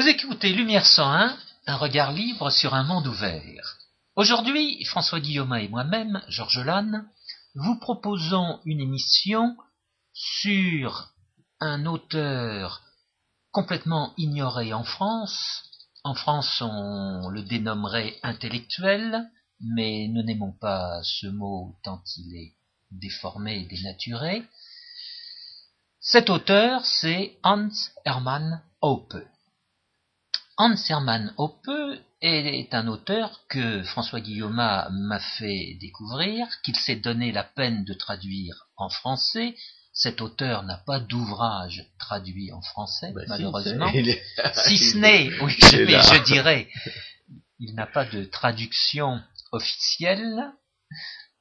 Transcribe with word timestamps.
Vous 0.00 0.08
écoutez 0.08 0.54
Lumière 0.54 0.86
101, 0.86 1.36
un 1.66 1.76
regard 1.76 2.12
libre 2.12 2.48
sur 2.48 2.72
un 2.72 2.84
monde 2.84 3.06
ouvert. 3.06 3.76
Aujourd'hui, 4.16 4.82
François 4.86 5.20
Guillaume 5.20 5.54
et 5.56 5.68
moi-même, 5.68 6.22
Georges 6.26 6.64
Lannes, 6.64 7.06
vous 7.54 7.78
proposons 7.78 8.60
une 8.64 8.80
émission 8.80 9.58
sur 10.14 11.10
un 11.60 11.84
auteur 11.84 12.80
complètement 13.52 14.14
ignoré 14.16 14.72
en 14.72 14.84
France. 14.84 15.64
En 16.02 16.14
France, 16.14 16.62
on 16.62 17.28
le 17.28 17.42
dénommerait 17.42 18.16
intellectuel, 18.22 19.28
mais 19.60 20.08
nous 20.08 20.22
n'aimons 20.22 20.52
pas 20.52 21.02
ce 21.02 21.26
mot 21.26 21.76
tant 21.84 22.02
il 22.16 22.36
est 22.36 22.54
déformé 22.90 23.58
et 23.58 23.66
dénaturé. 23.66 24.44
Cet 26.00 26.30
auteur, 26.30 26.86
c'est 26.86 27.36
Hans 27.42 27.68
Hermann 28.06 28.62
Hoppe. 28.80 29.16
Hans 30.62 30.76
Hermann 30.90 31.32
Hoppe 31.38 31.70
est 32.20 32.74
un 32.74 32.86
auteur 32.86 33.40
que 33.48 33.82
François 33.82 34.20
Guillaume 34.20 34.56
m'a 34.56 35.18
fait 35.38 35.78
découvrir, 35.80 36.46
qu'il 36.62 36.76
s'est 36.76 36.96
donné 36.96 37.32
la 37.32 37.44
peine 37.44 37.82
de 37.86 37.94
traduire 37.94 38.66
en 38.76 38.90
français. 38.90 39.56
Cet 39.94 40.20
auteur 40.20 40.62
n'a 40.64 40.76
pas 40.76 41.00
d'ouvrage 41.00 41.86
traduit 41.98 42.52
en 42.52 42.60
français, 42.60 43.10
Bah 43.14 43.22
malheureusement. 43.26 43.88
est- 43.88 44.22
Si 44.66 44.76
ce 44.92 44.98
n'est, 44.98 45.30
oui, 45.40 45.56
mais 45.72 45.92
là. 45.92 46.02
je 46.02 46.24
dirais, 46.24 46.68
il 47.58 47.74
n'a 47.74 47.86
pas 47.86 48.04
de 48.04 48.24
traduction 48.24 49.18
officielle. 49.52 50.52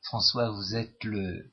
François, 0.03 0.49
vous 0.49 0.75
êtes 0.77 1.03
le, 1.03 1.51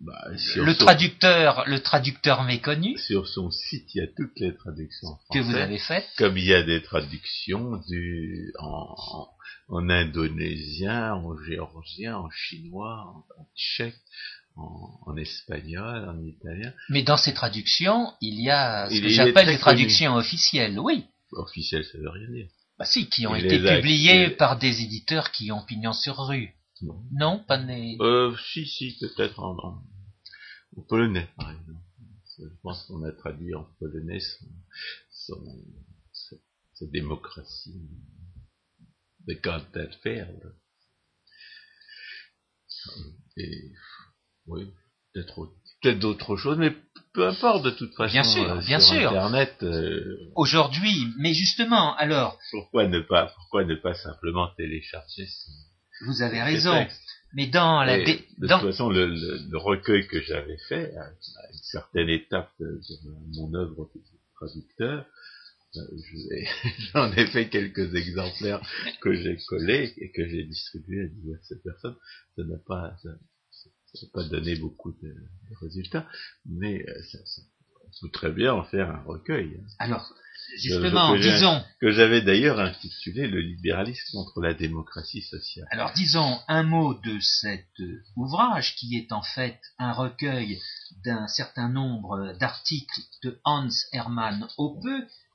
Bah, 0.00 0.12
le 0.28 0.74
son, 0.74 0.84
traducteur, 0.84 1.64
le 1.66 1.80
traducteur 1.80 2.42
méconnu 2.42 2.98
sur 2.98 3.26
son 3.26 3.50
site, 3.50 3.94
il 3.94 3.98
y 3.98 4.00
a 4.02 4.06
toutes 4.14 4.38
les 4.38 4.54
traductions 4.54 5.16
que 5.32 5.38
vous 5.38 5.54
avez 5.56 5.78
faites. 5.78 6.06
Comme 6.18 6.36
il 6.36 6.44
y 6.44 6.52
a 6.52 6.62
des 6.62 6.82
traductions 6.82 7.78
du, 7.88 8.52
en, 8.58 8.94
en, 8.98 9.28
en 9.68 9.88
indonésien, 9.88 11.14
en 11.14 11.34
géorgien, 11.44 12.18
en 12.18 12.28
chinois, 12.30 13.04
en, 13.06 13.40
en 13.40 13.46
tchèque, 13.56 13.96
en, 14.56 14.90
en 15.06 15.16
espagnol, 15.16 16.06
en 16.08 16.22
italien. 16.22 16.72
Mais 16.90 17.02
dans 17.02 17.16
ces 17.16 17.32
traductions, 17.32 18.12
il 18.20 18.42
y 18.42 18.50
a 18.50 18.88
ce 18.90 18.94
Il- 18.96 19.02
que 19.04 19.08
j'appelle 19.08 19.46
des 19.46 19.58
traductions 19.58 20.14
officielles, 20.16 20.78
oui. 20.78 21.06
Officiel, 21.32 21.82
ça 21.84 21.96
veut 21.98 22.10
rien 22.10 22.28
dire. 22.30 22.46
Bah 22.78 22.84
si, 22.84 23.08
qui 23.08 23.26
ont 23.26 23.36
Il 23.36 23.46
été 23.46 23.58
publiées 23.58 24.28
par 24.30 24.58
des 24.58 24.82
éditeurs 24.82 25.30
qui 25.30 25.50
ont 25.50 25.64
pignon 25.64 25.92
sur 25.92 26.18
rue. 26.26 26.50
Non. 26.84 27.02
Non, 27.12 27.44
pas 27.46 27.58
des... 27.58 27.96
Euh, 28.00 28.36
si, 28.52 28.66
si, 28.66 28.96
peut-être 29.00 29.40
en, 29.40 29.56
en, 29.58 29.82
en 30.76 30.82
polonais, 30.88 31.28
par 31.36 31.50
exemple. 31.50 31.80
Je 32.38 32.44
pense 32.62 32.84
qu'on 32.86 33.02
a 33.04 33.12
traduit 33.12 33.54
en 33.54 33.64
polonais 33.78 34.18
son, 34.20 34.46
son, 35.10 35.44
sa, 36.12 36.36
sa 36.74 36.86
démocratie 36.86 37.88
de 39.26 39.34
Kanterfeld. 39.34 40.54
Et, 43.36 43.72
oui, 44.46 44.66
peut-être 45.12 45.48
peut-être 45.80 45.98
d'autres 46.00 46.36
choses, 46.36 46.58
mais 46.58 46.74
peu 47.12 47.26
importe 47.28 47.64
de 47.64 47.70
toute 47.70 47.94
façon. 47.94 48.12
Bien 48.12 48.24
sûr, 48.24 48.50
euh, 48.50 48.60
bien 48.60 48.80
sur 48.80 48.94
sûr. 48.94 49.08
Internet, 49.10 49.62
euh, 49.62 50.18
Aujourd'hui, 50.34 51.06
mais 51.18 51.32
justement, 51.34 51.94
alors, 51.96 52.38
pourquoi 52.50 52.88
ne 52.88 53.00
pas, 53.00 53.28
pourquoi 53.36 53.64
ne 53.64 53.76
pas 53.76 53.94
simplement 53.94 54.48
télécharger 54.56 55.26
ce, 55.26 55.50
vous 56.06 56.22
avez 56.22 56.42
raison, 56.42 56.86
mais 57.34 57.46
dans 57.48 57.82
la... 57.84 58.02
Dé- 58.02 58.26
de 58.38 58.46
dans- 58.46 58.60
toute 58.60 58.70
façon, 58.70 58.88
le, 58.90 59.06
le- 59.06 59.38
le 59.50 59.58
recueil 59.58 60.06
que 60.06 60.20
j'avais 60.20 60.58
fait, 60.68 60.94
à, 60.96 61.02
à 61.04 61.52
une 61.52 61.58
certaine 61.62 62.08
étape 62.08 62.50
de, 62.60 62.66
de 62.66 63.36
mon 63.36 63.52
œuvre 63.54 63.90
de 63.94 64.00
traducteur, 64.36 65.06
euh, 65.76 65.80
je- 65.96 66.68
j'en 66.92 67.12
ai 67.12 67.26
fait 67.26 67.48
quelques 67.48 67.94
exemplaires 67.94 68.60
que 69.00 69.14
j'ai 69.14 69.36
collés 69.48 69.92
et 69.98 70.12
que 70.12 70.26
j'ai 70.28 70.44
distribués 70.44 71.04
à 71.04 71.08
diverses 71.08 71.52
personnes. 71.62 71.96
Ça 72.36 72.44
n'a 72.44 72.58
pas, 72.66 72.96
ça, 73.02 73.08
ça 73.50 74.06
n'a 74.06 74.08
pas 74.12 74.28
donné 74.28 74.56
beaucoup 74.56 74.92
de, 75.02 75.08
de 75.08 75.56
résultats, 75.60 76.08
mais 76.46 76.84
euh, 76.88 77.02
ça, 77.10 77.18
ça- 77.24 77.42
on 77.86 78.06
peut 78.06 78.12
très 78.12 78.32
bien 78.32 78.52
en 78.52 78.64
faire 78.64 78.90
un 78.90 79.02
recueil. 79.02 79.56
hein. 79.60 79.66
Alors, 79.78 80.12
justement, 80.56 81.16
je- 81.16 81.22
disons, 81.22 81.62
Que 81.80 81.90
j'avais 81.90 82.20
d'ailleurs 82.22 82.60
intitulé 82.60 83.26
Le 83.26 83.40
libéralisme 83.40 84.12
contre 84.12 84.40
la 84.40 84.54
démocratie 84.54 85.22
sociale. 85.22 85.66
alors 85.70 85.92
disons 85.94 86.38
un 86.48 86.62
mot 86.62 86.94
de 86.94 87.18
cet 87.20 87.66
euh, 87.80 88.02
ouvrage 88.16 88.74
qui 88.76 88.96
est 88.96 89.12
en 89.12 89.22
fait 89.22 89.58
un 89.78 89.92
recueil 89.92 90.60
d'un 91.04 91.26
certain 91.28 91.68
nombre 91.68 92.34
d'articles 92.40 93.00
de 93.22 93.38
Hans 93.44 93.68
Hermann 93.92 94.46
Hoppe, 94.58 94.86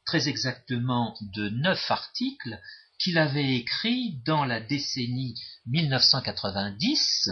très 0.06 0.28
exactement 0.28 1.16
de 1.36 1.50
neuf 1.50 1.92
articles 1.92 2.60
qu'il 3.00 3.18
avait 3.18 3.56
écrits 3.56 4.18
dans 4.26 4.44
la 4.46 4.60
décennie 4.60 5.36
1990. 5.68 7.30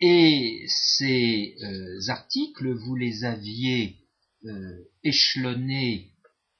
Et 0.00 0.64
ces 0.68 1.56
euh, 1.62 1.98
articles, 2.08 2.72
vous 2.72 2.96
les 2.96 3.24
aviez 3.24 3.98
euh, 4.44 4.90
échelonnés 5.04 6.11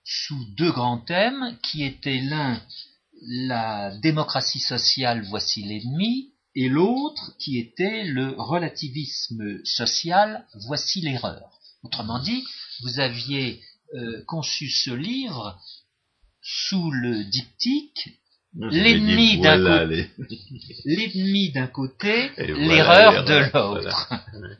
sous 0.05 0.45
deux 0.57 0.71
grands 0.73 0.99
thèmes, 0.99 1.57
qui 1.63 1.85
étaient 1.85 2.21
l'un 2.21 2.61
la 3.25 3.97
démocratie 3.99 4.59
sociale, 4.61 5.23
voici 5.29 5.63
l'ennemi, 5.63 6.31
et 6.55 6.69
l'autre 6.69 7.35
qui 7.39 7.59
était 7.59 8.05
le 8.05 8.35
relativisme 8.37 9.65
social, 9.65 10.45
voici 10.67 11.01
l'erreur. 11.01 11.43
Autrement 11.83 12.19
dit, 12.19 12.45
vous 12.83 12.99
aviez 13.01 13.61
euh, 13.95 14.23
conçu 14.27 14.69
ce 14.69 14.91
livre 14.91 15.59
sous 16.43 16.91
le 16.91 17.25
diptyque 17.25 18.19
L'ennemi 18.55 19.41
d'un 19.41 19.59
voilà 19.59 19.87
côté- 19.87 20.11
les- 20.85 20.97
l'ennemi 20.97 21.53
d'un 21.53 21.67
côté, 21.69 22.31
Et 22.37 22.53
voilà 22.53 22.67
l'erreur 22.67 23.25
de 23.25 23.35
l'autre. 23.35 24.09
voilà. 24.33 24.57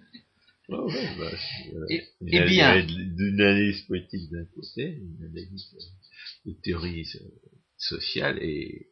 Ouais, 0.80 1.16
bah, 1.18 1.30
euh, 1.74 1.86
Eh- 1.90 2.02
une 2.20 2.28
eh 2.32 2.44
bien. 2.44 2.82
D'une 2.84 3.40
analyse 3.40 3.82
politique 3.82 4.30
d'un 4.30 4.44
côté, 4.54 4.98
une 4.98 5.24
analyse 5.24 5.68
euh, 5.74 6.50
de 6.50 6.56
théorie 6.62 7.06
euh, 7.16 7.28
sociale 7.76 8.38
et, 8.42 8.88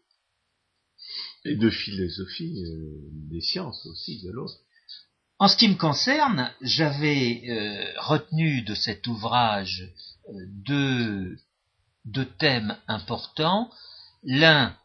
et 1.44 1.56
de 1.56 1.70
philosophie 1.70 2.64
euh, 2.66 2.98
des 3.30 3.40
sciences 3.40 3.84
aussi 3.86 4.22
de 4.22 4.30
l'autre. 4.30 4.58
En 5.38 5.48
ce 5.48 5.56
qui 5.56 5.68
me 5.68 5.76
concerne, 5.76 6.52
j'avais 6.60 7.42
euh, 7.48 8.00
retenu 8.00 8.62
de 8.62 8.74
cet 8.74 9.06
ouvrage 9.06 9.90
deux, 10.66 11.36
deux 12.04 12.26
thèmes 12.38 12.76
importants. 12.88 13.70
L'un 14.22 14.76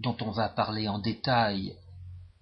dont 0.00 0.16
on 0.20 0.32
va 0.32 0.48
parler 0.48 0.88
en 0.88 0.98
détail 0.98 1.76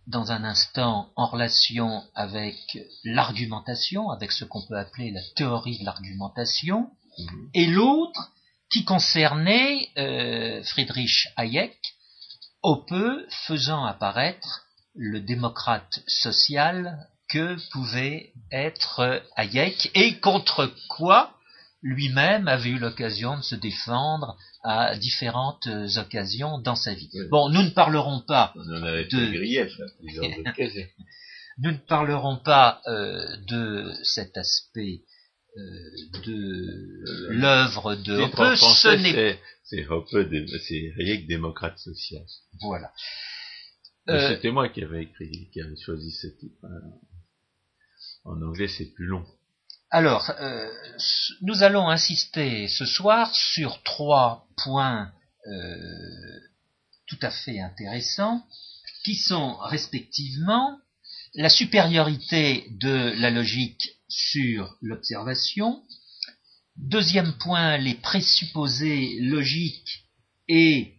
dans 0.06 0.30
un 0.32 0.44
instant 0.44 1.10
en 1.16 1.26
relation 1.26 2.02
avec 2.14 2.56
l'argumentation, 3.04 4.10
avec 4.10 4.32
ce 4.32 4.44
qu'on 4.44 4.64
peut 4.66 4.78
appeler 4.78 5.10
la 5.10 5.20
théorie 5.34 5.78
de 5.78 5.84
l'argumentation, 5.84 6.90
Mhm. 7.18 7.50
et 7.54 7.66
l'autre 7.66 8.30
qui 8.70 8.84
concernait 8.84 9.88
euh, 9.96 10.62
Friedrich 10.64 11.28
Hayek, 11.36 11.78
Hoppe 12.62 12.94
faisant 13.46 13.84
apparaître 13.84 14.66
le 14.94 15.20
démocrate 15.20 16.02
social 16.06 17.08
que 17.28 17.56
pouvait 17.70 18.32
être 18.52 19.22
Hayek 19.36 19.90
et 19.94 20.18
contre 20.20 20.72
quoi 20.88 21.32
lui-même 21.82 22.48
avait 22.48 22.70
eu 22.70 22.78
l'occasion 22.78 23.36
de 23.36 23.42
se 23.42 23.54
défendre 23.54 24.36
à 24.64 24.96
différentes 24.96 25.68
occasions 25.96 26.58
dans 26.58 26.74
sa 26.76 26.94
vie. 26.94 27.10
Oui. 27.14 27.28
Bon, 27.30 27.48
nous 27.50 27.62
ne 27.62 27.70
parlerons 27.70 28.20
pas 28.20 28.52
On 28.56 28.60
en 28.74 28.82
avait 28.82 29.04
De- 29.04 29.32
grief 29.32 29.72
à 29.80 29.84
plusieurs 30.00 30.38
occasions. 30.38 30.86
nous 31.58 31.70
ne 31.72 31.76
parlerons 31.78 32.36
pas 32.38 32.80
euh, 32.88 33.36
de 33.48 33.92
cet 34.02 34.36
aspect 34.36 35.02
euh, 35.56 35.60
de 36.26 37.30
l'œuvre 37.30 37.94
de 37.94 38.14
Hoppe. 38.18 38.30
Ce 38.32 38.56
français, 38.56 38.98
n'est 38.98 39.38
c'est- 39.64 39.86
Hoppe, 39.88 40.08
c'est 40.10 40.92
Hayek 40.98 41.26
démocrate 41.26 41.78
social. 41.78 42.22
voilà. 42.62 42.90
Euh, 44.08 44.34
C'était 44.34 44.50
moi 44.52 44.68
qui 44.68 44.82
avais 44.84 45.02
écrit, 45.02 45.48
qui 45.52 45.60
avait 45.60 45.76
choisi 45.76 46.10
ce 46.12 46.26
titre. 46.28 46.58
hein. 46.64 46.90
En 48.24 48.40
anglais, 48.42 48.68
c'est 48.68 48.92
plus 48.94 49.06
long. 49.06 49.24
Alors, 49.90 50.30
euh, 50.40 50.68
nous 51.42 51.62
allons 51.62 51.88
insister 51.88 52.66
ce 52.68 52.84
soir 52.84 53.34
sur 53.34 53.82
trois 53.84 54.48
points 54.56 55.12
euh, 55.46 56.40
tout 57.06 57.18
à 57.22 57.30
fait 57.30 57.60
intéressants, 57.60 58.44
qui 59.04 59.14
sont 59.14 59.54
respectivement 59.58 60.76
la 61.34 61.48
supériorité 61.48 62.66
de 62.80 63.14
la 63.20 63.30
logique 63.30 63.96
sur 64.08 64.76
l'observation, 64.82 65.84
deuxième 66.76 67.32
point, 67.38 67.76
les 67.76 67.94
présupposés 67.94 69.20
logiques 69.20 70.04
et 70.48 70.94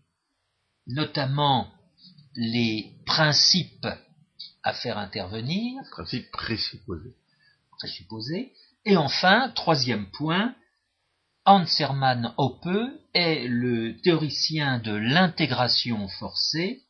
notamment 0.88 1.70
les 2.36 2.94
principes 3.06 3.88
à 4.64 4.74
faire 4.74 4.98
intervenir, 4.98 5.82
Principe 5.92 6.32
présupposé. 6.32 7.16
présupposés. 7.78 8.54
Et 8.90 8.96
enfin, 8.96 9.52
troisième 9.54 10.10
point, 10.12 10.56
Hans 11.44 11.66
Hermann 11.78 12.34
Hoppe 12.38 12.70
est 13.14 13.46
le 13.46 14.00
théoricien 14.00 14.80
de 14.80 14.94
l'intégration 14.94 16.08
forcée. 16.08 16.84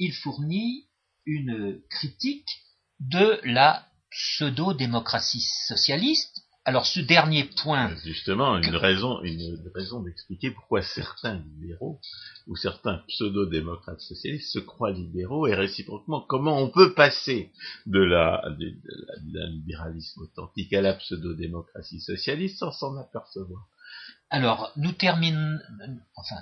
Il 0.00 0.12
fournit 0.12 0.88
une 1.26 1.80
critique 1.90 2.50
de 2.98 3.38
la 3.44 3.86
pseudo-démocratie 4.10 5.46
socialiste. 5.68 6.33
Alors 6.66 6.86
ce 6.86 7.00
dernier 7.00 7.44
point... 7.44 7.94
Justement, 8.04 8.56
une 8.56 8.76
raison, 8.76 9.20
une 9.22 9.70
raison 9.74 10.02
d'expliquer 10.02 10.50
pourquoi 10.50 10.80
certains 10.80 11.34
libéraux 11.34 12.00
ou 12.46 12.56
certains 12.56 13.02
pseudo-démocrates 13.08 14.00
socialistes 14.00 14.50
se 14.50 14.60
croient 14.60 14.90
libéraux 14.90 15.46
et 15.46 15.54
réciproquement 15.54 16.22
comment 16.22 16.58
on 16.58 16.70
peut 16.70 16.94
passer 16.94 17.52
de 17.84 18.00
la, 18.00 18.42
de, 18.58 19.46
libéralisme 19.50 20.22
authentique 20.22 20.72
à 20.72 20.80
la 20.80 20.94
pseudo-démocratie 20.94 22.00
socialiste 22.00 22.58
sans 22.58 22.72
s'en 22.72 22.96
apercevoir? 22.96 23.68
Alors, 24.30 24.72
nous 24.76 24.92
terminons, 24.92 25.58
enfin, 26.16 26.40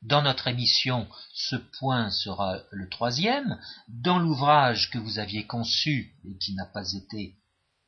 dans 0.00 0.22
notre 0.22 0.48
émission, 0.48 1.06
ce 1.34 1.56
point 1.78 2.10
sera 2.10 2.60
le 2.70 2.88
troisième. 2.88 3.58
Dans 3.88 4.18
l'ouvrage 4.18 4.90
que 4.90 4.98
vous 4.98 5.18
aviez 5.18 5.46
conçu 5.46 6.14
et 6.24 6.38
qui 6.38 6.54
n'a 6.54 6.66
pas 6.66 6.92
été 6.92 7.36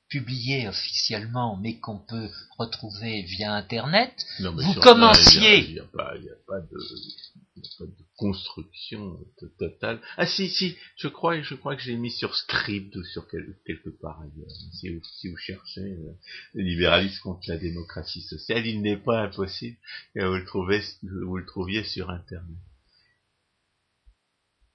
publié 0.08 0.69
officiellement, 0.69 1.56
mais 1.56 1.78
qu'on 1.78 1.99
peut 1.99 2.31
retrouver 2.58 3.22
via 3.22 3.55
Internet, 3.55 4.26
vous 4.40 4.75
commenciez... 4.81 5.69
Il 5.69 5.75
n'y 5.75 5.81
a, 5.81 5.84
pas 5.84 6.14
de 6.16 6.38
pas 6.46 6.60
de 6.60 7.93
construction 8.16 9.19
totale. 9.58 10.00
Ah 10.16 10.26
si, 10.26 10.49
si, 10.49 10.76
je 10.96 11.08
crois, 11.08 11.40
je 11.43 11.55
crois 11.55 11.76
que 11.76 11.82
j'ai 11.82 11.96
mis 11.96 12.10
sur 12.10 12.34
Script 12.34 12.94
ou 12.96 13.05
sur 13.05 13.26
quelque 13.28 13.90
part 14.00 14.20
ailleurs. 14.20 14.50
Si 14.72 14.90
vous, 14.90 15.00
si 15.02 15.28
vous 15.28 15.37
cherchez 15.37 15.81
euh, 15.81 16.12
le 16.54 16.62
libéralisme 16.62 17.20
contre 17.22 17.49
la 17.49 17.56
démocratie 17.56 18.22
sociale, 18.22 18.66
il 18.66 18.82
n'est 18.82 18.96
pas 18.96 19.22
impossible 19.22 19.76
que 20.14 20.25
vous 20.25 20.34
le, 20.34 20.44
trouvez, 20.44 20.82
vous 21.02 21.37
le 21.37 21.46
trouviez 21.46 21.84
sur 21.84 22.11
Internet. 22.11 22.58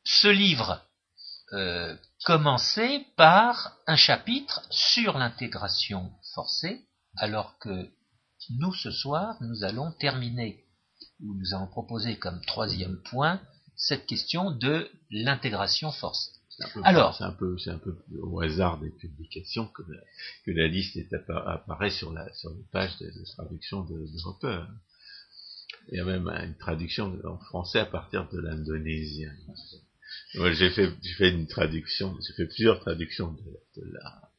Ce 0.03 0.27
livre 0.27 0.85
euh, 1.53 1.95
commençait 2.23 3.05
par 3.17 3.77
un 3.87 3.95
chapitre 3.95 4.61
sur 4.69 5.17
l'intégration 5.17 6.11
forcée, 6.33 6.81
alors 7.17 7.57
que 7.59 7.89
nous, 8.49 8.73
ce 8.73 8.91
soir, 8.91 9.37
nous 9.41 9.63
allons 9.63 9.91
terminer 9.91 10.63
où 11.21 11.35
nous 11.35 11.53
avons 11.53 11.67
proposé 11.67 12.17
comme 12.17 12.41
troisième 12.45 13.01
point 13.03 13.41
cette 13.75 14.05
question 14.05 14.51
de 14.51 14.89
l'intégration 15.09 15.91
forcée. 15.91 16.31
Alors, 16.83 17.15
c'est 17.15 17.23
un 17.23 17.31
peu, 17.31 17.57
c'est 17.57 17.71
un 17.71 17.79
peu 17.79 17.97
au 18.21 18.39
hasard 18.41 18.79
des 18.79 18.91
publications 18.91 19.67
que 19.67 19.81
la, 19.81 19.99
que 20.45 20.51
la 20.51 20.67
liste 20.67 20.95
est 20.97 21.11
apparaît 21.13 21.89
sur 21.89 22.13
la 22.13 22.31
sur 22.33 22.51
les 22.51 22.63
pages 22.71 22.95
de, 22.99 23.11
traduction 23.35 23.83
de, 23.83 24.05
de 24.05 24.61
Il 25.89 25.97
y 25.97 25.99
a 25.99 26.05
même 26.05 26.27
une 26.27 26.55
traduction 26.57 27.17
en 27.25 27.39
français 27.39 27.79
à 27.79 27.85
partir 27.85 28.29
de 28.29 28.39
l'indonésien. 28.39 29.33
J'ai 30.33 30.69
fait, 30.71 30.89
j'ai 31.01 31.13
fait 31.13 31.29
une 31.29 31.47
traduction, 31.47 32.17
j'ai 32.25 32.33
fait 32.33 32.47
plusieurs 32.47 32.79
traductions 32.79 33.33
de, 33.33 33.81
de 33.81 33.91
la, 33.93 34.31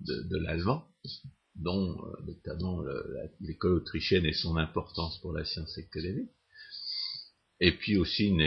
de, 0.00 0.36
l'allemand 0.38 0.86
dont 1.56 1.98
euh, 1.98 2.24
notamment 2.26 2.82
l'école 3.40 3.72
autrichienne 3.72 4.24
et 4.24 4.32
son 4.32 4.56
importance 4.56 5.18
pour 5.20 5.32
la 5.32 5.44
science 5.44 5.76
économique. 5.78 6.30
Et 7.60 7.72
puis 7.72 7.96
aussi 7.96 8.26
une, 8.26 8.40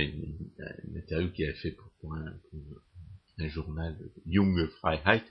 interview 0.95 1.31
qu'il 1.31 1.49
a 1.49 1.53
fait 1.53 1.71
pour, 1.71 2.13
un, 2.13 2.39
journal 3.47 3.97
Junge 4.27 4.67
Freiheit, 4.79 5.23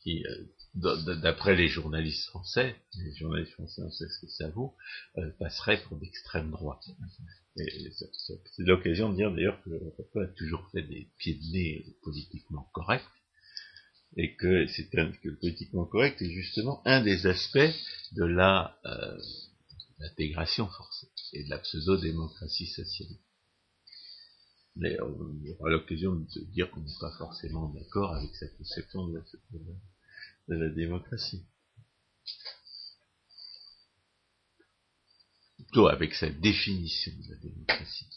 qui, 0.00 0.24
euh, 0.26 0.44
d'après 0.74 1.54
les 1.54 1.68
journalistes 1.68 2.26
français, 2.26 2.74
les 2.98 3.14
journalistes 3.14 3.52
français, 3.52 3.82
on 3.82 3.90
sait 3.90 4.08
ce 4.08 4.26
que 4.26 4.32
ça 4.32 4.48
vaut, 4.50 4.74
euh, 5.18 5.30
passerait 5.38 5.82
pour 5.84 5.98
d'extrême 5.98 6.50
droite. 6.50 6.84
C'est 7.56 8.64
l'occasion 8.64 9.10
de 9.10 9.16
dire 9.16 9.32
d'ailleurs 9.32 9.62
que 9.62 9.70
l'Europe 9.70 10.16
a 10.16 10.26
toujours 10.36 10.68
fait 10.72 10.82
des 10.82 11.08
pieds 11.18 11.34
de 11.34 11.52
nez 11.52 11.96
politiquement 12.02 12.68
corrects, 12.72 13.04
et 14.16 14.34
que 14.36 14.66
c'est 14.66 14.88
que 14.88 15.28
le 15.28 15.36
politiquement 15.36 15.86
correct 15.86 16.20
est 16.22 16.30
justement 16.30 16.82
un 16.86 17.02
des 17.02 17.26
aspects 17.26 17.74
de 18.12 18.24
la 18.24 18.78
euh, 18.84 19.18
l'intégration 19.98 20.66
forcée 20.66 21.08
et 21.32 21.44
de 21.44 21.50
la 21.50 21.58
pseudo-démocratie 21.58 22.66
sociale. 22.66 23.16
Mais 24.76 25.00
on 25.00 25.52
aura 25.52 25.70
l'occasion 25.70 26.16
de 26.16 26.26
dire 26.52 26.70
qu'on 26.70 26.80
n'est 26.80 26.98
pas 27.00 27.12
forcément 27.16 27.68
d'accord 27.68 28.14
avec 28.14 28.34
cette 28.34 28.56
conception 28.56 29.06
de 29.06 29.22
de 29.52 29.58
la 29.58 29.74
démocratie. 30.48 31.46
Plutôt 35.56 35.88
avec 35.88 36.14
sa 36.14 36.28
définition 36.30 37.12
de 37.12 37.30
la 37.30 37.40
démocratie. 37.40 38.08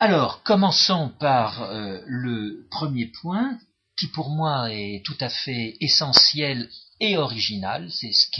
Alors, 0.00 0.44
commençons 0.44 1.10
par 1.18 1.62
euh, 1.62 2.00
le 2.06 2.68
premier 2.70 3.06
point, 3.06 3.58
qui 3.96 4.06
pour 4.06 4.30
moi 4.30 4.72
est 4.72 5.02
tout 5.04 5.16
à 5.20 5.28
fait 5.28 5.76
essentiel 5.80 6.70
et 7.00 7.16
original. 7.16 7.90
C'est 7.90 8.12
ce 8.12 8.30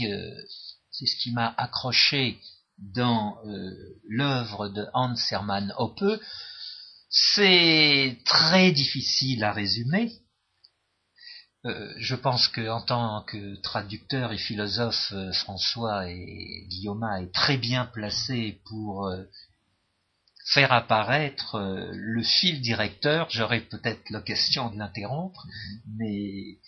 c'est 0.91 1.05
ce 1.05 1.17
qui 1.17 1.31
m'a 1.31 1.53
accroché 1.57 2.39
dans 2.79 3.37
euh, 3.45 3.71
l'œuvre 4.07 4.69
de 4.69 4.85
Hans 4.93 5.15
Hermann 5.31 5.73
Hoppe. 5.77 6.03
C'est 7.09 8.17
très 8.25 8.71
difficile 8.71 9.43
à 9.43 9.51
résumer. 9.51 10.11
Euh, 11.65 11.93
je 11.97 12.15
pense 12.15 12.47
que 12.47 12.69
en 12.69 12.81
tant 12.81 13.23
que 13.23 13.55
traducteur 13.61 14.31
et 14.31 14.37
philosophe, 14.37 15.13
François 15.33 16.09
et 16.09 16.65
Guillaume 16.69 17.03
est 17.19 17.33
très 17.33 17.57
bien 17.57 17.85
placé 17.85 18.61
pour 18.65 19.11
faire 20.49 20.71
apparaître 20.73 21.55
euh, 21.55 21.89
le 21.93 22.23
fil 22.23 22.61
directeur, 22.61 23.29
j'aurai 23.29 23.61
peut-être 23.61 24.09
l'occasion 24.09 24.69
de 24.71 24.77
l'interrompre, 24.77 25.45
mais 25.97 26.59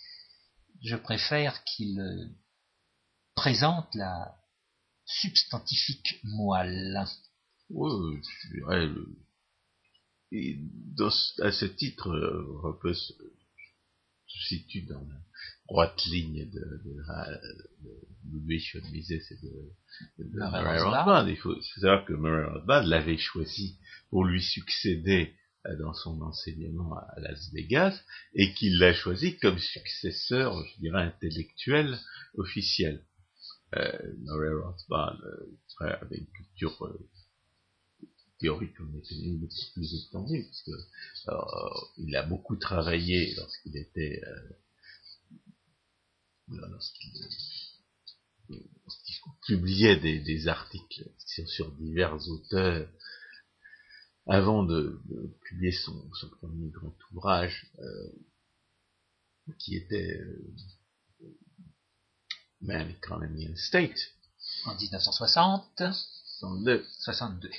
je 0.84 0.96
préfère 0.96 1.64
qu'il 1.64 1.98
euh, 2.00 2.28
présente 3.34 3.92
la 3.94 4.36
substantifique 5.20 6.20
moelle. 6.24 7.04
Oui, 7.70 8.20
je 8.22 8.58
dirais, 8.58 8.88
et 10.32 10.58
à 11.42 11.52
ce 11.52 11.66
titre, 11.66 12.10
on 12.64 12.72
peut 12.80 12.94
se, 12.94 13.12
situe 14.48 14.82
dans 14.82 15.00
la 15.00 15.20
droite 15.68 16.02
ligne 16.06 16.48
de, 16.50 16.82
de, 16.84 16.96
von 18.30 18.90
Mises 18.90 19.10
et 19.10 19.36
de, 19.42 20.24
de 20.24 20.30
Murray 20.30 20.80
Rothbard. 20.80 21.28
Il 21.28 21.36
faut, 21.36 21.60
savoir 21.80 22.06
que 22.06 22.14
Murray 22.14 22.46
Rothbard 22.46 22.84
l'avait 22.84 23.18
choisi 23.18 23.78
pour 24.08 24.24
lui 24.24 24.42
succéder 24.42 25.34
euh, 25.66 25.76
dans 25.76 25.92
son 25.92 26.20
enseignement 26.22 26.96
à 26.96 27.20
Las 27.20 27.52
Vegas 27.52 28.00
et 28.34 28.54
qu'il 28.54 28.78
l'a 28.78 28.94
choisi 28.94 29.36
comme 29.36 29.58
successeur, 29.58 30.64
je 30.64 30.80
dirais, 30.80 31.02
intellectuel 31.02 31.98
officiel. 32.38 33.04
Euh, 33.74 34.12
Murray 34.18 34.52
Rothbard 34.52 35.18
euh, 35.24 35.58
avait 35.80 36.18
une 36.18 36.26
culture 36.26 36.84
euh, 36.84 37.08
théorique 38.38 38.78
en 38.80 38.98
économie 38.98 39.38
beaucoup 39.38 39.72
plus 39.72 39.94
étendue, 39.94 40.44
puisque 40.44 40.68
euh, 41.28 41.34
il 41.96 42.14
a 42.16 42.22
beaucoup 42.22 42.56
travaillé 42.56 43.34
lorsqu'il 43.36 43.76
était 43.76 44.22
euh, 44.26 44.50
lorsqu'il 46.48 47.10
publiait 49.46 49.96
des, 49.96 50.48
articles 50.48 51.10
sur, 51.46 51.72
divers 51.72 52.18
auteurs 52.28 52.88
avant 54.26 54.64
de, 54.64 55.00
publier 55.44 55.72
son, 55.72 56.10
premier 56.40 56.68
grand 56.68 56.94
ouvrage 57.12 57.72
euh, 57.78 58.12
qui 59.58 59.76
était 59.76 60.18
euh, 60.20 60.54
Man, 62.62 62.88
Economy 62.90 63.48
and 63.48 63.56
State 63.56 63.98
en 64.66 64.74
1960 64.76 65.74
62. 66.42 66.84
62. 66.98 67.50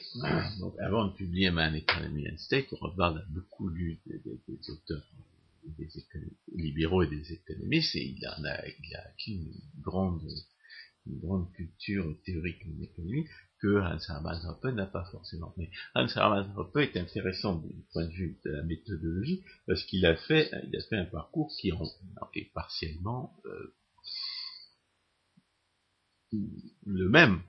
Donc, 0.59 0.75
avant 0.79 1.05
de 1.07 1.13
publier 1.13 1.51
Man 1.51 1.73
Economy 1.73 2.27
and 2.29 2.37
State, 2.37 2.67
Rothbard 2.71 3.15
a 3.15 3.21
beaucoup 3.29 3.69
lu 3.69 4.01
des, 4.05 4.69
auteurs 4.69 5.03
des 5.63 5.87
libéraux 6.53 7.03
et 7.03 7.07
des 7.07 7.31
économistes, 7.31 7.95
et 7.95 8.03
il, 8.17 8.27
en 8.27 8.43
a, 8.43 8.67
il 8.67 8.95
a 8.95 9.07
acquis 9.07 9.35
une 9.35 9.81
grande, 9.81 10.27
une 11.07 11.19
grande 11.19 11.49
culture 11.53 12.13
théorique 12.25 12.61
en 12.65 12.81
économie 12.81 13.25
que 13.61 13.79
Hans 13.79 13.99
Hermann 14.09 14.45
Hoppe 14.45 14.65
n'a 14.75 14.85
pas 14.85 15.05
forcément. 15.05 15.53
Mais 15.55 15.69
Hans 15.95 16.07
Hermann 16.07 16.53
Hoppe 16.57 16.75
est 16.77 16.97
intéressant 16.97 17.55
du 17.55 17.85
point 17.93 18.05
de 18.05 18.11
vue 18.11 18.37
de 18.43 18.51
la 18.51 18.63
méthodologie, 18.63 19.43
parce 19.65 19.83
qu'il 19.83 20.05
a 20.05 20.17
fait, 20.17 20.51
il 20.67 20.75
a 20.75 20.81
fait 20.81 20.97
un 20.97 21.05
parcours 21.05 21.49
qui 21.57 21.69
est 21.69 22.53
partiellement 22.53 23.33
euh, 23.45 23.73
le 26.85 27.09
même 27.09 27.41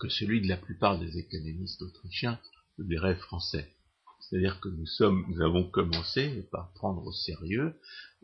que 0.00 0.08
celui 0.08 0.40
de 0.40 0.48
la 0.48 0.56
plupart 0.56 0.98
des 0.98 1.18
économistes 1.18 1.80
autrichiens, 1.82 2.38
je 2.78 2.84
dirais 2.84 3.14
français. 3.16 3.74
C'est-à-dire 4.20 4.60
que 4.60 4.68
nous 4.68 5.40
avons 5.42 5.68
commencé 5.70 6.48
par 6.50 6.72
prendre 6.72 7.04
au 7.06 7.12
sérieux 7.12 7.74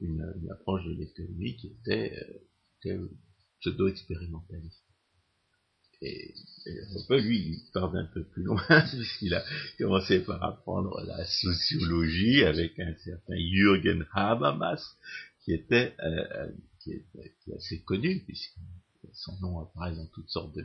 une, 0.00 0.48
approche 0.50 0.84
de 0.84 0.92
l'économie 0.92 1.56
qui 1.56 1.68
était, 1.68 2.18
euh, 2.86 3.08
pseudo-expérimentaliste. 3.60 4.82
Et, 6.02 6.34
et 6.66 7.20
lui, 7.20 7.38
il 7.38 7.70
part 7.74 7.92
d'un 7.92 8.06
peu 8.06 8.24
plus 8.24 8.42
loin, 8.42 8.62
puisqu'il 8.90 9.34
a 9.34 9.44
commencé 9.78 10.20
par 10.20 10.42
apprendre 10.42 11.02
la 11.06 11.24
sociologie 11.26 12.42
avec 12.44 12.78
un 12.80 12.94
certain 13.04 13.36
Jürgen 13.36 14.06
Habermas, 14.12 14.96
qui 15.44 15.52
était, 15.52 15.94
euh, 16.02 16.48
euh, 16.88 16.92
est, 17.18 17.54
assez 17.54 17.82
connu, 17.82 18.22
puisque 18.24 18.56
son 19.14 19.38
nom 19.40 19.60
apparaît 19.60 19.94
dans 19.94 20.06
toutes 20.06 20.28
sortes 20.28 20.54
de 20.54 20.64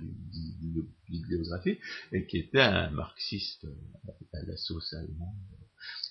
bibliographies, 1.10 1.78
et 2.12 2.26
qui 2.28 2.38
était 2.38 2.62
un 2.62 2.90
marxiste 2.92 3.66
à 4.34 4.42
la 4.44 4.58
sauce 4.58 4.94
allemande 4.94 5.36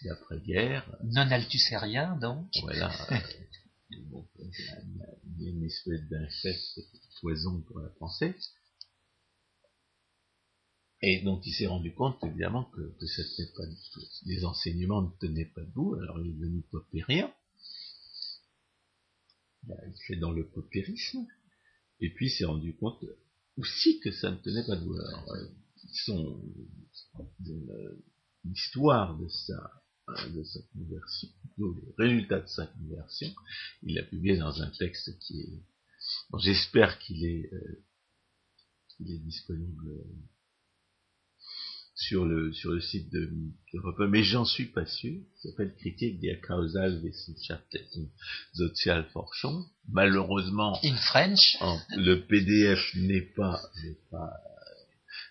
d'après-guerre. 0.04 0.96
Non 1.04 1.30
althusérien, 1.30 2.16
donc. 2.16 2.48
Voilà. 2.62 2.92
bon, 4.10 4.26
il 4.38 5.42
y 5.42 5.46
a 5.46 5.50
une 5.50 5.64
espèce 5.64 6.02
d'inceste 6.08 6.80
poison 7.20 7.60
pour 7.62 7.80
la 7.80 7.88
pensée. 7.88 8.34
Et 11.06 11.20
donc 11.22 11.46
il 11.46 11.52
s'est 11.52 11.66
rendu 11.66 11.92
compte 11.92 12.22
évidemment 12.24 12.64
que, 12.64 12.80
que, 12.80 13.56
pas, 13.56 13.64
les 14.24 14.44
enseignements 14.44 15.02
ne 15.02 15.10
tenaient 15.20 15.50
pas 15.54 15.60
debout, 15.60 15.96
alors 15.96 16.18
il 16.20 16.30
est 16.30 16.32
devenu 16.32 16.62
popérien. 16.62 17.30
Il 19.68 19.94
fait 20.06 20.16
dans 20.16 20.32
le 20.32 20.46
popérisme. 20.48 21.26
Et 22.04 22.10
puis 22.10 22.26
il 22.26 22.30
s'est 22.30 22.44
rendu 22.44 22.76
compte 22.76 23.02
aussi 23.56 23.98
que 24.00 24.12
ça 24.12 24.30
ne 24.30 24.36
tenait 24.36 24.66
pas 24.66 24.76
debout. 24.76 24.94
Alors, 24.94 25.32
euh, 25.32 25.46
son, 26.04 26.38
l'histoire 28.44 29.18
de 29.18 29.26
sa, 29.28 29.82
de 30.28 30.44
sa 30.44 30.60
conversion, 30.74 31.28
le 31.56 31.94
résultat 31.96 32.40
de 32.40 32.46
sa 32.46 32.66
conversion, 32.66 33.34
il 33.84 33.94
l'a 33.94 34.02
publié 34.02 34.36
dans 34.36 34.60
un 34.60 34.70
texte 34.70 35.18
qui 35.20 35.40
est, 35.40 35.62
j'espère 36.40 36.98
qu'il 36.98 37.24
est, 37.24 37.50
euh, 37.54 37.84
qu'il 38.90 39.10
est 39.10 39.20
disponible 39.20 40.04
sur 41.94 42.24
le, 42.24 42.52
sur 42.52 42.72
le 42.72 42.80
site 42.80 43.10
de, 43.12 43.30
mais 44.08 44.24
j'en 44.24 44.44
suis 44.44 44.66
pas 44.66 44.86
sûr. 44.86 45.20
Ça 45.36 45.50
s'appelle 45.50 45.74
Critique 45.76 46.20
der 46.20 46.40
Kausalwissenschaften 46.40 48.08
Sozialforschung. 48.54 49.64
Malheureusement, 49.88 50.78
in 50.82 50.96
French, 50.96 51.56
le 51.96 52.26
PDF 52.26 52.94
n'est 52.96 53.20
pas, 53.20 53.60
n'est 53.84 53.98
pas, 54.10 54.32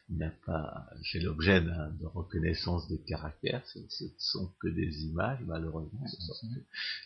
n'a 0.09 0.31
pas 0.45 0.87
fait 1.11 1.19
l'objet 1.19 1.59
de 1.59 2.05
reconnaissance 2.05 2.87
de 2.87 2.95
caractère. 2.95 3.61
Ce 3.67 3.79
ne 3.79 4.09
sont 4.17 4.53
que 4.61 4.69
des 4.69 5.03
images, 5.03 5.39
malheureusement. 5.45 6.05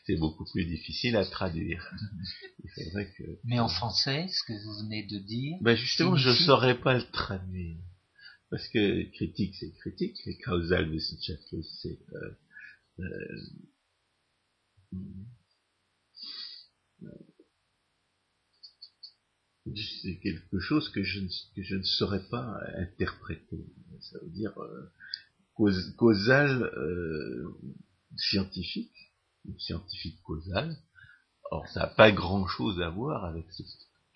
C'est 0.05 0.17
beaucoup 0.17 0.45
plus 0.45 0.65
difficile 0.65 1.15
à 1.15 1.25
traduire. 1.25 1.91
Il 2.63 2.69
faudrait 2.69 3.11
que. 3.17 3.23
Mais 3.43 3.59
en 3.59 3.69
français, 3.69 4.27
ce 4.27 4.43
que 4.43 4.53
vous 4.53 4.83
venez 4.83 5.07
de 5.07 5.17
dire. 5.17 5.57
Ben 5.61 5.75
justement, 5.75 6.15
je 6.15 6.29
ne 6.29 6.35
saurais 6.35 6.79
pas 6.79 6.95
le 6.95 7.09
traduire. 7.11 7.77
Parce 8.49 8.67
que 8.69 9.03
critique, 9.11 9.55
c'est 9.59 9.71
critique, 9.73 10.17
et 10.25 10.37
causal 10.37 10.89
Wissenschaftlich, 10.89 11.65
c'est 11.81 11.99
euh, 12.13 12.31
euh, 12.99 13.41
c'est 20.03 20.19
quelque 20.19 20.59
chose 20.59 20.89
que 20.89 21.03
je, 21.03 21.19
ne, 21.19 21.27
que 21.55 21.61
je 21.61 21.75
ne 21.75 21.83
saurais 21.83 22.25
pas 22.29 22.59
interpréter. 22.77 23.65
Ça 23.99 24.17
veut 24.21 24.29
dire 24.29 24.57
euh, 24.61 24.91
causal 25.97 26.63
euh, 26.63 27.59
scientifique, 28.15 29.13
scientifique 29.57 30.21
causal. 30.23 30.77
Or, 31.51 31.67
ça 31.69 31.81
n'a 31.81 31.87
pas 31.87 32.11
grand-chose 32.11 32.81
à 32.81 32.89
voir 32.89 33.25
avec 33.25 33.51
ce 33.51 33.63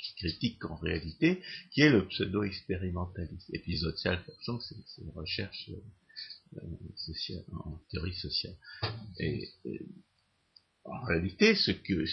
qui 0.01 0.15
critique 0.15 0.65
en 0.65 0.75
réalité, 0.75 1.41
qui 1.71 1.81
est 1.81 1.89
le 1.89 2.07
pseudo-expérimentaliste. 2.07 3.49
Et 3.53 3.59
puis 3.59 3.77
social 3.77 4.23
c'est 4.35 5.01
une 5.01 5.11
recherche 5.11 5.69
euh, 6.57 6.61
sociale, 6.95 7.43
en 7.53 7.79
théorie 7.89 8.15
sociale. 8.15 8.55
Et, 9.19 9.49
en 10.83 11.03
réalité, 11.03 11.55
ce, 11.55 11.71
que, 11.71 12.05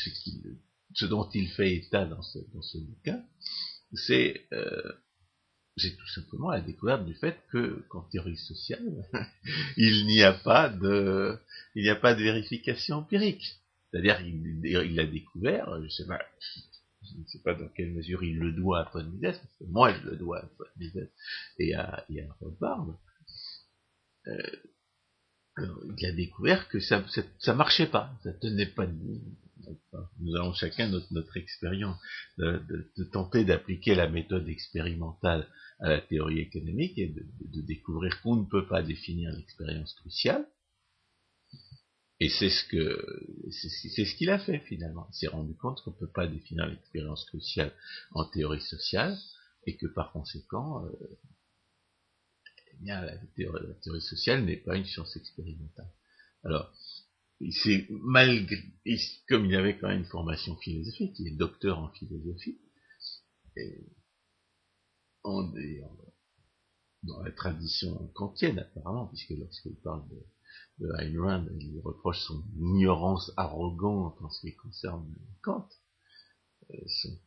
ce, 0.95 1.07
dont 1.07 1.29
il 1.31 1.49
fait 1.49 1.75
état 1.75 2.05
dans 2.05 2.23
ce, 2.23 2.39
dans 2.53 2.63
ce 2.63 2.79
bouquin, 2.79 3.25
c'est 3.95 4.47
euh, 4.53 4.93
tout 5.79 6.09
simplement 6.15 6.51
la 6.51 6.61
découverte 6.61 7.07
du 7.07 7.15
fait 7.15 7.39
que 7.51 7.85
qu'en 7.89 8.03
théorie 8.03 8.37
sociale, 8.37 9.09
il 9.77 10.07
n'y 10.07 10.23
a 10.23 10.35
pas 10.35 10.69
de 10.69 11.39
il 11.75 11.83
n'y 11.83 11.89
a 11.89 11.97
pas 11.97 12.15
de 12.15 12.23
vérification 12.23 12.97
empirique. 12.97 13.45
C'est-à-dire 13.91 14.21
il, 14.21 15.01
a 15.01 15.07
découvert, 15.07 15.83
je 15.83 15.89
sais 15.89 16.07
pas, 16.07 16.21
je 17.13 17.21
ne 17.21 17.27
sais 17.27 17.41
pas 17.43 17.55
dans 17.55 17.69
quelle 17.69 17.93
mesure 17.93 18.23
il 18.23 18.39
le 18.39 18.53
doit 18.53 18.81
à 18.81 18.85
Paul 18.85 19.07
parce 19.21 19.39
que 19.39 19.65
moi 19.65 19.93
je 19.93 20.11
le 20.11 20.17
dois 20.17 20.39
à 20.39 20.47
Paul 20.57 20.69
et 21.59 21.75
à, 21.75 22.05
et 22.09 22.21
à. 22.23 22.27
Euh, 24.27 24.43
il 25.99 26.07
a 26.07 26.13
découvert 26.13 26.69
que 26.69 26.79
ça, 26.81 27.05
ça, 27.39 27.55
marchait 27.55 27.89
pas, 27.89 28.13
ça 28.23 28.33
tenait 28.35 28.67
pas 28.67 28.87
de 28.87 28.93
Nous 30.21 30.37
avons 30.37 30.53
chacun 30.53 30.89
notre, 30.89 31.37
expérience 31.37 31.99
de, 32.37 33.05
tenter 33.13 33.45
d'appliquer 33.45 33.95
la 33.95 34.09
méthode 34.09 34.49
expérimentale 34.49 35.49
à 35.81 35.89
la 35.89 36.01
théorie 36.01 36.39
économique 36.41 36.97
et 36.99 37.09
de 37.09 37.61
découvrir 37.63 38.21
qu'on 38.23 38.37
ne 38.37 38.47
peut 38.47 38.67
pas 38.67 38.83
définir 38.83 39.33
l'expérience 39.33 39.95
cruciale 39.95 40.47
et 42.21 42.29
c'est 42.29 42.51
ce 42.51 42.65
que 42.65 43.27
c'est 43.51 44.05
ce 44.05 44.15
qu'il 44.17 44.31
a 44.31 44.39
fait 44.39 44.59
finalement. 44.61 45.07
Il 45.13 45.17
s'est 45.17 45.29
rendu 45.29 45.55
compte 45.55 45.81
qu'on 45.83 45.93
ne 45.93 45.97
peut 45.97 46.11
pas 46.11 46.27
définir 46.27 46.67
l'expérience 46.67 47.25
cruciale 47.27 47.73
en 48.13 48.25
théorie 48.25 48.61
sociale 48.61 49.17
et 49.67 49.77
que 49.77 49.87
par 49.87 50.13
conséquent, 50.13 50.85
euh, 50.85 51.19
eh 52.73 52.77
bien, 52.81 53.01
la, 53.03 53.17
théorie, 53.37 54.01
sociale 54.01 54.45
n'est 54.45 54.57
pas 54.57 54.77
une 54.77 54.85
science 54.85 55.17
expérimentale. 55.17 55.91
Alors, 56.43 56.73
c'est 57.53 57.87
malgré, 57.91 58.57
comme 59.29 59.47
il 59.47 59.55
avait 59.55 59.79
quand 59.79 59.89
même 59.89 60.01
une 60.01 60.05
formation 60.07 60.57
philosophique, 60.57 61.15
il 61.21 61.29
est 61.29 61.37
docteur 61.37 61.79
en 61.79 61.91
philosophie, 61.93 62.59
et 63.57 63.85
est 65.25 65.85
dans 67.05 67.23
la 67.23 67.31
tradition 67.31 68.09
kantienne 68.15 68.59
apparemment, 68.59 69.07
puisque 69.07 69.31
lorsqu'il 69.31 69.77
parle 69.77 70.09
de 70.09 70.17
de 70.81 70.89
Ayn 70.99 71.21
Rand, 71.21 71.47
il 71.61 71.81
reproche 71.81 72.21
son 72.21 72.43
ignorance 72.57 73.33
arrogante 73.37 74.17
en 74.21 74.31
ce 74.31 74.41
qui 74.41 74.55
concerne 74.55 75.13
Kant. 75.43 75.69
Euh, 76.71 76.77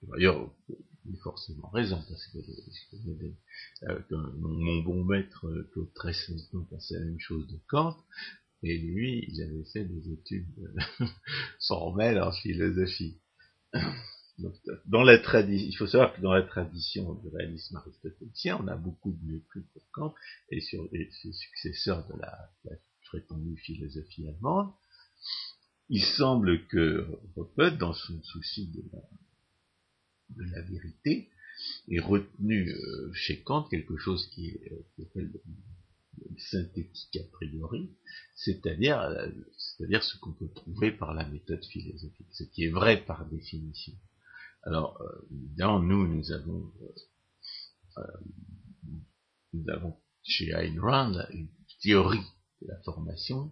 d'ailleurs, 0.04 0.54
il 1.06 1.16
a 1.16 1.20
forcément 1.24 1.70
raison, 1.70 2.02
parce 2.08 2.28
que 2.28 2.38
euh, 3.84 4.00
mon, 4.40 4.84
bon 4.84 5.04
maître 5.04 5.48
Claude 5.72 5.94
Tress 5.94 6.32
pensait 6.70 7.00
la 7.00 7.06
même 7.06 7.20
chose 7.20 7.48
de 7.48 7.60
Kant, 7.68 7.98
et 8.64 8.78
lui, 8.78 9.26
il 9.28 9.42
avait 9.42 9.66
fait 9.74 9.86
des 9.86 10.12
études 10.12 10.48
euh, 11.02 11.06
formelles 11.68 12.22
en 12.22 12.32
philosophie. 12.32 13.20
dans 14.86 15.04
la 15.04 15.16
il 15.42 15.76
faut 15.78 15.88
savoir 15.88 16.14
que 16.16 16.22
dans 16.22 16.34
la 16.34 16.44
tradition 16.44 17.14
du 17.16 17.30
réalisme 17.30 17.76
aristotélicien, 17.78 18.60
on 18.62 18.68
a 18.68 18.76
beaucoup 18.76 19.12
de 19.12 19.26
mépris 19.26 19.62
pour 19.74 19.84
Kant 19.92 20.16
et 20.50 20.62
sur 20.62 20.88
les, 20.92 21.10
successeurs 21.12 22.08
de 22.08 22.20
la 22.20 22.50
prétendue 23.12 23.58
philosophie 23.58 24.28
allemande, 24.28 24.72
il 25.90 26.02
semble 26.02 26.66
que 26.68 27.06
Roppet, 27.36 27.72
dans 27.72 27.94
son 27.94 28.22
souci 28.24 28.72
de 28.72 28.84
la, 30.38 30.62
vérité, 30.62 31.30
ait 31.90 32.00
retenu 32.00 32.72
euh, 32.72 33.12
chez 33.14 33.42
Kant 33.42 33.64
quelque 33.64 33.98
chose 33.98 34.26
qui 34.30 34.48
est 34.48 34.72
euh, 35.10 35.28
synthétique 36.38 37.18
a 37.18 37.30
priori, 37.34 37.90
c'est-à-dire 38.36 39.02
euh, 39.02 39.30
c'est-à-dire 39.58 40.02
ce 40.02 40.18
qu'on 40.18 40.32
peut 40.32 40.52
trouver 40.56 40.92
par 40.92 41.14
la 41.14 41.28
méthode 41.28 41.64
philosophique, 41.66 42.28
ce 42.32 42.46
qui 42.46 42.64
est 42.64 42.72
vrai 42.72 43.04
par 43.04 43.26
définition. 43.26 43.94
Alors, 44.64 45.04
évidemment, 45.32 45.82
nous, 45.82 46.08
nous 46.08 46.32
avons, 46.32 46.72
nous 49.54 49.70
avons 49.70 49.98
chez 50.24 50.52
Ayn 50.52 50.80
Rand 50.80 51.26
une 51.34 51.50
théorie 51.82 52.22
de 52.62 52.68
la 52.68 52.80
formation, 52.84 53.52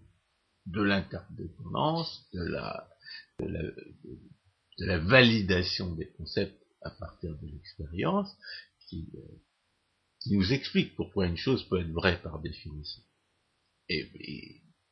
de 0.65 0.81
l'interdépendance, 0.81 2.27
de 2.33 2.41
la, 2.43 2.89
de, 3.39 3.45
la, 3.47 3.61
de 3.61 4.85
la, 4.85 4.99
validation 4.99 5.95
des 5.95 6.09
concepts 6.11 6.61
à 6.81 6.91
partir 6.91 7.37
de 7.39 7.47
l'expérience, 7.47 8.35
qui, 8.87 9.09
euh, 9.15 9.41
qui, 10.21 10.35
nous 10.35 10.53
explique 10.53 10.95
pourquoi 10.95 11.27
une 11.27 11.37
chose 11.37 11.67
peut 11.67 11.81
être 11.81 11.91
vraie 11.91 12.21
par 12.21 12.39
définition. 12.39 13.03
Et, 13.89 14.09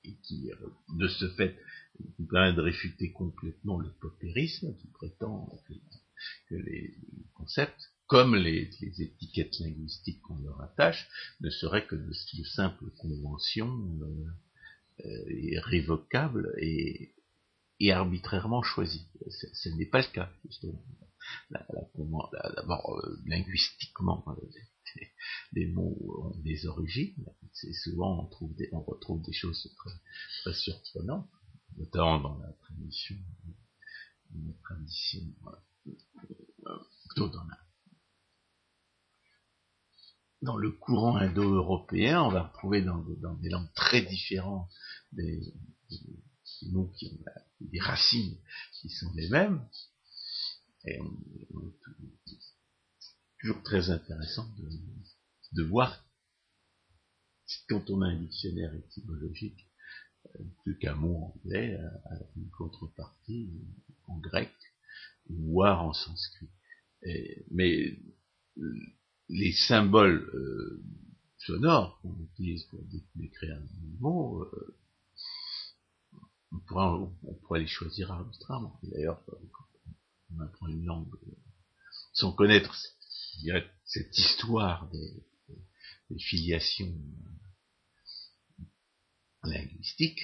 et, 0.04 0.18
qui, 0.24 0.52
euh, 0.52 0.70
de 0.98 1.08
ce 1.08 1.30
fait, 1.36 1.58
nous 2.00 2.28
permet 2.28 2.54
de 2.54 2.62
réfuter 2.62 3.12
complètement 3.12 3.80
le 3.80 3.92
paupérisme 4.00 4.76
qui 4.78 4.88
prétend 4.88 5.50
que, 5.68 5.74
que 6.50 6.56
les 6.56 6.96
concepts 7.34 7.92
comme 8.08 8.36
les, 8.36 8.70
étiquettes 9.00 9.60
linguistiques 9.60 10.22
qu'on 10.22 10.40
leur 10.40 10.62
attache, 10.62 11.10
ne 11.42 11.50
seraient 11.50 11.86
que 11.86 11.96
de, 11.96 12.14
simples 12.56 12.90
conventions 12.98 14.00
euh, 15.04 15.26
est 15.30 15.60
révocable 15.60 16.54
et, 16.60 17.14
arbitrairement 17.92 18.64
choisi. 18.64 19.08
Ce 19.30 19.70
n'est 19.70 19.86
pas 19.86 20.02
le 20.02 20.12
cas, 20.12 20.32
justement. 20.46 20.84
D'abord, 21.52 23.02
linguistiquement, 23.26 24.26
les, 25.54 25.68
mots 25.68 25.98
ont 26.24 26.40
des 26.40 26.66
origines. 26.66 27.26
C'est 27.54 27.74
souvent 27.74 28.24
on, 28.24 28.28
trouve 28.28 28.56
des, 28.56 28.70
on 28.72 28.82
retrouve 28.82 29.22
des 29.24 29.34
choses 29.34 29.70
très, 29.78 29.92
très 30.42 30.54
surprenantes, 30.54 31.30
notamment 31.78 32.20
dans 32.20 32.38
la 32.40 32.54
tradition, 32.54 33.18
dans 34.32 34.48
la 34.48 34.54
tradition 34.64 35.22
plutôt 37.10 37.30
dans 37.30 37.44
la 37.44 37.67
dans 40.42 40.58
le 40.58 40.72
courant 40.72 41.18
indo-européen, 41.18 42.22
on 42.22 42.30
va 42.30 42.44
retrouver 42.44 42.82
dans, 42.82 43.04
des 43.36 43.50
langues 43.50 43.74
très 43.74 44.02
différentes 44.02 44.70
des, 45.12 45.54
mots 46.72 46.92
qui 46.98 47.08
ont 47.08 47.24
des 47.62 47.80
racines 47.80 48.38
qui 48.74 48.90
sont 48.90 49.12
les 49.16 49.30
mêmes. 49.30 49.68
Et 50.86 51.00
toujours 53.40 53.64
très 53.64 53.90
intéressant 53.90 54.48
de, 55.54 55.64
voir 55.64 56.06
quand 57.68 57.90
on 57.90 58.02
a 58.02 58.08
un 58.08 58.20
dictionnaire 58.20 58.74
étymologique, 58.74 59.68
euh, 60.36 60.44
plus 60.64 60.78
qu'un 60.78 60.96
mot 60.96 61.34
anglais, 61.36 61.78
à 62.06 62.16
une 62.36 62.50
contrepartie 62.52 63.52
en 64.08 64.18
grec, 64.18 64.54
voire 65.30 65.84
en 65.84 65.94
sanskrit. 65.94 66.50
mais 67.52 67.98
les 69.30 69.52
symboles 69.52 70.30
euh, 70.34 70.84
sonores 71.38 72.00
qu'on 72.02 72.18
utilise 72.20 72.64
pour 72.66 72.82
décrire 73.16 73.58
un 73.58 74.00
mot, 74.00 74.44
euh, 74.44 74.78
on, 76.52 77.34
pourrait, 77.36 77.60
les 77.60 77.68
choisir 77.68 78.12
arbitrairement. 78.12 78.80
D'ailleurs, 78.84 79.22
on 80.32 80.40
apprend 80.40 80.68
une 80.68 80.86
langue 80.86 81.14
sans 82.14 82.32
connaître 82.32 82.76
cette 83.86 84.18
histoire 84.18 84.90
des, 84.90 85.24
filiations 86.20 86.96
linguistiques, 89.44 90.24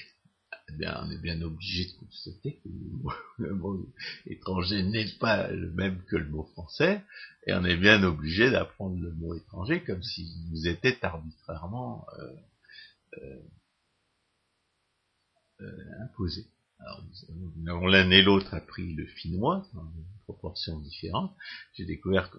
eh 0.80 0.88
on 0.88 1.10
est 1.10 1.22
bien 1.22 1.42
obligé 1.42 1.86
de 1.86 1.92
constater 2.00 2.60
que 2.64 2.70
le 3.38 3.54
mot, 3.54 3.94
étranger 4.26 4.84
n'est 4.84 5.12
pas 5.20 5.50
le 5.52 5.72
même 5.72 6.04
que 6.06 6.16
le 6.16 6.30
mot 6.30 6.44
français, 6.54 7.04
et 7.48 7.54
on 7.54 7.64
est 7.66 7.78
bien 7.78 8.04
obligé 8.04 8.50
d'apprendre 8.50 9.00
le 9.00 9.12
mot 9.14 9.34
étranger 9.36 9.84
comme 9.84 10.04
s'il 10.04 10.28
nous 10.52 10.68
était 10.68 11.04
arbitrairement 11.04 12.06
euh, 12.20 12.34
euh, 13.18 13.42
euh, 15.62 16.04
imposé. 16.04 16.48
Alors, 16.80 17.04
nous 17.30 17.70
avons 17.70 17.88
l'un 17.88 18.10
et 18.10 18.22
l'autre 18.22 18.54
appris 18.54 18.94
le 18.94 19.06
finnois 19.06 19.66
dans 19.74 19.86
une 19.86 20.06
proportion 20.26 20.80
différente. 20.82 21.34
J'ai 21.74 21.86
découvert 21.86 22.30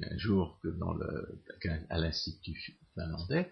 un 0.00 0.18
jour 0.18 0.60
que 0.62 0.68
dans 0.68 0.92
le, 0.92 1.42
à 1.90 1.98
l'institut 1.98 2.56
finlandais, 2.94 3.50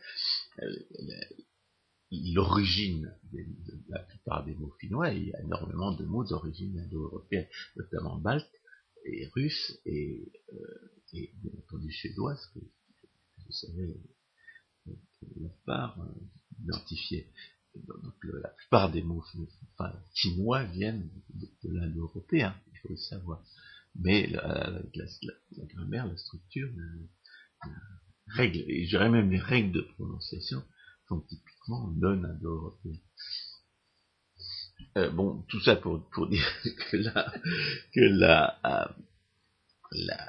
l'origine 2.11 3.15
de 3.33 3.47
la 3.89 4.01
plupart 4.01 4.45
des 4.45 4.55
mots 4.55 4.75
finnois, 4.81 5.13
il 5.13 5.29
y 5.29 5.35
a 5.35 5.41
énormément 5.43 5.93
de 5.93 6.05
mots 6.05 6.25
d'origine 6.25 6.79
indo-européenne, 6.79 7.47
notamment 7.77 8.19
balte 8.19 8.51
et 9.05 9.29
russe 9.35 9.79
et, 9.87 10.33
euh, 10.53 10.93
et 11.13 11.33
bien 11.37 11.53
entendu 11.59 11.93
suédoise, 11.93 12.45
que, 12.55 12.59
vous 12.59 13.53
savez 13.53 13.97
la 14.87 15.49
plupart 15.49 16.01
euh, 16.01 16.15
identifiés. 16.63 17.33
Donc 17.75 18.15
la 18.25 18.49
plupart 18.49 18.91
des 18.91 19.03
mots 19.03 19.25
enfin, 19.79 19.93
finnois 20.15 20.65
viennent 20.65 21.09
de, 21.35 21.71
l'indo-européen, 21.71 22.55
il 22.73 22.79
faut 22.79 22.89
le 22.89 22.97
savoir. 22.97 23.45
Mais 23.95 24.27
la, 24.27 24.83
la, 24.95 25.65
grammaire, 25.67 26.07
la 26.07 26.17
structure, 26.17 26.69
la, 26.77 27.71
règle, 28.35 28.65
et 28.69 28.87
je 28.87 28.97
même 28.97 29.31
les 29.31 29.39
règles 29.39 29.73
de 29.73 29.81
prononciation 29.81 30.63
typiquement 31.19 31.89
non 31.97 32.23
indo-européens. 32.23 33.01
Euh, 34.97 35.11
bon, 35.11 35.43
tout 35.49 35.61
ça 35.61 35.77
pour, 35.77 36.09
pour 36.11 36.29
dire 36.29 36.47
que 36.91 36.97
la, 36.97 37.33
que 37.93 38.01
euh, 38.01 38.87
la, 39.93 40.25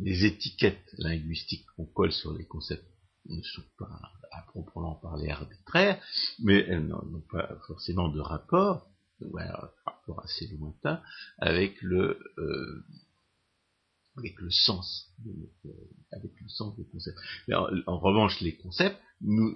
les 0.00 0.24
étiquettes 0.24 0.94
linguistiques 0.98 1.66
qu'on 1.76 1.86
colle 1.86 2.12
sur 2.12 2.32
les 2.36 2.46
concepts 2.46 2.86
ne 3.26 3.42
sont 3.42 3.64
pas 3.78 4.00
à 4.32 4.42
proprement 4.42 4.94
parler 4.94 5.30
arbitraires, 5.30 6.00
mais 6.42 6.64
elles 6.68 6.86
n'ont 6.86 7.24
pas 7.30 7.48
forcément 7.66 8.08
de 8.08 8.20
rapport, 8.20 8.88
ou 9.20 9.38
un 9.38 9.70
rapport 9.84 10.24
assez 10.24 10.46
lointain, 10.48 11.02
avec 11.38 11.80
le, 11.82 12.18
euh, 12.38 12.84
avec 14.20 14.38
le 14.38 14.50
sens, 14.50 15.08
de, 15.18 15.32
avec 16.12 16.32
le 16.40 16.48
sens 16.48 16.76
des 16.76 16.84
concepts. 16.84 17.18
en, 17.52 17.98
revanche, 17.98 18.40
les 18.40 18.56
concepts, 18.56 18.98
nous, 19.20 19.54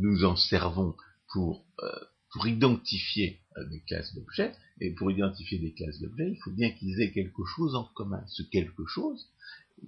nous 0.00 0.24
en 0.24 0.36
servons 0.36 0.96
pour, 1.32 1.66
euh, 1.82 2.04
pour 2.32 2.46
identifier 2.46 3.40
euh, 3.56 3.64
des 3.68 3.80
classes 3.80 4.14
d'objets, 4.14 4.52
et 4.80 4.94
pour 4.94 5.10
identifier 5.10 5.58
des 5.58 5.74
classes 5.74 6.00
d'objets, 6.00 6.30
il 6.30 6.38
faut 6.42 6.52
bien 6.52 6.70
qu'ils 6.70 7.00
aient 7.00 7.12
quelque 7.12 7.44
chose 7.56 7.74
en 7.74 7.84
commun. 7.84 8.24
Ce 8.28 8.42
quelque 8.42 8.86
chose, 8.86 9.28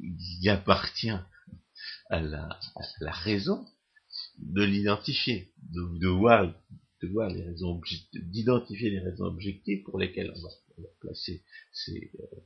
il 0.01 0.49
appartient 0.49 1.11
à 2.11 2.21
la, 2.21 2.49
à 2.77 2.83
la 3.01 3.13
raison 3.13 3.67
de 4.39 4.63
l'identifier, 4.63 5.53
de, 5.71 6.09
voir, 6.09 6.53
de 7.03 7.09
voir 7.09 7.31
les 7.31 7.43
raisons, 7.43 7.81
d'identifier 8.15 8.91
les 8.91 9.01
raisons 9.01 9.27
objectives 9.27 9.83
pour 9.85 9.99
lesquelles 9.99 10.33
on 10.35 10.43
va, 10.43 10.49
placer 11.01 11.43
ces, 11.73 12.11
euh, 12.21 12.41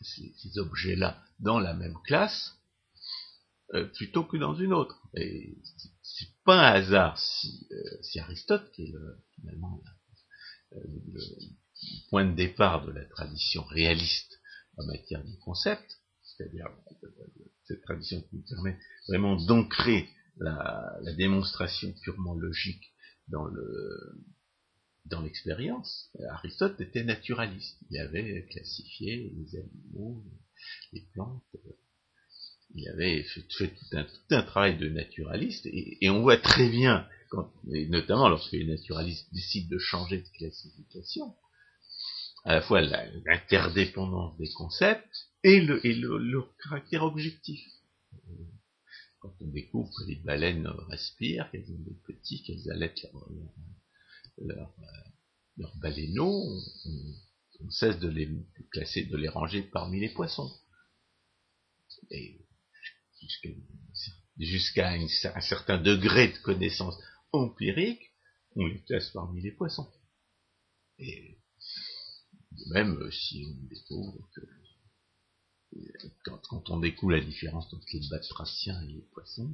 ces, 0.00 0.58
objets-là 0.58 1.22
dans 1.40 1.58
la 1.58 1.74
même 1.74 1.96
classe, 2.04 2.54
euh, 3.74 3.84
plutôt 3.84 4.24
que 4.24 4.36
dans 4.36 4.54
une 4.54 4.72
autre. 4.72 5.00
Et 5.14 5.58
c'est 6.02 6.32
pas 6.44 6.70
un 6.70 6.72
hasard 6.74 7.18
si, 7.18 7.68
euh, 7.70 8.02
si 8.02 8.18
Aristote, 8.18 8.70
qui 8.72 8.84
est 8.84 8.92
le, 8.92 9.18
finalement 9.34 9.82
euh, 10.72 10.80
le, 11.12 11.20
point 12.10 12.24
de 12.24 12.34
départ 12.34 12.84
de 12.86 12.92
la 12.92 13.04
tradition 13.04 13.62
réaliste 13.64 14.40
en 14.78 14.86
matière 14.86 15.24
de 15.24 15.34
concept, 15.44 15.98
c'est-à-dire 16.22 16.66
cette 17.64 17.82
tradition 17.82 18.20
qui 18.22 18.36
nous 18.36 18.44
permet 18.48 18.78
vraiment 19.08 19.36
d'ancrer 19.36 20.08
la, 20.38 20.98
démonstration 21.16 21.92
purement 22.02 22.34
logique 22.34 22.92
dans 23.28 23.44
le 23.44 24.24
dans 25.08 25.22
l'expérience, 25.22 26.10
Aristote 26.30 26.80
était 26.80 27.04
naturaliste. 27.04 27.78
Il 27.90 27.98
avait 27.98 28.46
classifié 28.50 29.32
les 29.36 29.58
animaux, 29.58 30.24
les 30.92 31.02
plantes, 31.12 31.42
il 32.74 32.88
avait 32.88 33.22
fait, 33.22 33.42
tout, 33.48 33.96
un, 34.30 34.42
travail 34.42 34.76
de 34.78 34.88
naturaliste, 34.88 35.66
et, 35.66 36.10
on 36.10 36.20
voit 36.20 36.36
très 36.36 36.68
bien, 36.68 37.08
notamment 37.88 38.28
lorsque 38.28 38.52
les 38.52 38.66
naturalistes 38.66 39.32
décident 39.32 39.68
de 39.70 39.78
changer 39.78 40.18
de 40.18 40.28
classification, 40.36 41.34
à 42.44 42.54
la 42.54 42.62
fois 42.62 42.80
l'interdépendance 42.80 44.36
des 44.38 44.50
concepts 44.52 45.28
et 45.44 45.60
le, 45.60 46.42
caractère 46.62 47.04
objectif. 47.04 47.60
Quand 49.20 49.34
on 49.40 49.48
découvre 49.48 49.90
que 49.98 50.08
les 50.08 50.16
baleines 50.16 50.68
respirent, 50.88 51.50
qu'elles 51.50 51.72
ont 51.72 51.80
des 51.80 51.96
petits, 52.06 52.42
qu'elles 52.44 52.70
allaitent 52.70 53.06
leur, 54.40 55.76
baleineaux, 55.76 56.60
on, 57.60 57.70
cesse 57.70 57.98
de 57.98 58.08
les 58.08 58.28
classer, 58.70 59.04
de 59.04 59.16
les 59.16 59.28
ranger 59.28 59.62
parmi 59.62 60.00
les 60.00 60.10
poissons. 60.10 60.50
Et 62.10 62.40
jusqu'à 64.38 64.90
un 64.90 65.40
certain 65.40 65.78
degré 65.78 66.28
de 66.28 66.38
connaissance 66.38 66.96
empirique, 67.32 68.12
on 68.54 68.66
les 68.66 68.80
classe 68.82 69.10
parmi 69.10 69.42
les 69.42 69.52
poissons. 69.52 69.90
Et 70.98 71.38
même 72.70 73.10
si 73.10 73.44
on 73.46 73.66
découvre 73.66 74.28
que 74.34 74.40
quand, 76.24 76.70
on 76.70 76.80
découvre 76.80 77.12
la 77.12 77.20
différence 77.20 77.72
entre 77.72 77.86
les 77.92 78.08
batraciens 78.08 78.80
et 78.82 78.92
les 78.92 79.02
poissons, 79.12 79.52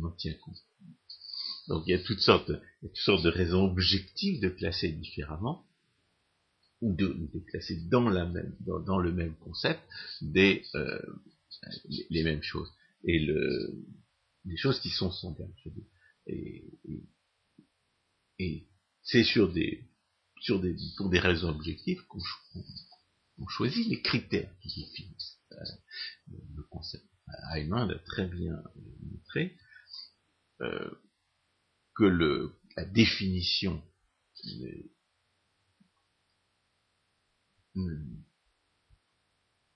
on 0.00 0.06
en 0.06 0.10
tient 0.12 0.34
compte. 0.34 0.62
Donc 1.68 1.84
il 1.86 1.90
y 1.90 1.94
a 1.94 2.02
toutes 2.02 2.20
sortes, 2.20 2.52
toutes 2.80 2.96
sortes 2.96 3.24
de 3.24 3.30
raisons 3.30 3.64
objectives 3.64 4.40
de 4.40 4.48
classer 4.48 4.92
différemment, 4.92 5.66
ou 6.80 6.94
de, 6.94 7.06
de 7.06 7.38
classer 7.50 7.80
dans, 7.88 8.08
la 8.08 8.26
même, 8.26 8.54
dans, 8.60 8.98
le 8.98 9.12
même 9.12 9.34
concept 9.36 9.80
des, 10.20 10.62
euh, 10.74 11.00
les, 12.10 12.22
mêmes 12.22 12.42
choses. 12.42 12.70
Et 13.04 13.18
le, 13.18 13.82
les 14.44 14.56
choses 14.56 14.80
qui 14.80 14.90
sont 14.90 15.10
semblables. 15.10 15.54
Et, 16.26 16.64
et, 16.84 17.02
et 18.38 18.66
c'est 19.02 19.24
sur 19.24 19.52
des, 19.52 19.88
sur 20.40 20.60
des, 20.60 20.76
pour 20.96 21.08
des 21.08 21.18
raisons 21.18 21.48
objectives 21.48 22.02
qu'on 22.06 22.20
on 23.38 23.46
choisit 23.48 23.86
les 23.88 24.00
critères 24.00 24.50
qui 24.60 24.68
définissent 24.68 25.38
euh, 25.52 25.64
le 26.56 26.62
concept. 26.64 27.04
Heimann 27.54 27.88
l'a 27.88 27.98
très 27.98 28.26
bien 28.26 28.62
montré, 29.02 29.56
euh, 30.60 30.90
que 31.96 32.04
le, 32.04 32.54
la 32.76 32.84
définition 32.84 33.82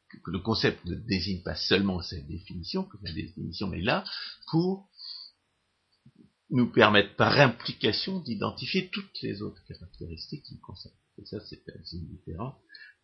que 0.08 0.30
le 0.30 0.38
concept 0.40 0.84
ne 0.84 0.94
désigne 0.94 1.42
pas 1.42 1.54
seulement 1.54 2.02
cette 2.02 2.26
définition, 2.26 2.84
que 2.84 2.96
la 3.02 3.12
définition 3.12 3.72
est 3.72 3.82
là 3.82 4.04
pour 4.50 4.88
nous 6.50 6.70
permettre 6.72 7.14
par 7.16 7.38
implication 7.38 8.20
d'identifier 8.20 8.88
toutes 8.88 9.22
les 9.22 9.40
autres 9.40 9.62
caractéristiques 9.64 10.50
du 10.50 10.58
concept. 10.58 10.96
Et 11.18 11.26
ça, 11.26 11.38
c'est 11.40 11.62
différent 12.08 12.58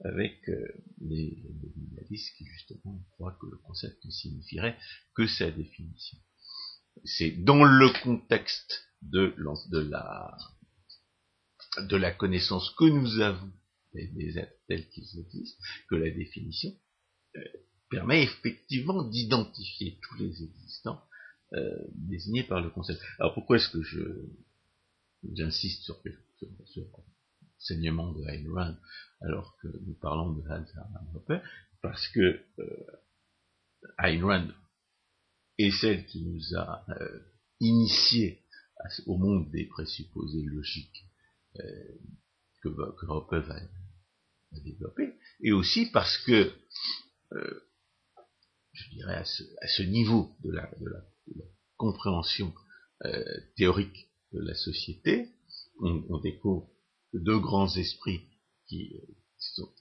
avec 0.05 0.49
euh, 0.49 0.67
les, 1.01 1.43
les 2.11 2.17
qui 2.37 2.45
justement 2.45 3.01
croient 3.13 3.39
que 3.41 3.47
le 3.47 3.57
concept 3.59 4.05
ne 4.05 4.11
signifierait 4.11 4.77
que 5.15 5.27
sa 5.27 5.51
définition. 5.51 6.19
C'est 7.05 7.31
dans 7.31 7.65
le 7.65 8.03
contexte 8.03 8.87
de, 9.11 9.35
la, 9.79 10.37
de 11.79 11.97
la 11.97 12.13
connaissance 12.13 12.71
que 12.79 12.85
nous 12.85 13.21
avons 13.21 13.51
des, 13.95 14.39
êtres 14.39 14.53
tels 14.69 14.89
qu'ils 14.89 15.19
existent 15.19 15.63
que 15.89 15.95
la 15.95 16.11
définition 16.11 16.71
euh, 17.37 17.41
permet 17.91 18.25
effectivement 18.25 19.03
d'identifier 19.05 19.99
tous 20.03 20.19
les 20.19 20.43
existants 20.43 21.03
euh, 21.55 21.79
désignés 21.95 22.43
par 22.43 22.61
le 22.61 22.71
concept. 22.71 23.01
Alors 23.19 23.35
pourquoi 23.35 23.57
est-ce 23.57 23.71
que 23.71 23.83
je 23.83 24.03
j'insiste 25.33 25.83
sur, 25.83 26.01
sur, 26.39 26.49
sur 26.67 26.85
l'enseignement 27.59 28.13
de 28.13 28.25
Ayn 28.25 28.53
Rand 28.53 28.77
alors 29.23 29.57
que 29.63 29.69
nous 29.87 29.95
parlons 29.95 30.33
de 30.33 30.43
Hans 30.43 30.65
Hermann 30.75 31.43
Parce 31.83 32.09
que 32.09 32.41
euh, 32.59 32.87
Ayn 33.99 34.25
Rand 34.25 34.49
est 35.59 35.71
celle 35.71 36.05
qui 36.07 36.23
nous 36.23 36.57
a 36.57 36.85
euh, 36.91 37.21
initiés 37.61 38.43
au 39.07 39.17
monde 39.17 39.51
des 39.51 39.67
présupposés 39.67 40.43
logiques 40.43 41.07
euh, 41.61 41.99
que, 42.63 42.69
que 42.69 43.07
Hoppe 43.07 43.35
va, 43.35 43.61
développer, 44.53 45.15
et 45.41 45.53
aussi 45.53 45.87
parce 45.91 46.17
que, 46.19 46.53
euh, 47.33 47.61
je 48.73 48.91
dirais, 48.91 49.17
à 49.17 49.25
ce, 49.25 49.43
à 49.61 49.69
ce 49.69 49.83
niveau 49.83 50.35
de 50.43 50.51
la, 50.51 50.71
de 50.81 50.87
la, 50.87 51.01
de 51.27 51.39
la 51.41 51.45
compréhension 51.77 52.55
euh, 53.05 53.41
théorique 53.57 54.09
de 54.33 54.41
la 54.41 54.55
société, 54.55 55.31
on, 55.81 56.05
on 56.09 56.21
découvre 56.21 56.71
deux 57.13 57.39
grands 57.39 57.75
esprits 57.77 58.23
qui, 58.67 58.95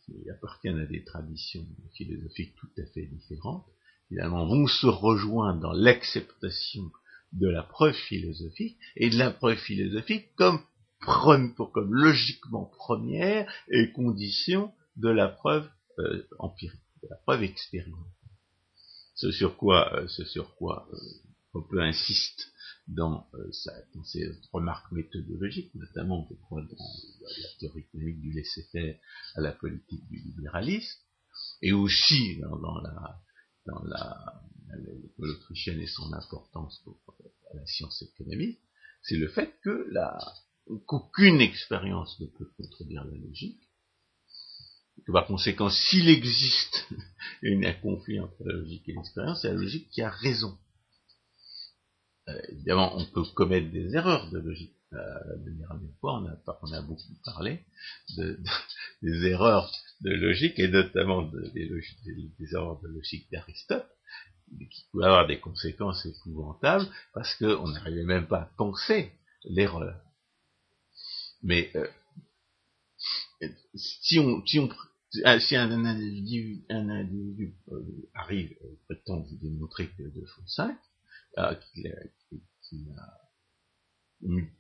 qui, 0.06 0.30
appartiennent 0.30 0.80
à 0.80 0.86
des 0.86 1.04
traditions 1.04 1.66
philosophiques 1.96 2.56
tout 2.56 2.70
à 2.78 2.86
fait 2.88 3.06
différentes, 3.06 3.66
finalement 4.10 4.46
vont 4.46 4.68
se 4.68 4.88
rejoindre 4.88 5.62
dans 5.62 5.74
l'acceptation 5.74 6.92
de 7.36 7.48
la 7.48 7.64
preuve 7.64 7.94
philosophique 7.94 8.78
et 8.96 9.10
de 9.10 9.18
la 9.18 9.32
preuve 9.32 9.58
philosophique 9.58 10.34
comme, 10.36 10.60
comme 11.02 11.94
logiquement 11.94 12.66
première 12.66 13.52
et 13.70 13.92
condition 13.92 14.74
de 14.96 15.10
la 15.10 15.28
preuve 15.28 15.70
euh, 16.00 16.28
empirique, 16.40 16.82
de 17.04 17.10
la 17.10 17.18
preuve 17.18 17.44
expérimentale. 17.44 18.12
Ce 19.16 19.32
sur 19.32 19.58
quoi, 19.58 19.94
euh, 19.96 20.08
ce 20.08 20.26
sur 20.26 20.56
quoi 20.56 20.88
euh, 20.92 20.98
on 21.54 21.62
peut 21.62 21.82
insister 21.82 22.44
dans, 22.88 23.28
sa, 23.52 23.72
dans 23.96 24.04
ses 24.04 24.30
remarques 24.54 24.92
méthodologiques, 24.92 25.74
notamment, 25.74 26.28
je 26.30 26.36
crois, 26.36 26.62
dans 26.62 26.68
la 27.42 27.48
théorie 27.60 27.80
économique 27.82 28.22
du 28.22 28.32
laisser-faire 28.34 29.00
à 29.36 29.42
la 29.42 29.54
politique 29.54 30.08
du 30.08 30.18
libéralisme, 30.20 31.00
et 31.62 31.72
aussi 31.72 32.38
dans 32.40 32.82
la 32.82 33.22
dans 33.66 33.84
la 33.84 34.44
l'école 34.76 35.30
autrichienne 35.30 35.80
et 35.80 35.88
son 35.88 36.14
importance 36.14 36.82
pour 36.84 36.98
la 37.54 37.66
science 37.66 38.02
économique, 38.02 38.60
c'est 39.04 39.18
le 39.18 39.28
fait 39.28 39.54
que 39.64 39.88
la 39.92 40.18
qu'aucune 40.86 41.42
expérience 41.42 42.20
ne 42.20 42.26
peut 42.26 42.50
contredire 42.58 43.06
la 43.06 43.18
logique, 43.18 43.62
que 45.06 45.12
par 45.12 45.28
conséquent, 45.28 45.70
s'il 45.70 46.10
existe 46.10 46.88
un 47.44 47.74
conflit 47.74 48.20
entre 48.20 48.44
la 48.44 48.54
logique 48.54 48.88
et 48.90 48.94
l'expérience, 48.94 49.42
c'est 49.42 49.50
la 49.50 49.56
logique 49.56 49.90
qui 49.90 50.02
a 50.02 50.10
raison. 50.10 50.58
Euh, 52.28 52.42
évidemment, 52.50 52.98
on 52.98 53.06
peut 53.06 53.24
commettre 53.36 53.72
des 53.72 53.94
erreurs 53.96 54.32
de 54.32 54.40
logique. 54.40 54.74
Euh, 54.94 54.98
la 55.28 55.52
dernière 55.52 56.00
fois, 56.00 56.24
on 56.62 56.72
a, 56.72 56.82
beaucoup 56.82 57.14
parlé 57.24 57.66
de, 58.18 58.40
des 59.02 59.26
erreurs 59.28 59.72
de 60.02 60.12
logique, 60.12 60.58
et 60.58 60.68
notamment 60.68 61.24
des, 61.24 61.70
erreurs 62.54 62.82
de 62.82 62.88
logique 62.88 63.30
d'Aristote, 63.32 63.88
qui 64.70 64.86
pouvaient 64.92 65.06
avoir 65.06 65.28
des 65.28 65.40
conséquences 65.40 66.06
épouvantables, 66.06 66.88
parce 67.14 67.36
qu'on 67.36 67.68
n'arrivait 67.68 68.04
même 68.04 68.28
pas 68.28 68.42
à 68.42 68.52
penser 68.58 69.12
l'erreur. 69.44 70.02
Mais 71.44 71.72
euh, 71.76 71.88
si 73.76 74.20
on, 74.20 74.46
si 74.46 74.60
on 74.60 74.70
si 75.40 75.56
un 75.56 75.72
individu, 75.72 76.64
un 76.70 76.90
individu 76.90 77.56
arrive, 78.14 78.56
prétend 78.86 79.26
démontrer 79.42 79.88
que 79.98 80.04
de 80.04 80.26
font 80.26 80.48
5, 80.48 80.78
ah, 81.38 81.56
qui, 81.56 81.88
a, 81.88 81.94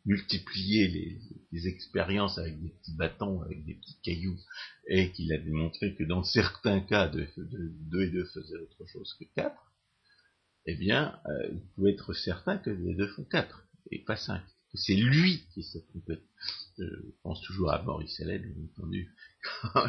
multiplié 0.05 1.19
les, 1.51 1.67
expériences 1.67 2.37
avec 2.37 2.61
des 2.61 2.69
petits 2.69 2.95
bâtons, 2.95 3.41
avec 3.41 3.65
des 3.65 3.75
petits 3.75 3.99
cailloux, 4.03 4.39
et 4.87 5.11
qu'il 5.11 5.31
a 5.33 5.37
démontré 5.37 5.95
que 5.95 6.03
dans 6.03 6.23
certains 6.23 6.81
cas, 6.81 7.07
2 7.07 7.21
et 7.23 8.09
2 8.09 8.25
faisaient 8.25 8.57
autre 8.57 8.85
chose 8.87 9.15
que 9.19 9.25
4, 9.35 9.55
eh 10.65 10.75
bien, 10.75 11.19
euh, 11.27 11.49
il 11.51 11.61
pouvait 11.75 11.91
être 11.91 12.13
certain 12.13 12.57
que 12.57 12.69
les 12.69 12.95
deux 12.95 13.07
font 13.07 13.23
4, 13.23 13.67
et 13.91 13.99
pas 14.03 14.15
5. 14.15 14.41
C'est 14.73 14.95
lui 14.95 15.45
qui 15.53 15.63
s'est 15.63 15.85
trompé. 15.89 16.19
Je 16.77 16.83
pense 17.23 17.41
toujours 17.43 17.71
à 17.71 17.81
Maurice 17.81 18.19
Hélène, 18.19 18.41
bien 18.41 18.65
entendu, 18.65 19.09
quand 19.71 19.87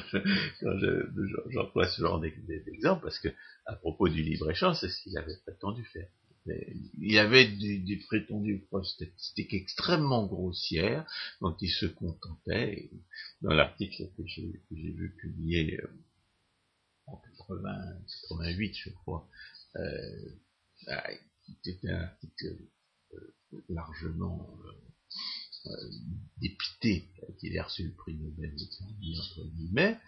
j'emploie 1.50 1.88
ce 1.88 2.02
genre 2.02 2.20
d'exemple, 2.20 3.02
parce 3.02 3.18
que, 3.18 3.28
à 3.64 3.74
propos 3.74 4.08
du 4.08 4.22
libre-échange, 4.22 4.78
c'est 4.80 4.88
ce 4.88 5.02
qu'il 5.02 5.18
avait 5.18 5.36
prétendu 5.44 5.84
faire 5.84 6.08
il 6.98 7.18
avait 7.18 7.48
des, 7.48 7.96
prétendues 8.06 8.64
preuves 8.68 8.84
statistiques 8.84 9.54
extrêmement 9.54 10.26
grossières 10.26 11.06
dont 11.40 11.56
il 11.60 11.70
se 11.70 11.86
contentait. 11.86 12.90
dans 13.42 13.52
l'article 13.52 14.08
que 14.16 14.22
j'ai 14.26 14.62
vu 14.70 15.14
publié 15.20 15.80
euh, 15.80 15.88
en 17.06 17.16
88, 17.16 18.74
je 18.76 18.90
crois, 18.90 19.28
euh, 19.76 20.30
qui 21.62 21.70
était 21.70 21.90
un 21.90 22.02
article 22.02 22.58
euh, 23.14 23.34
largement 23.68 24.58
dépité 26.36 27.10
qu'il 27.40 27.56
ait 27.56 27.60
reçu 27.60 27.84
le 27.84 27.94
prix 27.94 28.14
Nobel 28.14 28.54
entre 28.54 29.44
guillemets, 29.48 29.98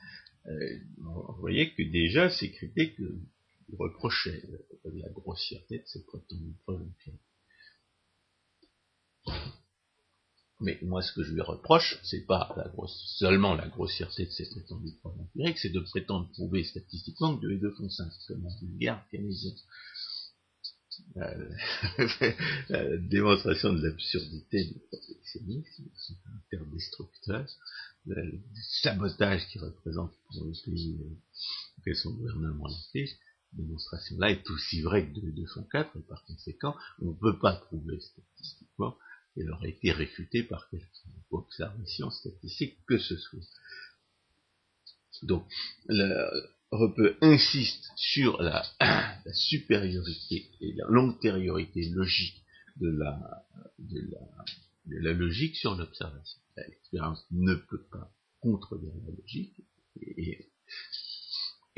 vous 0.98 1.36
voyez 1.40 1.74
que 1.74 1.82
déjà 1.82 2.30
c'est 2.30 2.50
critiques 2.52 2.96
que 2.96 3.20
il 3.68 3.76
reprochait 3.76 4.42
euh, 4.86 4.90
la 4.94 5.08
grossièreté 5.10 5.78
de 5.78 5.86
ses 5.86 6.04
empiriques. 6.66 7.20
Mais 10.60 10.78
moi, 10.82 11.02
ce 11.02 11.12
que 11.12 11.22
je 11.22 11.32
lui 11.32 11.40
reproche, 11.40 12.00
c'est 12.02 12.26
pas 12.26 12.52
seulement 13.18 13.54
la 13.54 13.68
grossièreté 13.68 14.26
de 14.26 14.30
ses 14.30 14.50
prétendues 14.50 14.96
preuves 15.00 15.20
empiriques, 15.20 15.58
c'est 15.58 15.68
de 15.68 15.80
prétendre 15.80 16.28
prouver 16.32 16.64
statistiquement 16.64 17.36
que 17.36 17.42
2 17.42 17.52
et 17.52 17.58
2 17.58 17.70
font 17.74 17.88
5, 17.88 18.10
comme 18.26 18.46
un 18.46 18.58
vulgaire 18.60 19.06
keynésien. 19.10 19.52
Euh, 21.16 21.50
la 22.68 22.96
démonstration 22.96 23.72
de 23.72 23.86
l'absurdité 23.86 24.64
du 24.64 24.78
protectionnisme, 24.90 25.84
son 25.96 26.14
caractère 26.24 26.66
destructeur, 26.66 27.46
le 28.06 28.40
sabotage 28.82 29.46
qu'il 29.48 29.62
représente 29.62 30.12
pour 30.26 30.44
le 30.44 30.52
pays 30.64 30.98
auquel 31.78 31.96
son 31.96 32.14
gouvernement 32.14 32.68
l'affiche, 32.68 33.16
démonstration-là 33.52 34.30
est 34.30 34.50
aussi 34.50 34.82
vraie 34.82 35.06
que 35.06 35.20
de 35.20 35.30
204, 35.30 35.96
et 35.96 36.02
par 36.02 36.24
conséquent, 36.24 36.74
on 37.00 37.10
ne 37.10 37.16
peut 37.16 37.38
pas 37.38 37.54
prouver 37.54 37.98
statistiquement 38.00 38.96
qu'elle 39.34 39.50
aurait 39.50 39.70
été 39.70 39.92
réfutée 39.92 40.42
par 40.42 40.68
quelque 40.70 40.86
observation 41.30 42.10
statistique 42.10 42.78
que 42.86 42.98
ce 42.98 43.16
soit. 43.16 43.40
Donc, 45.22 45.46
Repe 46.70 47.16
insiste 47.22 47.90
sur 47.96 48.40
la, 48.42 48.64
la 48.80 49.32
supériorité 49.32 50.50
et 50.60 50.74
l'antériorité 50.88 51.88
logique 51.90 52.42
de 52.76 52.90
la, 52.90 53.46
de 53.78 54.00
la, 54.10 54.44
de 54.86 54.96
la 54.98 55.12
logique 55.12 55.56
sur 55.56 55.74
l'observation. 55.74 56.40
L'expérience 56.56 57.24
ne 57.30 57.54
peut 57.54 57.86
pas 57.90 58.12
contredire 58.40 58.92
la 59.06 59.12
logique, 59.12 59.60
et 60.00 60.50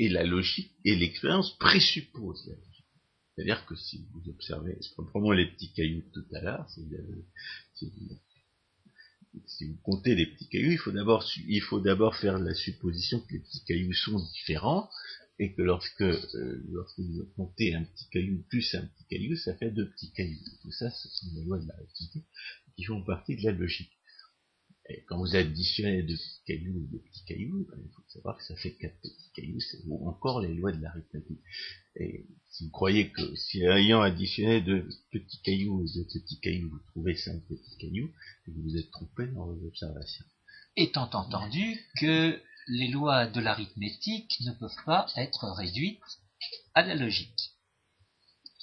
et 0.01 0.09
la 0.09 0.23
logique 0.23 0.71
et 0.83 0.95
l'expérience 0.95 1.55
présupposent 1.59 2.47
la 2.47 2.55
logique. 2.55 2.85
C'est-à-dire 3.35 3.63
que 3.67 3.75
si 3.75 4.07
vous 4.11 4.29
observez, 4.29 4.79
prenons 5.11 5.29
les 5.29 5.45
petits 5.51 5.71
cailloux 5.73 6.01
tout 6.11 6.25
à 6.33 6.41
l'heure, 6.41 6.67
si, 6.71 6.81
vous 6.83 8.19
comptez 9.83 10.15
les 10.15 10.25
petits 10.25 10.47
cailloux, 10.49 10.71
il 11.47 11.61
faut 11.61 11.79
d'abord 11.79 12.15
faire 12.15 12.39
la 12.39 12.53
supposition 12.53 13.19
que 13.19 13.33
les 13.33 13.39
petits 13.39 13.63
cailloux 13.65 13.93
sont 13.93 14.19
différents, 14.33 14.89
et 15.41 15.53
que 15.53 15.63
lorsque, 15.63 16.01
euh, 16.01 16.63
lorsque 16.69 16.99
vous 16.99 17.25
comptez 17.35 17.73
un 17.73 17.83
petit 17.83 18.07
caillou 18.09 18.43
plus 18.47 18.75
un 18.75 18.85
petit 18.85 19.05
caillou, 19.09 19.35
ça 19.35 19.55
fait 19.55 19.71
deux 19.71 19.89
petits 19.89 20.11
cailloux. 20.11 20.37
Tout 20.61 20.71
ça, 20.71 20.91
ce 20.91 21.09
sont 21.09 21.27
les 21.33 21.43
lois 21.43 21.57
de 21.57 21.67
l'arithmétique 21.67 22.25
qui 22.75 22.83
font 22.83 23.03
partie 23.03 23.35
de 23.35 23.43
la 23.43 23.51
logique. 23.51 23.91
Et 24.91 25.03
quand 25.07 25.17
vous 25.17 25.35
additionnez 25.35 26.03
deux 26.03 26.17
petits 26.17 26.43
cailloux 26.45 26.79
ou 26.79 26.87
deux 26.91 26.99
petits 26.99 27.23
cailloux, 27.25 27.65
ben, 27.69 27.77
il 27.81 27.91
faut 27.91 28.03
savoir 28.09 28.37
que 28.37 28.43
ça 28.43 28.55
fait 28.57 28.73
quatre 28.75 28.99
petits 28.99 29.31
cailloux, 29.33 29.59
c'est 29.61 29.77
encore 30.03 30.41
les 30.41 30.53
lois 30.53 30.73
de 30.73 30.81
l'arithmétique. 30.81 31.39
Et 31.95 32.27
si 32.49 32.65
vous 32.65 32.71
croyez 32.71 33.09
que 33.11 33.35
si 33.35 33.63
ayant 33.63 34.01
additionné 34.01 34.59
deux 34.61 34.89
petits 35.11 35.41
cailloux 35.43 35.81
ou 35.81 35.85
deux 35.93 36.03
petits 36.03 36.39
cailloux, 36.41 36.69
vous 36.69 36.91
trouvez 36.91 37.15
cinq 37.15 37.41
petits 37.47 37.77
cailloux, 37.77 38.11
vous 38.47 38.63
vous 38.63 38.77
êtes 38.77 38.91
trompé 38.91 39.27
dans 39.27 39.45
vos 39.45 39.65
observations. 39.65 40.25
Étant 40.75 41.09
entendu 41.13 41.79
que 41.99 42.41
les 42.67 42.89
lois 42.89 43.27
de 43.27 43.39
l'arithmétique 43.39 44.41
ne 44.41 44.51
peuvent 44.51 44.83
pas 44.85 45.07
être 45.15 45.47
réduites 45.51 46.01
à 46.73 46.83
la 46.83 46.95
logique. 46.95 47.55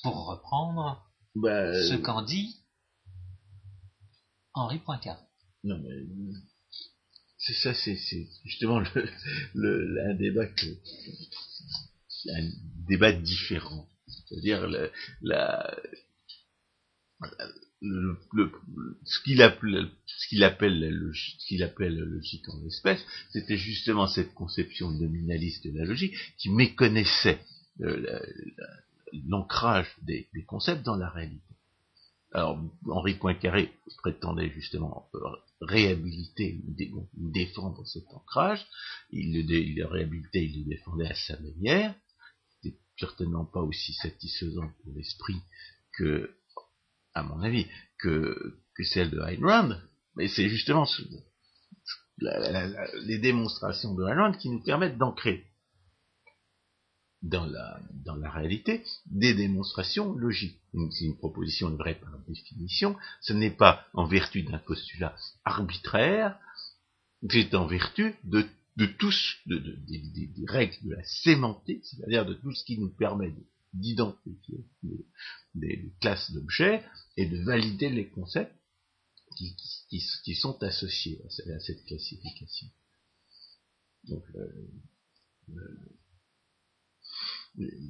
Pour 0.03 0.27
reprendre 0.27 1.07
Ben, 1.35 1.73
ce 1.89 1.95
qu'en 1.95 2.23
dit 2.23 2.57
Henri 4.53 4.79
Poincaré. 4.79 5.28
Non, 5.65 5.79
mais 5.79 5.97
c'est 7.39 7.55
ça, 7.55 7.75
c'est 7.75 7.97
justement 8.45 8.81
le, 9.55 10.11
un 10.11 10.15
débat 10.15 10.47
que, 10.47 10.67
un 12.31 12.51
débat 12.89 13.13
différent. 13.13 13.89
C'est-à-dire 14.07 14.67
la, 15.23 15.77
le- 17.81 18.17
ce 19.05 19.21
qu'il 19.23 19.43
appelle, 19.43 19.91
ce 20.07 20.29
qu'il 20.29 20.43
appelle 20.45 20.79
la 20.81 20.91
logique, 20.91 21.39
qu'il 21.47 21.63
appelle 21.63 21.97
la 21.97 22.05
logique 22.05 22.49
en 22.49 22.65
espèce, 22.67 23.05
c'était 23.31 23.57
justement 23.57 24.07
cette 24.07 24.35
conception 24.35 24.91
nominaliste 24.91 25.67
de 25.67 25.79
la 25.79 25.85
logique 25.85 26.15
qui 26.39 26.51
méconnaissait 26.51 27.41
euh, 27.81 27.97
la- 28.01 28.21
la- 28.21 28.81
l'ancrage 29.27 29.89
des, 30.03 30.29
des 30.35 30.45
concepts 30.45 30.83
dans 30.85 30.97
la 30.97 31.09
réalité. 31.09 31.43
Alors, 32.33 32.63
Henri 32.87 33.15
Poincaré 33.15 33.73
prétendait 33.99 34.51
justement 34.51 35.09
réhabiliter 35.61 36.61
ou 36.67 36.75
dé- 36.75 36.91
ou 36.93 37.31
défendre 37.33 37.85
cet 37.87 38.05
ancrage. 38.09 38.65
Il 39.11 39.33
le, 39.47 39.85
réhabilitait, 39.87 40.45
il 40.45 40.65
le 40.65 40.71
défendait 40.77 41.09
à 41.09 41.15
sa 41.15 41.39
manière. 41.41 41.95
C'était 42.63 42.77
certainement 42.99 43.45
pas 43.45 43.61
aussi 43.63 43.93
satisfaisant 43.95 44.71
pour 44.83 44.93
l'esprit 44.95 45.37
que, 45.97 46.31
à 47.15 47.23
mon 47.23 47.41
avis, 47.43 47.67
que, 47.99 48.59
celle 48.85 49.11
de 49.11 49.19
Ayn 49.21 49.45
Rand. 49.45 49.77
Mais 50.15 50.29
c'est 50.29 50.49
justement 50.49 50.87
ce- 50.87 51.03
les 53.05 53.19
démonstrations 53.19 53.95
de 53.95 54.05
Ayn 54.05 54.19
Rand 54.19 54.33
qui 54.33 54.51
nous 54.51 54.63
permettent 54.63 54.99
d'ancrer 54.99 55.45
dans 57.23 57.47
la, 57.47 57.81
dans 58.05 58.15
la 58.17 58.31
réalité 58.31 58.85
des 59.07 59.35
démonstrations 59.35 60.13
logiques. 60.15 60.61
C'est 60.93 61.05
une 61.05 61.17
proposition 61.17 61.71
vraie 61.71 61.99
par 61.99 62.17
définition. 62.29 62.97
Ce 63.21 63.33
n'est 63.33 63.51
pas 63.51 63.87
en 63.95 64.07
vertu 64.07 64.43
d'un 64.43 64.59
postulat 64.59 65.17
arbitraire, 65.45 66.39
c'est 67.29 67.55
en 67.55 67.67
vertu 67.67 68.15
de, 68.25 68.47
de 68.77 68.87
tous, 68.87 69.37
de, 69.47 69.59
de- 69.59 69.77
des, 69.87 70.31
règles 70.47 70.77
de 70.85 70.95
la 70.95 71.03
sémantique, 71.05 71.85
c'est-à-dire 71.85 72.25
de 72.25 72.35
tout 72.35 72.53
ce 72.53 72.65
qui 72.65 72.79
nous 72.79 72.91
permet 72.91 73.31
de- 73.33 73.47
d'identifier 73.75 74.65
des, 75.55 75.93
classes 76.01 76.31
d'objets 76.31 76.85
et 77.17 77.27
de 77.27 77.43
valider 77.45 77.91
les 77.91 78.09
concepts 78.09 78.55
qui, 79.37 79.57
qui, 79.89 80.03
qui 80.25 80.35
sont 80.37 80.63
associés 80.63 81.21
à, 81.27 81.31
ce- 81.31 81.51
à 81.51 81.59
cette 81.61 81.85
classification. 81.85 82.69
Donc, 84.05 84.25
euh, 84.37 84.71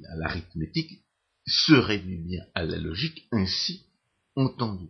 à 0.09 0.15
l'arithmétique 0.15 1.03
se 1.45 1.73
réduit 1.73 2.17
bien 2.17 2.45
à 2.55 2.63
la 2.63 2.77
logique 2.77 3.27
ainsi 3.31 3.85
entendue. 4.35 4.89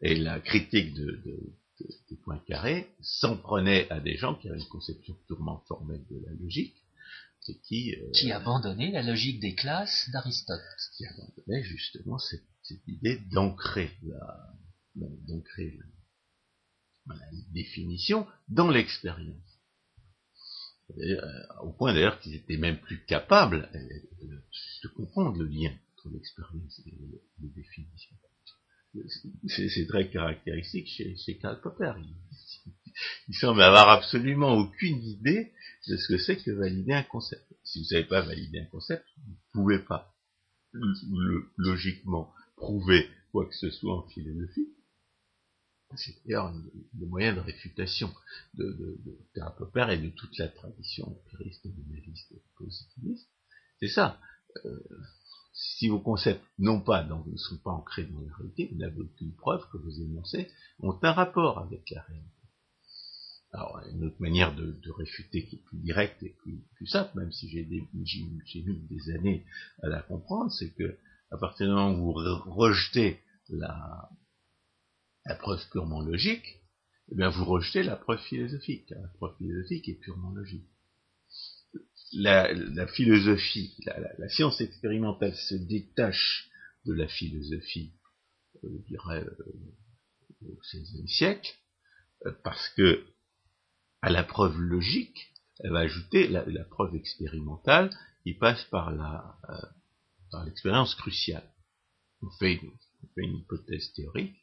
Et 0.00 0.16
la 0.16 0.40
critique 0.40 0.94
de, 0.94 1.04
de, 1.04 1.56
de, 1.80 1.86
de 2.10 2.16
Poincaré 2.24 2.88
s'en 3.00 3.36
prenait 3.36 3.90
à 3.90 4.00
des 4.00 4.16
gens 4.16 4.34
qui 4.34 4.48
avaient 4.48 4.58
une 4.58 4.68
conception 4.68 5.16
purement 5.26 5.64
formelle 5.66 6.04
de 6.10 6.20
la 6.26 6.32
logique, 6.34 6.76
et 7.46 7.58
qui, 7.60 7.94
euh, 7.94 8.10
qui 8.12 8.32
abandonnait 8.32 8.90
la 8.90 9.02
logique 9.02 9.40
des 9.40 9.54
classes 9.54 10.08
d'Aristote. 10.12 10.60
qui 10.96 11.04
abandonnait 11.06 11.62
justement 11.62 12.18
cette, 12.18 12.44
cette 12.62 12.86
idée 12.88 13.18
d'ancrer 13.32 13.90
la, 14.02 14.54
d'ancrer 14.94 15.78
la, 17.06 17.14
la 17.14 17.26
définition 17.52 18.26
dans 18.48 18.70
l'expérience. 18.70 19.53
Euh, 20.90 21.16
au 21.62 21.72
point 21.72 21.94
d'ailleurs 21.94 22.20
qu'ils 22.20 22.34
étaient 22.34 22.58
même 22.58 22.78
plus 22.78 23.04
capables 23.06 23.68
euh, 23.74 24.28
de, 24.82 24.88
comprendre 24.88 25.38
le 25.38 25.46
lien 25.46 25.72
entre 25.94 26.10
l'expérience 26.10 26.82
et 26.86 26.90
les, 27.40 27.48
définitions. 27.48 28.16
C'est 29.48 29.86
très 29.88 30.08
caractéristique 30.08 30.86
chez, 30.86 31.16
chez 31.16 31.38
Karl 31.38 31.60
Popper. 31.60 31.94
Il, 31.98 32.14
il 33.28 33.34
semble 33.34 33.62
avoir 33.62 33.88
absolument 33.88 34.52
aucune 34.52 35.02
idée 35.02 35.52
de 35.88 35.96
ce 35.96 36.08
que 36.08 36.18
c'est 36.18 36.36
que 36.36 36.50
valider 36.50 36.92
un 36.92 37.02
concept. 37.02 37.44
Si 37.64 37.78
vous 37.78 37.84
ne 37.84 37.88
savez 37.88 38.04
pas 38.04 38.20
valider 38.20 38.60
un 38.60 38.66
concept, 38.66 39.04
vous 39.16 39.32
ne 39.32 39.36
pouvez 39.52 39.78
pas 39.80 40.14
le- 40.72 41.48
logiquement 41.56 42.32
prouver 42.56 43.08
quoi 43.32 43.46
que 43.46 43.54
ce 43.54 43.70
soit 43.70 43.96
en 43.96 44.06
philosophie. 44.08 44.68
C'est 45.96 46.14
d'ailleurs 46.24 46.52
le, 46.52 47.06
moyen 47.06 47.34
de 47.34 47.40
réfutation 47.40 48.12
de, 48.54 48.64
de, 48.64 48.98
de 49.04 49.90
et 49.90 49.98
de 49.98 50.08
toute 50.10 50.36
la 50.38 50.48
tradition 50.48 51.06
empiriste, 51.08 51.64
nominaliste 51.64 52.32
positiviste. 52.56 53.28
C'est 53.80 53.88
ça. 53.88 54.18
Euh, 54.64 54.80
si 55.52 55.88
vos 55.88 56.00
concepts 56.00 56.44
n'ont 56.58 56.80
pas, 56.80 57.04
donc, 57.04 57.26
ne 57.26 57.36
sont 57.36 57.58
pas 57.58 57.70
ancrés 57.70 58.04
dans 58.04 58.20
la 58.20 58.34
réalité, 58.34 58.68
vous 58.72 58.78
n'avez 58.78 59.00
aucune 59.00 59.34
preuve 59.36 59.64
que 59.70 59.78
vos 59.78 59.90
énoncés 59.90 60.50
ont 60.80 60.98
un 61.02 61.12
rapport 61.12 61.58
avec 61.58 61.88
la 61.90 62.02
réalité. 62.02 62.30
Alors, 63.52 63.80
une 63.92 64.04
autre 64.04 64.20
manière 64.20 64.54
de, 64.56 64.76
réfuter 64.98 65.46
qui 65.46 65.56
est 65.56 65.62
plus 65.64 65.78
directe 65.78 66.20
et 66.24 66.30
plus, 66.30 66.58
plus 66.74 66.86
simple, 66.86 67.16
même 67.16 67.30
si 67.30 67.48
j'ai 67.48 67.64
mis 67.64 68.80
des 68.88 69.10
années 69.14 69.46
à 69.82 69.88
la 69.88 70.02
comprendre, 70.02 70.50
c'est 70.50 70.72
que 70.72 70.98
à 71.30 71.36
partir 71.36 71.66
du 71.66 71.72
moment 71.72 71.92
où 71.92 72.12
vous 72.12 72.20
re- 72.20 72.48
rejetez 72.48 73.20
la, 73.48 74.10
la 75.26 75.34
preuve 75.34 75.62
purement 75.70 76.00
logique, 76.00 76.60
eh 77.10 77.14
bien 77.16 77.30
vous 77.30 77.44
rejetez 77.44 77.82
la 77.82 77.96
preuve 77.96 78.20
philosophique. 78.20 78.86
car 78.86 79.00
La 79.00 79.08
preuve 79.08 79.36
philosophique 79.38 79.88
est 79.88 80.00
purement 80.00 80.30
logique. 80.30 80.68
La, 82.12 82.86
philosophie, 82.86 83.76
la, 83.86 84.28
science 84.28 84.60
expérimentale 84.60 85.34
se 85.34 85.56
détache 85.56 86.48
de 86.84 86.92
la 86.92 87.08
philosophie, 87.08 87.92
euh, 88.62 88.68
je 88.72 88.86
dirais, 88.86 89.24
euh, 89.24 90.48
au 90.48 90.56
XVIe 90.60 91.08
siècle, 91.08 91.52
euh, 92.26 92.32
parce 92.44 92.68
que 92.70 93.04
à 94.00 94.10
la 94.10 94.22
preuve 94.22 94.56
logique, 94.58 95.32
elle 95.60 95.72
va 95.72 95.80
ajouter 95.80 96.28
la, 96.28 96.64
preuve 96.64 96.94
expérimentale 96.94 97.90
qui 98.22 98.34
passe 98.34 98.64
par 98.64 98.90
la 98.90 99.38
euh, 99.48 100.44
l'expérience 100.44 100.94
cruciale. 100.94 101.48
On 102.22 102.30
fait, 102.38 102.60
on 103.02 103.06
fait 103.14 103.22
une 103.22 103.38
hypothèse 103.38 103.92
théorique, 103.92 104.36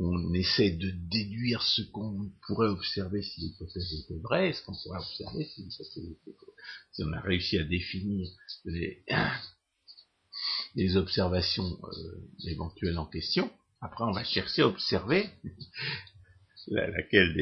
on 0.00 0.32
essaie 0.32 0.70
de 0.70 0.90
déduire 1.10 1.62
ce 1.62 1.82
qu'on 1.82 2.32
pourrait 2.46 2.68
observer 2.68 3.22
si 3.22 3.40
l'hypothèse 3.42 3.92
était 4.02 4.18
vraie, 4.18 4.52
ce 4.54 4.62
qu'on 4.62 4.74
pourrait 4.82 5.00
observer 5.00 5.44
si 5.44 5.62
l'hypothèse 5.62 6.10
était 6.10 6.32
fausse. 6.38 6.54
Si 6.92 7.02
on 7.04 7.12
a 7.12 7.20
réussi 7.20 7.58
à 7.58 7.64
définir 7.64 8.28
les, 8.64 9.04
observations 10.96 11.78
euh, 11.84 12.48
éventuelles 12.48 12.98
en 12.98 13.06
question, 13.06 13.50
après 13.82 14.04
on 14.04 14.12
va 14.12 14.24
chercher 14.24 14.62
à 14.62 14.68
observer 14.68 15.28
la- 16.68 16.88
laquelle, 16.88 17.38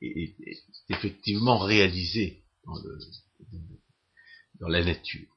est, 0.00 0.64
effectivement 0.88 1.58
réalisée 1.58 2.44
dans, 4.58 4.68
la 4.68 4.84
nature. 4.84 5.28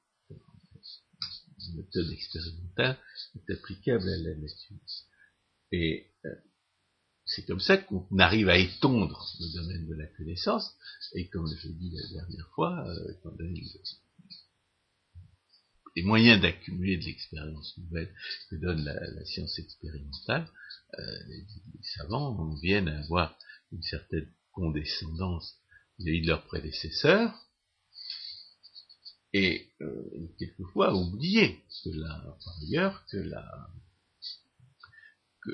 Méthode 1.76 2.12
expérimentale 2.12 2.98
est 3.36 3.54
applicable 3.54 4.10
à 4.10 4.18
la 4.18 4.36
nature. 4.36 4.78
Et 5.72 6.08
euh, 6.26 6.36
c'est 7.26 7.46
comme 7.46 7.60
ça 7.60 7.78
qu'on 7.78 8.08
arrive 8.18 8.50
à 8.50 8.58
étondre 8.58 9.24
le 9.40 9.54
domaine 9.54 9.88
de 9.88 9.96
la 9.96 10.08
connaissance, 10.08 10.76
et 11.14 11.30
comme 11.30 11.48
je 11.48 11.68
l'ai 11.68 11.74
dit 11.76 11.92
la 11.92 12.22
dernière 12.22 12.50
fois, 12.56 12.88
euh, 12.88 13.14
les 15.96 16.04
moyens 16.04 16.42
d'accumuler 16.42 16.98
de 16.98 17.06
l'expérience 17.06 17.78
nouvelle 17.78 18.14
que 18.50 18.56
donne 18.56 18.84
la, 18.84 19.26
science 19.26 19.60
expérimentale, 19.60 20.50
euh, 20.98 21.24
les, 21.28 21.46
savants 21.98 22.36
en 22.38 22.56
viennent 22.56 22.88
à 22.88 23.00
avoir 23.00 23.38
une 23.72 23.84
certaine 23.84 24.32
condescendance 24.52 25.56
vis-à-vis 26.00 26.22
de 26.22 26.28
leurs 26.28 26.46
prédécesseurs, 26.46 27.46
et 29.34 29.72
euh, 29.82 30.34
quelquefois 30.40 30.96
oublier 30.96 31.60
que 31.84 31.90
par 32.02 32.56
ailleurs 32.64 33.06
que 33.12 33.18
la 33.18 33.70
que, 35.42 35.52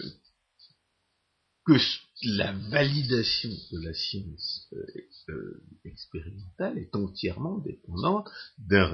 la 2.23 2.53
validation 2.69 3.49
de 3.71 3.79
la 3.79 3.93
science 3.93 4.67
euh, 4.73 4.85
euh, 5.29 5.63
expérimentale 5.83 6.77
est 6.77 6.95
entièrement 6.95 7.57
dépendante 7.57 8.29
d'un 8.57 8.85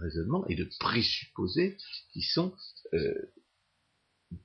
raisonnement 0.00 0.46
et 0.46 0.54
de 0.54 0.68
présupposés 0.78 1.76
qui 2.12 2.22
sont, 2.22 2.54
euh, 2.94 3.32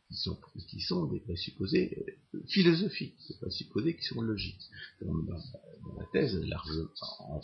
qui 0.10 0.82
sont, 0.82 1.06
des 1.06 1.20
présupposés 1.20 2.20
philosophiques, 2.50 3.16
des 3.30 3.38
présupposés 3.38 3.96
qui 3.96 4.06
sont 4.06 4.22
logiques. 4.22 4.70
Dans, 5.02 5.14
ma 5.14 6.06
thèse, 6.12 6.36
largement 6.36 7.42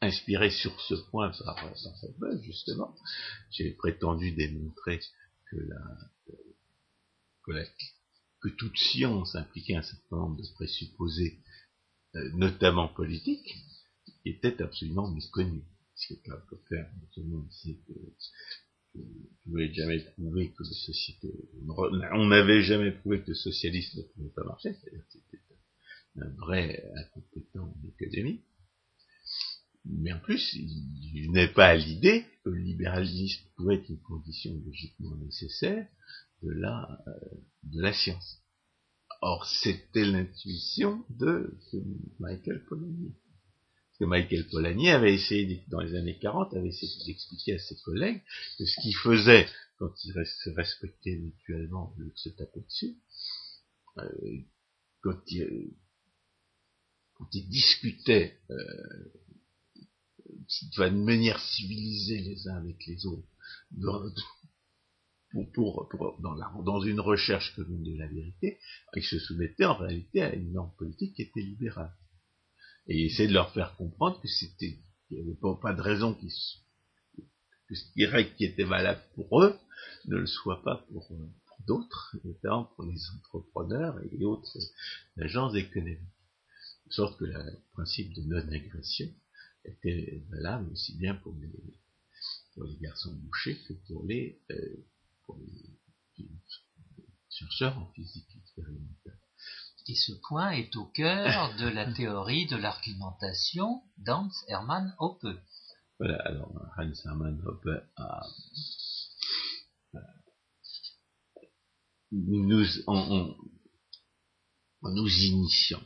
inspirée 0.00 0.50
sur 0.50 0.78
ce 0.80 0.94
point 0.94 1.30
par, 1.44 1.54
par 1.54 2.42
justement, 2.42 2.94
j'ai 3.50 3.70
prétendu 3.70 4.32
démontrer 4.32 5.00
que 5.50 5.56
la, 5.56 5.80
que 7.44 8.48
toute 8.48 8.76
science 8.76 9.34
impliquait 9.34 9.76
un 9.76 9.82
certain 9.82 10.16
nombre 10.16 10.36
de 10.36 10.46
présupposés, 10.54 11.38
euh, 12.16 12.30
notamment 12.34 12.88
politiques, 12.88 13.54
qui 14.04 14.28
étaient 14.30 14.60
absolument 14.62 15.10
méconnus. 15.10 15.64
Ce 15.94 16.14
que 16.14 16.30
peut 16.48 16.60
faire, 16.68 16.90
tout 17.14 17.20
le 17.20 17.28
monde 17.28 17.48
que 17.54 17.92
je 18.94 19.50
n'avais 19.50 19.72
jamais 19.72 20.00
prouvé 20.00 20.50
que 20.50 20.62
le 20.62 20.74
société, 20.74 21.32
on 22.14 22.26
n'avait 22.26 22.62
jamais 22.62 22.92
prouvé 22.92 23.22
que 23.22 23.28
le 23.28 23.34
socialisme 23.34 23.98
ne 23.98 24.02
pouvait 24.02 24.34
pas 24.34 24.44
marcher, 24.44 24.74
c'est-à-dire 24.74 25.06
que 25.06 25.12
c'était 25.12 25.42
un 26.20 26.28
vrai 26.36 26.84
incompétent 26.96 27.64
en 27.64 27.88
économie. 27.88 28.42
Mais 29.84 30.12
en 30.12 30.20
plus, 30.20 30.54
il 30.54 31.30
n'est 31.32 31.52
pas 31.52 31.68
à 31.68 31.76
l'idée 31.76 32.24
que 32.44 32.50
le 32.50 32.58
libéralisme 32.58 33.44
pouvait 33.56 33.76
être 33.76 33.88
une 33.88 34.00
condition 34.00 34.54
logiquement 34.64 35.16
nécessaire 35.16 35.88
de 36.42 36.50
la, 36.50 36.98
euh, 37.06 37.12
de 37.64 37.80
la 37.80 37.92
science. 37.92 38.38
Or, 39.20 39.46
c'était 39.46 40.04
l'intuition 40.04 41.04
de 41.10 41.56
Michael 42.18 42.64
Polanyi. 42.64 43.12
Parce 43.12 43.98
que 44.00 44.04
Michael 44.04 44.48
Polanyi 44.48 44.90
avait 44.90 45.14
essayé, 45.14 45.64
dans 45.68 45.80
les 45.80 45.94
années 45.94 46.18
40, 46.18 46.54
avait 46.54 46.68
essayé 46.68 46.92
d'expliquer 47.06 47.54
à 47.54 47.58
ses 47.58 47.76
collègues 47.84 48.22
que 48.58 48.64
ce 48.66 48.80
qu'il 48.80 48.96
faisait 48.96 49.46
quand 49.78 49.92
ils 50.04 50.12
se 50.12 50.50
respectaient 50.50 51.16
mutuellement 51.16 51.94
au 51.98 52.16
se 52.16 52.30
taper 52.30 52.60
dessus, 52.60 52.96
euh, 53.98 54.38
quand, 55.02 55.20
ils, 55.26 55.74
quand 57.14 57.28
ils 57.32 57.48
discutaient 57.48 58.38
euh, 58.50 59.12
de 60.76 60.88
manière 60.90 61.40
civilisée 61.40 62.20
les 62.20 62.48
uns 62.48 62.56
avec 62.56 62.86
les 62.86 63.06
autres, 63.06 63.28
pour, 65.54 65.88
pour, 65.88 66.20
dans, 66.20 66.34
la, 66.34 66.52
dans, 66.64 66.82
une 66.82 67.00
recherche 67.00 67.54
commune 67.54 67.82
de 67.82 67.98
la 67.98 68.06
vérité, 68.06 68.58
ils 68.94 69.04
se 69.04 69.18
soumettaient 69.18 69.64
en 69.64 69.74
réalité 69.74 70.22
à 70.22 70.34
une 70.34 70.52
norme 70.52 70.72
politique 70.76 71.14
qui 71.14 71.22
était 71.22 71.40
libérale. 71.40 71.94
Et 72.86 73.06
essayaient 73.06 73.28
de 73.28 73.34
leur 73.34 73.52
faire 73.52 73.76
comprendre 73.76 74.20
que 74.20 74.28
c'était, 74.28 74.78
qu'il 75.08 75.18
n'y 75.18 75.22
avait 75.22 75.38
pas, 75.60 75.72
de 75.72 75.80
raison 75.80 76.14
que 76.14 76.28
ce 76.28 77.86
qui 78.36 78.44
était 78.44 78.64
valable 78.64 79.00
pour 79.14 79.42
eux 79.42 79.56
ne 80.06 80.16
le 80.16 80.26
soit 80.26 80.62
pas 80.62 80.84
pour, 80.88 81.06
pour 81.08 81.56
d'autres, 81.66 82.16
notamment 82.24 82.64
pour 82.76 82.84
les 82.84 82.98
entrepreneurs 83.16 83.98
et 84.12 84.24
autres 84.24 84.58
agences 85.18 85.54
économiques. 85.54 86.00
De 86.86 86.92
sorte 86.92 87.18
que 87.18 87.24
le 87.24 87.34
principe 87.72 88.12
de 88.14 88.22
non-agression 88.22 89.08
était 89.64 90.22
valable 90.30 90.70
aussi 90.72 90.96
bien 90.98 91.14
pour 91.14 91.34
les, 91.36 91.48
pour 92.54 92.64
les 92.64 92.76
garçons 92.76 93.14
bouchés 93.14 93.56
que 93.66 93.72
pour 93.86 94.04
les, 94.04 94.40
euh, 94.50 94.84
pour 95.32 95.44
les 96.18 96.28
chercheurs 97.30 97.78
en 97.78 97.92
physique 97.92 98.36
expérimentale. 98.36 99.18
Et 99.88 99.94
ce 99.94 100.12
point 100.28 100.50
est 100.50 100.76
au 100.76 100.86
cœur 100.86 101.54
de 101.58 101.66
la 101.66 101.92
théorie 101.92 102.46
de 102.46 102.56
l'argumentation 102.56 103.82
d'Hans 103.98 104.30
Hermann 104.48 104.94
Hoppe. 104.98 105.26
Voilà, 105.98 106.16
alors 106.24 106.52
Hans 106.76 106.92
Hermann 107.04 107.40
Hoppe 107.44 107.68
a, 107.96 108.22
nous, 112.12 112.66
en, 112.86 113.34
en, 114.82 114.90
nous 114.90 115.08
initiant, 115.08 115.82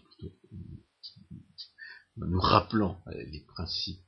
en 2.21 2.27
nous 2.27 2.41
rappelant 2.41 3.03
les 3.07 3.45
principes, 3.45 4.03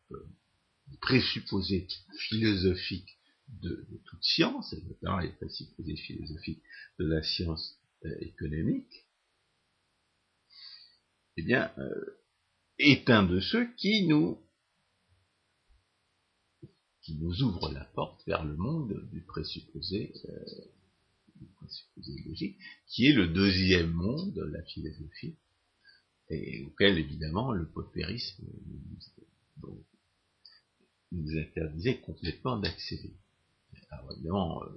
les 0.89 0.99
présupposés 0.99 1.87
philosophiques 2.29 3.18
de, 3.61 3.87
toute 4.07 4.23
science, 4.23 4.73
et 4.73 4.83
notamment 4.83 5.19
les 5.19 5.33
présupposés 5.33 5.97
philosophiques 5.97 6.63
de 6.99 7.07
la 7.07 7.23
science 7.23 7.79
euh, 8.05 8.15
économique, 8.21 9.07
eh 11.37 11.43
bien, 11.43 11.73
euh, 11.79 12.19
est 12.79 13.11
un 13.11 13.25
de 13.25 13.41
ceux 13.41 13.73
qui 13.75 14.07
nous 14.07 14.39
qui 17.03 17.15
nous 17.15 17.43
ouvre 17.43 17.73
la 17.73 17.85
porte 17.85 18.23
vers 18.27 18.45
le 18.45 18.55
monde 18.55 19.09
du 19.11 19.23
présupposé, 19.23 20.13
euh, 20.29 20.45
du 21.37 21.47
présupposé 21.47 22.23
logique, 22.27 22.59
qui 22.87 23.07
est 23.07 23.15
le 23.15 23.29
deuxième 23.29 23.93
monde 23.93 24.35
de 24.35 24.43
la 24.43 24.63
philosophie, 24.65 25.35
et 26.29 26.63
auquel 26.65 26.99
évidemment 26.99 27.53
le 27.53 27.67
paupérisme 27.67 28.45
nous, 29.63 29.85
nous 31.13 31.39
interdisait 31.39 31.99
complètement 32.01 32.59
d'accéder. 32.59 33.15
Évidemment, 34.13 34.63
euh, 34.65 34.69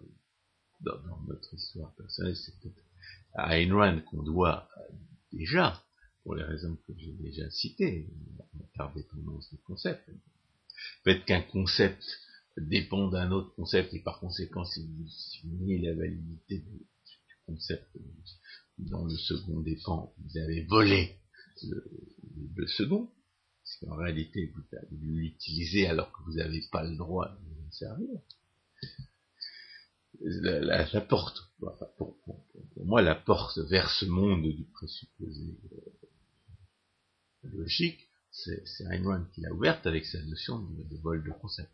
dans, 0.81 1.21
notre 1.27 1.53
histoire 1.53 1.93
personnelle, 1.95 2.35
c'est 2.35 2.59
peut-être 2.59 2.83
à 3.33 3.57
Ayn 3.57 3.73
Rand 3.73 4.01
qu'on 4.09 4.23
doit 4.23 4.67
euh, 4.77 4.93
déjà, 5.31 5.83
pour 6.23 6.35
les 6.35 6.43
raisons 6.43 6.75
que 6.87 6.93
j'ai 6.97 7.13
déjà 7.13 7.49
citées, 7.49 8.09
l'interdépendance 8.53 9.49
du 9.49 9.57
concept. 9.59 10.09
Peut-être 11.03 11.25
qu'un 11.25 11.41
concept 11.41 12.03
dépend 12.57 13.09
d'un 13.09 13.31
autre 13.31 13.53
concept 13.55 13.93
et 13.93 13.99
par 13.99 14.19
conséquent, 14.19 14.65
si 14.65 14.85
vous 15.43 15.65
niez 15.65 15.79
la 15.79 15.95
validité 15.95 16.59
du, 16.59 16.85
concept 17.47 17.97
dont 18.77 19.05
le 19.05 19.17
second 19.17 19.59
dépend, 19.61 20.13
vous 20.19 20.37
avez 20.37 20.63
volé 20.65 21.17
le, 21.63 22.67
second, 22.67 23.09
parce 23.63 23.77
qu'en 23.81 23.95
réalité, 23.95 24.53
vous, 24.53 24.61
l'utilisez 25.01 25.87
alors 25.87 26.11
que 26.11 26.23
vous 26.23 26.35
n'avez 26.35 26.61
pas 26.71 26.83
le 26.83 26.95
droit 26.95 27.29
de 27.29 27.63
vous 27.63 27.71
servir 27.71 28.09
la, 30.23 30.85
la, 30.91 31.01
porte, 31.01 31.51
pour, 31.97 32.15
moi, 32.77 33.01
la 33.01 33.15
porte 33.15 33.57
vers 33.69 33.89
ce 33.89 34.05
monde 34.05 34.43
du 34.43 34.65
présupposé 34.65 35.57
euh, 35.73 37.49
logique, 37.53 38.07
c'est 38.31 38.63
Ayn 38.89 39.05
Rand 39.05 39.25
qui 39.33 39.41
l'a 39.41 39.51
ouverte 39.51 39.85
avec 39.85 40.05
sa 40.05 40.21
notion 40.23 40.59
de, 40.59 40.97
vol 41.01 41.23
de 41.23 41.31
concept. 41.31 41.71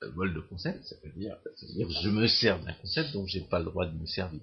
Le 0.00 0.08
vol 0.08 0.34
de 0.34 0.40
concept, 0.40 0.84
ça 0.84 0.96
veut 1.04 1.12
dire, 1.12 1.36
ça 1.56 1.66
veut 1.66 1.74
dire 1.74 1.90
je 1.90 2.08
me 2.10 2.26
sers 2.26 2.62
d'un 2.62 2.74
concept 2.74 3.12
dont 3.12 3.26
j'ai 3.26 3.40
pas 3.40 3.60
le 3.60 3.66
droit 3.66 3.86
de 3.86 3.96
me 3.96 4.06
servir. 4.06 4.42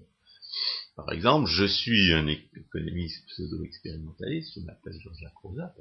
Par 0.95 1.11
exemple, 1.11 1.47
je 1.47 1.65
suis 1.65 2.11
un 2.13 2.27
économiste 2.27 3.25
pseudo-expérimentaliste, 3.27 4.53
je 4.55 4.61
m'appelle 4.61 4.99
Jean-Jacques 4.99 5.37
Rosa, 5.43 5.73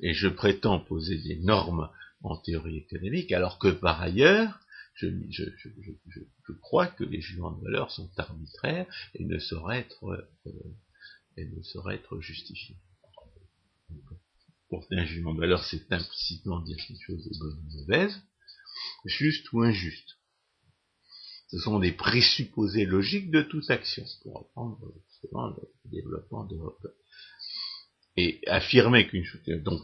et 0.00 0.14
je 0.14 0.28
prétends 0.28 0.78
poser 0.78 1.18
des 1.18 1.36
normes 1.40 1.90
en 2.22 2.36
théorie 2.36 2.76
économique, 2.76 3.32
alors 3.32 3.58
que 3.58 3.68
par 3.68 4.00
ailleurs, 4.00 4.60
je, 4.94 6.52
crois 6.60 6.86
que 6.86 7.04
les 7.04 7.20
jugements 7.20 7.52
de 7.52 7.62
valeur 7.62 7.90
sont 7.90 8.10
arbitraires 8.18 8.86
et 9.14 9.24
ne 9.24 9.38
sauraient 9.38 9.80
être, 9.80 10.04
euh, 11.36 12.20
justifiés. 12.20 12.76
Porter 14.68 14.96
un 14.96 15.04
jugement 15.04 15.34
de 15.34 15.40
valeur, 15.40 15.64
c'est 15.64 15.92
implicitement 15.92 16.60
dire 16.60 16.76
quelque 16.76 17.02
chose 17.04 17.26
est 17.26 17.38
bonne 17.38 17.58
ou 17.58 17.78
mauvaise, 17.78 18.22
juste 19.04 19.52
ou 19.52 19.62
injuste. 19.62 20.18
Ce 21.48 21.58
sont 21.58 21.78
des 21.78 21.92
présupposés 21.92 22.86
logiques 22.86 23.30
de 23.30 23.42
toute 23.42 23.70
action, 23.70 24.04
pour 24.22 24.38
reprendre 24.38 24.94
justement 25.10 25.48
le 25.48 25.90
développement 25.90 26.44
de. 26.44 26.58
Et 28.16 28.40
affirmer 28.46 29.06
qu'une 29.06 29.24
chose, 29.24 29.42
donc, 29.62 29.82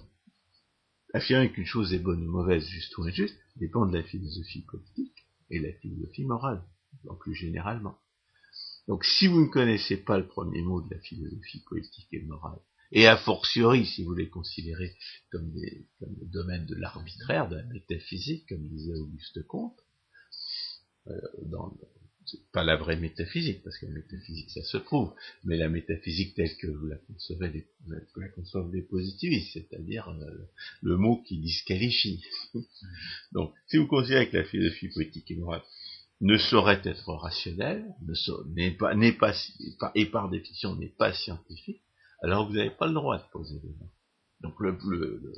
affirmer 1.14 1.50
qu'une 1.50 1.66
chose 1.66 1.92
est 1.92 1.98
bonne 1.98 2.26
ou 2.26 2.30
mauvaise, 2.30 2.66
juste 2.66 2.96
ou 2.98 3.04
injuste, 3.04 3.38
dépend 3.56 3.86
de 3.86 3.96
la 3.96 4.02
philosophie 4.02 4.62
politique 4.62 5.26
et 5.50 5.58
la 5.58 5.72
philosophie 5.72 6.24
morale, 6.24 6.62
en 7.08 7.14
plus 7.14 7.34
généralement. 7.34 7.98
Donc 8.86 9.04
si 9.04 9.26
vous 9.26 9.42
ne 9.42 9.50
connaissez 9.50 9.98
pas 9.98 10.18
le 10.18 10.26
premier 10.26 10.62
mot 10.62 10.80
de 10.80 10.94
la 10.94 11.00
philosophie 11.00 11.62
politique 11.68 12.08
et 12.12 12.22
morale, 12.22 12.60
et 12.90 13.06
a 13.06 13.18
fortiori 13.18 13.84
si 13.84 14.02
vous 14.02 14.14
les 14.14 14.30
considérez 14.30 14.96
comme 15.30 15.52
des, 15.52 15.86
comme 15.98 16.14
des 16.14 16.26
domaines 16.26 16.66
de 16.66 16.74
l'arbitraire, 16.74 17.48
de 17.48 17.56
la 17.56 17.64
métaphysique, 17.64 18.48
comme 18.48 18.66
disait 18.66 18.94
Auguste 18.94 19.46
Comte, 19.46 19.78
euh, 21.08 21.20
dans, 21.44 21.76
c'est 22.30 22.50
pas 22.52 22.64
la 22.64 22.76
vraie 22.76 22.96
métaphysique, 22.96 23.62
parce 23.62 23.78
que 23.78 23.86
la 23.86 23.92
métaphysique, 23.92 24.50
ça 24.50 24.62
se 24.62 24.76
prouve, 24.76 25.12
mais 25.44 25.56
la 25.56 25.68
métaphysique 25.68 26.34
telle 26.34 26.56
que 26.56 26.66
vous 26.66 26.86
la 26.86 26.96
concevez 26.96 27.48
des, 27.50 27.66
la 27.88 28.28
concevez 28.28 28.80
des 28.80 28.86
positivistes, 28.86 29.52
c'est-à-dire 29.54 30.08
euh, 30.08 30.48
le 30.82 30.96
mot 30.96 31.22
qui 31.22 31.38
disqualifie. 31.38 32.22
Donc, 33.32 33.54
si 33.68 33.78
vous 33.78 33.86
considérez 33.86 34.28
que 34.28 34.36
la 34.36 34.44
philosophie 34.44 34.88
politique 34.88 35.30
et 35.30 35.36
morale 35.36 35.62
ne 36.20 36.36
saurait 36.36 36.82
être 36.84 37.12
rationnelle, 37.14 37.94
n'est 38.54 38.72
pas, 38.72 38.94
n'est 38.94 39.12
pas, 39.12 39.32
et 39.94 40.06
par 40.06 40.28
définition 40.28 40.74
n'est 40.74 40.88
pas 40.88 41.12
scientifique, 41.12 41.82
alors 42.22 42.48
vous 42.48 42.54
n'avez 42.54 42.70
pas 42.70 42.88
le 42.88 42.94
droit 42.94 43.18
de 43.18 43.30
poser 43.32 43.58
des 43.60 43.68
noms. 43.68 43.90
donc 44.40 44.58
le, 44.60 44.76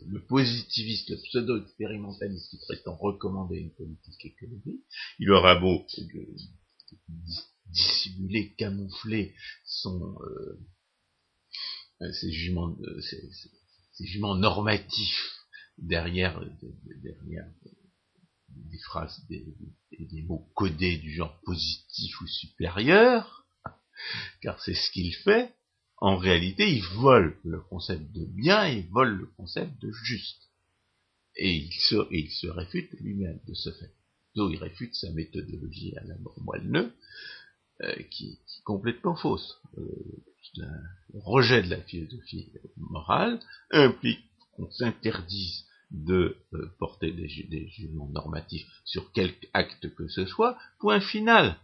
le, 0.08 0.20
positiviste, 0.26 1.10
le 1.10 1.16
pseudo-expérimentaliste 1.16 2.48
qui 2.48 2.58
prétend 2.58 2.96
recommander 2.96 3.58
une 3.58 3.72
politique 3.72 4.24
économique, 4.24 4.82
il 5.18 5.30
aura 5.30 5.56
beau 5.56 5.84
dissimuler, 7.66 8.54
camoufler 8.54 9.34
son, 9.64 10.16
ses, 12.12 12.32
jugements, 12.32 12.76
ses, 13.00 14.06
jugements 14.06 14.34
normatifs 14.34 15.30
derrière, 15.78 16.40
derrière 17.02 17.46
des 18.48 18.78
phrases, 18.78 19.24
des, 19.28 19.44
des, 19.98 20.22
mots 20.22 20.50
codés 20.54 20.98
du 20.98 21.12
genre 21.12 21.40
positif 21.42 22.20
ou 22.20 22.26
supérieur, 22.26 23.46
car 24.42 24.60
c'est 24.62 24.74
ce 24.74 24.90
qu'il 24.90 25.14
fait, 25.14 25.54
en 26.00 26.16
réalité, 26.16 26.68
il 26.70 26.82
vole 26.82 27.38
le 27.44 27.60
concept 27.60 28.10
de 28.12 28.24
bien 28.24 28.66
et 28.66 28.78
il 28.78 28.88
vole 28.88 29.16
le 29.16 29.26
concept 29.36 29.80
de 29.82 29.92
juste. 29.92 30.48
Et 31.36 31.54
il 31.54 32.30
se 32.30 32.46
réfute 32.46 32.90
lui-même 33.00 33.38
de 33.46 33.54
ce 33.54 33.70
fait. 33.70 33.94
Il 34.48 34.58
réfute 34.58 34.94
sa 34.94 35.10
méthodologie 35.12 35.96
à 35.96 36.04
la 36.04 36.14
moelle 36.38 36.92
euh, 37.82 37.94
qui, 38.10 38.32
est 38.32 38.62
complètement 38.64 39.16
fausse. 39.16 39.58
Euh, 39.78 39.82
le 40.56 41.20
rejet 41.20 41.62
de 41.62 41.70
la 41.70 41.80
philosophie 41.82 42.52
morale 42.76 43.40
implique 43.70 44.24
qu'on 44.52 44.70
s'interdise 44.70 45.64
de 45.90 46.36
euh, 46.54 46.70
porter 46.78 47.12
des, 47.12 47.28
jugements 47.28 48.08
normatifs 48.08 48.66
sur 48.84 49.12
quelque 49.12 49.46
acte 49.52 49.94
que 49.94 50.08
ce 50.08 50.26
soit, 50.26 50.58
point 50.78 51.00
final. 51.00 51.56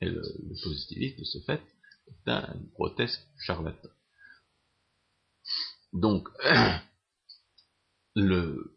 Et 0.00 0.06
le, 0.06 0.20
le 0.20 0.62
positivisme, 0.62 1.18
de 1.18 1.24
ce 1.24 1.38
fait, 1.40 1.62
est 2.08 2.30
un 2.30 2.54
grotesque 2.74 3.22
charlatan. 3.38 3.88
Donc, 5.92 6.28
le 8.14 8.75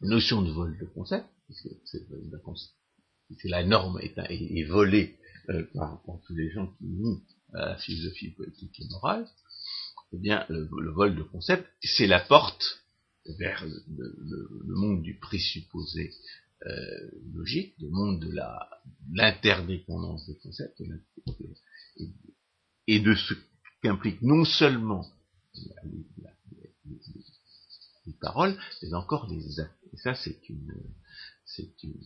notion 0.00 0.42
de 0.42 0.50
vol 0.52 0.78
de 0.78 0.86
concept, 0.86 1.26
c'est 1.84 3.48
la 3.48 3.64
norme 3.64 3.98
est, 4.00 4.64
volée 4.64 5.16
euh, 5.50 5.64
par, 5.74 6.02
tous 6.26 6.34
les 6.34 6.50
gens 6.50 6.66
qui 6.78 6.84
nient 6.84 7.22
à 7.54 7.66
la 7.66 7.76
philosophie 7.78 8.30
politique 8.30 8.80
et 8.80 8.88
morale, 8.90 9.26
eh 10.12 10.18
bien, 10.18 10.44
le, 10.48 10.90
vol 10.92 11.16
de 11.16 11.22
concept, 11.22 11.66
c'est 11.82 12.06
la 12.06 12.20
porte 12.20 12.82
vers 13.38 13.64
le, 13.66 14.74
monde 14.74 15.02
du 15.02 15.18
présupposé 15.18 16.12
euh, 16.66 17.10
logique, 17.34 17.74
le 17.80 17.90
monde 17.90 18.20
de 18.20 18.34
l'interdépendance 19.12 20.26
des 20.26 20.36
concepts 20.36 20.82
et, 22.86 23.00
de 23.00 23.14
ce 23.14 23.34
qu'implique 23.82 24.22
non 24.22 24.44
seulement 24.44 25.06
les, 28.08 28.14
paroles, 28.20 28.58
mais 28.82 28.94
encore 28.94 29.28
les 29.28 29.60
actes. 29.60 29.72
Et 29.92 29.96
ça, 29.98 30.14
c'est 30.14 30.48
une, 30.48 30.74
c'est 31.44 31.82
une, 31.82 32.02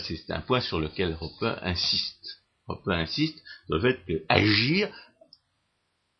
c'est 0.00 0.30
un 0.30 0.40
point 0.40 0.60
sur 0.60 0.80
lequel 0.80 1.14
Roper 1.14 1.56
insiste. 1.62 2.42
Roper 2.66 2.94
insiste 2.94 3.42
sur 3.66 3.76
le 3.76 3.80
fait 3.80 4.04
que 4.06 4.24
agir 4.28 4.92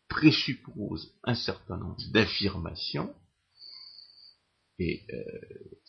présuppose 0.07 1.13
un 1.23 1.35
certain 1.35 1.77
nombre 1.77 1.97
d'affirmations 2.11 3.13
et, 4.77 5.03
euh, 5.11 5.79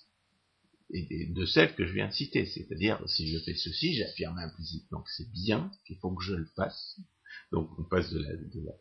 et, 0.90 1.26
de 1.26 1.44
celles 1.44 1.74
que 1.74 1.86
je 1.86 1.92
viens 1.92 2.09
de 2.09 2.12
citer. 2.12 2.47
C'est-à-dire, 2.47 3.03
si 3.09 3.28
je 3.28 3.38
fais 3.40 3.55
ceci, 3.55 3.94
j'affirme 3.94 4.38
implicitement 4.38 5.03
que 5.03 5.11
c'est 5.16 5.30
bien, 5.30 5.70
qu'il 5.86 5.99
faut 5.99 6.14
que 6.14 6.24
je 6.24 6.34
le 6.34 6.47
fasse. 6.57 6.99
Donc 7.53 7.70
on 7.78 7.84
passe 7.84 8.11
de, 8.11 8.18
la, 8.18 8.32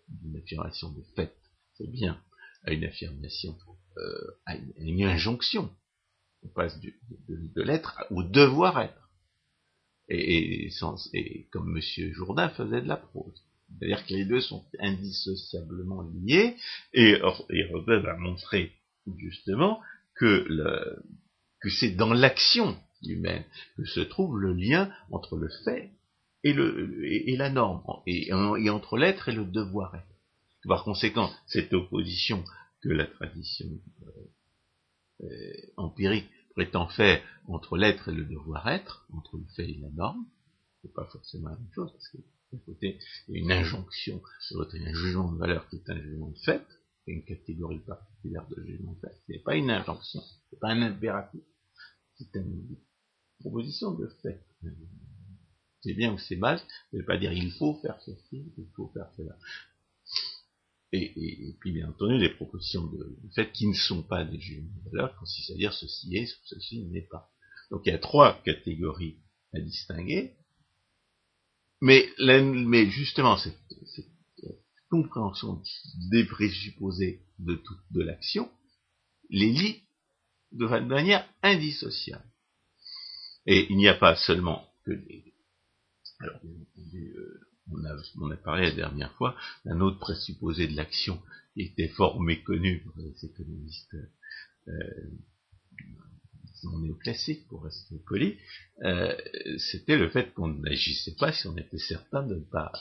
d'une 0.07 0.37
affirmation 0.37 0.91
de 0.91 1.03
fait, 1.15 1.35
c'est 1.77 1.89
bien, 1.89 2.21
à 2.65 2.71
une 2.71 2.83
affirmation, 2.83 3.57
euh, 3.97 4.37
à, 4.45 4.55
une, 4.77 5.03
injonction. 5.03 5.69
On 6.43 6.47
passe 6.49 6.79
de, 6.79 7.61
l'être 7.61 8.03
au 8.11 8.23
devoir 8.23 8.79
être. 8.81 9.09
Et, 10.09 10.69
comme 11.51 11.75
M. 11.75 12.11
Jourdain 12.13 12.49
faisait 12.49 12.81
de 12.81 12.87
la 12.87 12.97
prose. 12.97 13.43
C'est-à-dire 13.67 14.05
que 14.05 14.13
les 14.13 14.25
deux 14.25 14.41
sont 14.41 14.63
indissociablement 14.79 16.03
liés, 16.23 16.55
et, 16.93 17.19
et 17.49 17.65
Robert 17.65 18.07
a 18.07 18.17
montré 18.17 18.71
justement 19.17 19.81
que, 20.15 20.47
c'est 21.67 21.95
dans 21.95 22.13
l'action 22.13 22.77
humaine 23.01 23.43
que 23.75 23.85
se 23.85 24.01
trouve 24.01 24.39
le 24.39 24.53
lien 24.53 24.91
entre 25.09 25.35
le 25.35 25.49
fait 25.63 25.91
et, 26.43 26.53
la 27.35 27.49
norme, 27.49 27.81
et, 28.05 28.27
et 28.27 28.69
entre 28.69 28.97
l'être 28.97 29.29
et 29.29 29.33
le 29.33 29.45
devoir 29.45 29.95
être. 29.95 30.14
Par 30.67 30.83
conséquent, 30.83 31.31
cette 31.47 31.73
opposition 31.73 32.43
que 32.81 32.89
la 32.89 33.05
tradition 33.05 33.67
euh, 34.03 35.25
euh, 35.25 35.53
empirique 35.77 36.29
prétend 36.51 36.87
faire 36.87 37.21
entre 37.47 37.77
l'être 37.77 38.09
et 38.09 38.13
le 38.13 38.25
devoir 38.25 38.67
être, 38.67 39.05
entre 39.13 39.37
le 39.37 39.45
fait 39.55 39.69
et 39.69 39.77
la 39.77 39.89
norme, 39.89 40.25
c'est 40.81 40.93
pas 40.93 41.05
forcément 41.05 41.49
la 41.49 41.57
même 41.57 41.71
chose, 41.73 41.91
parce 41.91 42.07
que 42.09 42.17
d'un 42.51 42.59
côté, 42.59 42.99
il 43.27 43.35
y 43.35 43.37
a 43.37 43.41
une 43.41 43.51
injonction, 43.51 44.21
de 44.51 44.57
l'autre, 44.57 44.75
il 44.75 44.87
un 44.87 44.93
jugement 44.93 45.31
de 45.31 45.37
valeur 45.37 45.67
qui 45.69 45.77
est 45.77 45.89
un 45.89 46.01
jugement 46.01 46.29
de 46.29 46.37
fait, 46.39 46.65
c'est 47.03 47.11
une 47.11 47.25
catégorie 47.25 47.79
particulière 47.79 48.47
de 48.47 48.63
jugement 48.63 48.93
de 48.93 48.99
fait. 48.99 49.15
Ce 49.27 49.31
n'est 49.31 49.39
pas 49.39 49.55
une 49.55 49.69
injonction, 49.69 50.21
c'est 50.49 50.59
pas 50.59 50.69
un 50.69 50.81
impératif, 50.81 51.41
c'est 52.17 52.33
une 52.35 52.77
proposition 53.39 53.91
de 53.91 54.07
fait. 54.21 54.43
C'est 55.81 55.93
bien 55.93 56.13
ou 56.13 56.17
c'est 56.17 56.37
mal, 56.37 56.57
ça 56.57 56.65
ne 56.93 57.03
pas 57.03 57.17
dire 57.17 57.31
il 57.31 57.51
faut 57.51 57.75
faire 57.75 58.01
ceci, 58.01 58.51
il 58.57 58.67
faut 58.75 58.89
faire 58.93 59.11
cela. 59.17 59.37
Et, 60.91 61.55
puis, 61.59 61.73
bien 61.73 61.89
entendu, 61.89 62.17
les 62.17 62.29
propositions 62.29 62.85
de, 62.85 63.17
fait 63.33 63.51
qui 63.51 63.67
ne 63.67 63.73
sont 63.73 64.03
pas 64.03 64.23
des 64.23 64.39
jugements 64.39 64.69
de 64.85 64.91
valeur 64.91 65.15
consistent 65.17 65.51
à 65.51 65.55
dire 65.55 65.73
ceci 65.73 66.15
est, 66.15 66.33
ceci 66.45 66.85
n'est 66.85 67.01
pas. 67.01 67.29
Donc 67.71 67.81
il 67.85 67.89
y 67.89 67.95
a 67.95 67.97
trois 67.97 68.41
catégories 68.43 69.17
à 69.53 69.59
distinguer. 69.59 70.35
Mais, 71.81 72.07
mais 72.19 72.89
justement, 72.89 73.37
cette, 73.37 73.59
compréhension 74.89 75.61
des 76.11 76.23
présupposés 76.25 77.25
de, 77.39 77.61
de 77.91 78.01
l'action 78.01 78.49
les 79.29 79.51
lit 79.51 79.81
de 80.51 80.65
manière 80.65 81.27
indissociable. 81.41 82.23
Et 83.45 83.67
il 83.69 83.77
n'y 83.77 83.87
a 83.87 83.95
pas 83.95 84.15
seulement 84.15 84.67
que 84.85 84.91
des... 84.91 85.33
Alors, 86.19 86.39
euh, 86.45 87.47
on, 87.71 88.31
a, 88.31 88.37
parlé 88.37 88.65
la 88.65 88.75
dernière 88.75 89.13
fois 89.13 89.35
d'un 89.65 89.79
autre 89.81 89.99
présupposé 89.99 90.67
de 90.67 90.75
l'action 90.75 91.21
qui 91.53 91.61
était 91.61 91.87
fort 91.89 92.21
méconnu 92.21 92.81
pour 92.81 93.01
les 93.01 93.25
économistes 93.25 93.95
euh, 94.67 94.73
néoclassique, 96.81 97.47
pour 97.47 97.63
rester 97.63 97.95
poli, 98.07 98.37
euh, 98.83 99.15
c'était 99.57 99.97
le 99.97 100.09
fait 100.09 100.33
qu'on 100.33 100.47
n'agissait 100.47 101.15
pas 101.15 101.31
si 101.31 101.47
on 101.47 101.57
était 101.57 101.77
certain 101.77 102.23
de 102.23 102.35
ne 102.35 102.43
pas 102.43 102.71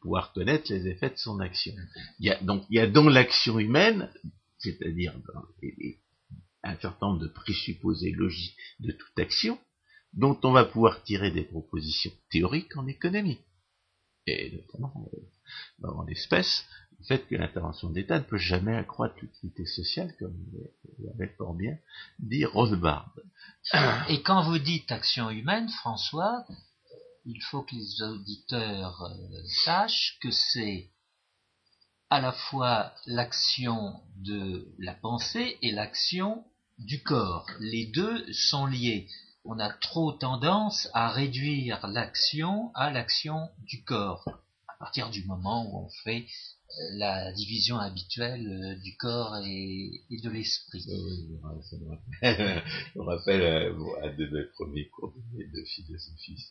pouvoir 0.00 0.32
connaître 0.32 0.72
les 0.72 0.88
effets 0.88 1.10
de 1.10 1.16
son 1.16 1.40
action. 1.40 1.74
Il 2.18 2.26
y 2.26 2.30
a, 2.30 2.40
donc 2.42 2.64
il 2.70 2.76
y 2.76 2.80
a 2.80 2.86
dans 2.86 3.08
l'action 3.08 3.58
humaine, 3.58 4.10
c'est-à-dire 4.58 5.14
un 6.62 6.76
certain 6.76 7.08
nombre 7.08 7.20
de 7.20 7.28
présupposés 7.28 8.12
logiques 8.12 8.56
de 8.80 8.92
toute 8.92 9.18
action, 9.18 9.58
dont 10.14 10.38
on 10.42 10.52
va 10.52 10.64
pouvoir 10.64 11.02
tirer 11.02 11.30
des 11.30 11.44
propositions 11.44 12.12
théoriques 12.30 12.76
en 12.76 12.86
économie. 12.86 13.38
Et 14.26 14.52
notamment, 14.52 15.08
euh, 15.12 15.18
dans 15.78 16.02
l'espèce, 16.02 16.64
le 16.98 17.04
fait 17.04 17.26
que 17.26 17.34
l'intervention 17.34 17.90
d'État 17.90 18.18
ne 18.18 18.24
peut 18.24 18.38
jamais 18.38 18.74
accroître 18.74 19.16
l'utilité 19.20 19.66
sociale, 19.66 20.14
comme 20.18 20.36
l'avait 20.98 21.32
fort 21.36 21.54
bien 21.54 21.76
dit 22.18 22.44
Rothbard. 22.44 23.14
Et 24.08 24.22
quand 24.22 24.42
vous 24.42 24.58
dites 24.58 24.90
action 24.90 25.30
humaine, 25.30 25.68
François, 25.68 26.46
il 27.26 27.42
faut 27.42 27.62
que 27.62 27.74
les 27.74 28.02
auditeurs 28.02 29.02
euh, 29.02 29.42
sachent 29.64 30.18
que 30.20 30.30
c'est 30.30 30.90
à 32.10 32.20
la 32.20 32.32
fois 32.32 32.92
l'action 33.06 34.00
de 34.16 34.68
la 34.78 34.94
pensée 34.94 35.58
et 35.62 35.72
l'action 35.72 36.44
du 36.78 37.02
corps. 37.02 37.46
Les 37.60 37.86
deux 37.86 38.32
sont 38.32 38.66
liés. 38.66 39.08
On 39.44 39.58
a 39.58 39.70
trop 39.70 40.12
tendance 40.12 40.88
à 40.94 41.10
réduire 41.10 41.86
l'action 41.88 42.72
à 42.74 42.90
l'action 42.90 43.50
du 43.58 43.84
corps 43.84 44.24
à 44.68 44.76
partir 44.78 45.10
du 45.10 45.24
moment 45.24 45.70
où 45.70 45.86
on 45.86 45.88
fait 46.02 46.26
la 46.96 47.32
division 47.32 47.78
habituelle 47.78 48.46
euh, 48.48 48.74
du 48.82 48.96
corps 48.96 49.36
et, 49.44 50.04
de 50.10 50.30
l'esprit. 50.30 50.82
ça 50.82 51.76
me 51.76 51.88
rappelle, 51.88 52.62
me 52.96 53.02
rappelle 53.04 53.40
euh, 53.42 54.02
un 54.02 54.14
de 54.16 54.26
mes 54.26 54.44
premiers 54.54 54.88
cours 54.88 55.14
de 55.32 55.64
philosophie. 55.64 56.48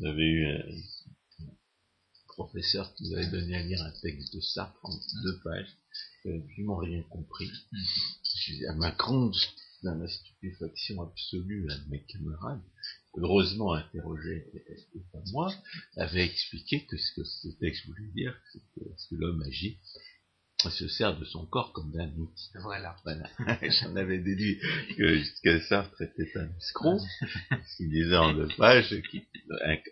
On 0.00 0.04
avait 0.04 0.22
eu 0.22 0.46
un 0.46 0.62
professeur 2.28 2.94
qui 2.94 3.04
nous 3.04 3.16
avait 3.16 3.30
donné 3.30 3.56
à 3.56 3.62
lire 3.62 3.82
un 3.82 3.92
texte 4.02 4.34
de 4.34 4.40
Sartre 4.40 4.78
en 4.82 4.92
deux 5.24 5.38
pages. 5.42 5.76
Je 6.24 6.28
n'avais 6.28 6.42
absolument 6.42 6.76
rien 6.76 7.02
compris. 7.04 7.50
À 8.68 8.74
ma 8.74 8.90
grande, 8.92 9.34
dans 9.82 9.94
la 9.94 10.08
stupéfaction 10.08 11.02
absolue, 11.02 11.66
un 11.70 11.78
de 11.78 11.90
mes 11.90 12.02
camarades, 12.04 12.62
heureusement 13.16 13.74
interrogé, 13.74 14.46
et 14.94 15.00
pas 15.12 15.22
moi, 15.32 15.52
avait 15.96 16.24
expliqué 16.24 16.86
que 16.86 16.96
ce 16.96 17.14
que 17.14 17.24
ce 17.24 17.48
texte 17.58 17.86
voulait 17.86 18.12
dire, 18.14 18.36
c'est 18.52 18.62
que, 18.74 18.84
que 18.84 19.14
l'homme 19.14 19.42
agit 19.42 19.78
se 20.68 20.88
sert 20.88 21.18
de 21.18 21.24
son 21.24 21.46
corps 21.46 21.72
comme 21.72 21.90
d'un 21.90 22.12
outil. 22.16 22.50
Voilà. 22.60 22.94
voilà. 23.04 23.30
J'en 23.62 23.96
avais 23.96 24.18
déduit 24.18 24.60
que 24.98 25.16
jusqu'à 25.16 25.60
Sartre 25.62 26.02
était 26.02 26.36
un 26.36 26.54
escroc, 26.58 26.98
ce 27.50 27.76
qu'il 27.76 27.90
disait 27.90 28.16
en 28.16 28.34
deux 28.34 28.48
pages, 28.58 28.94
qui, 29.10 29.26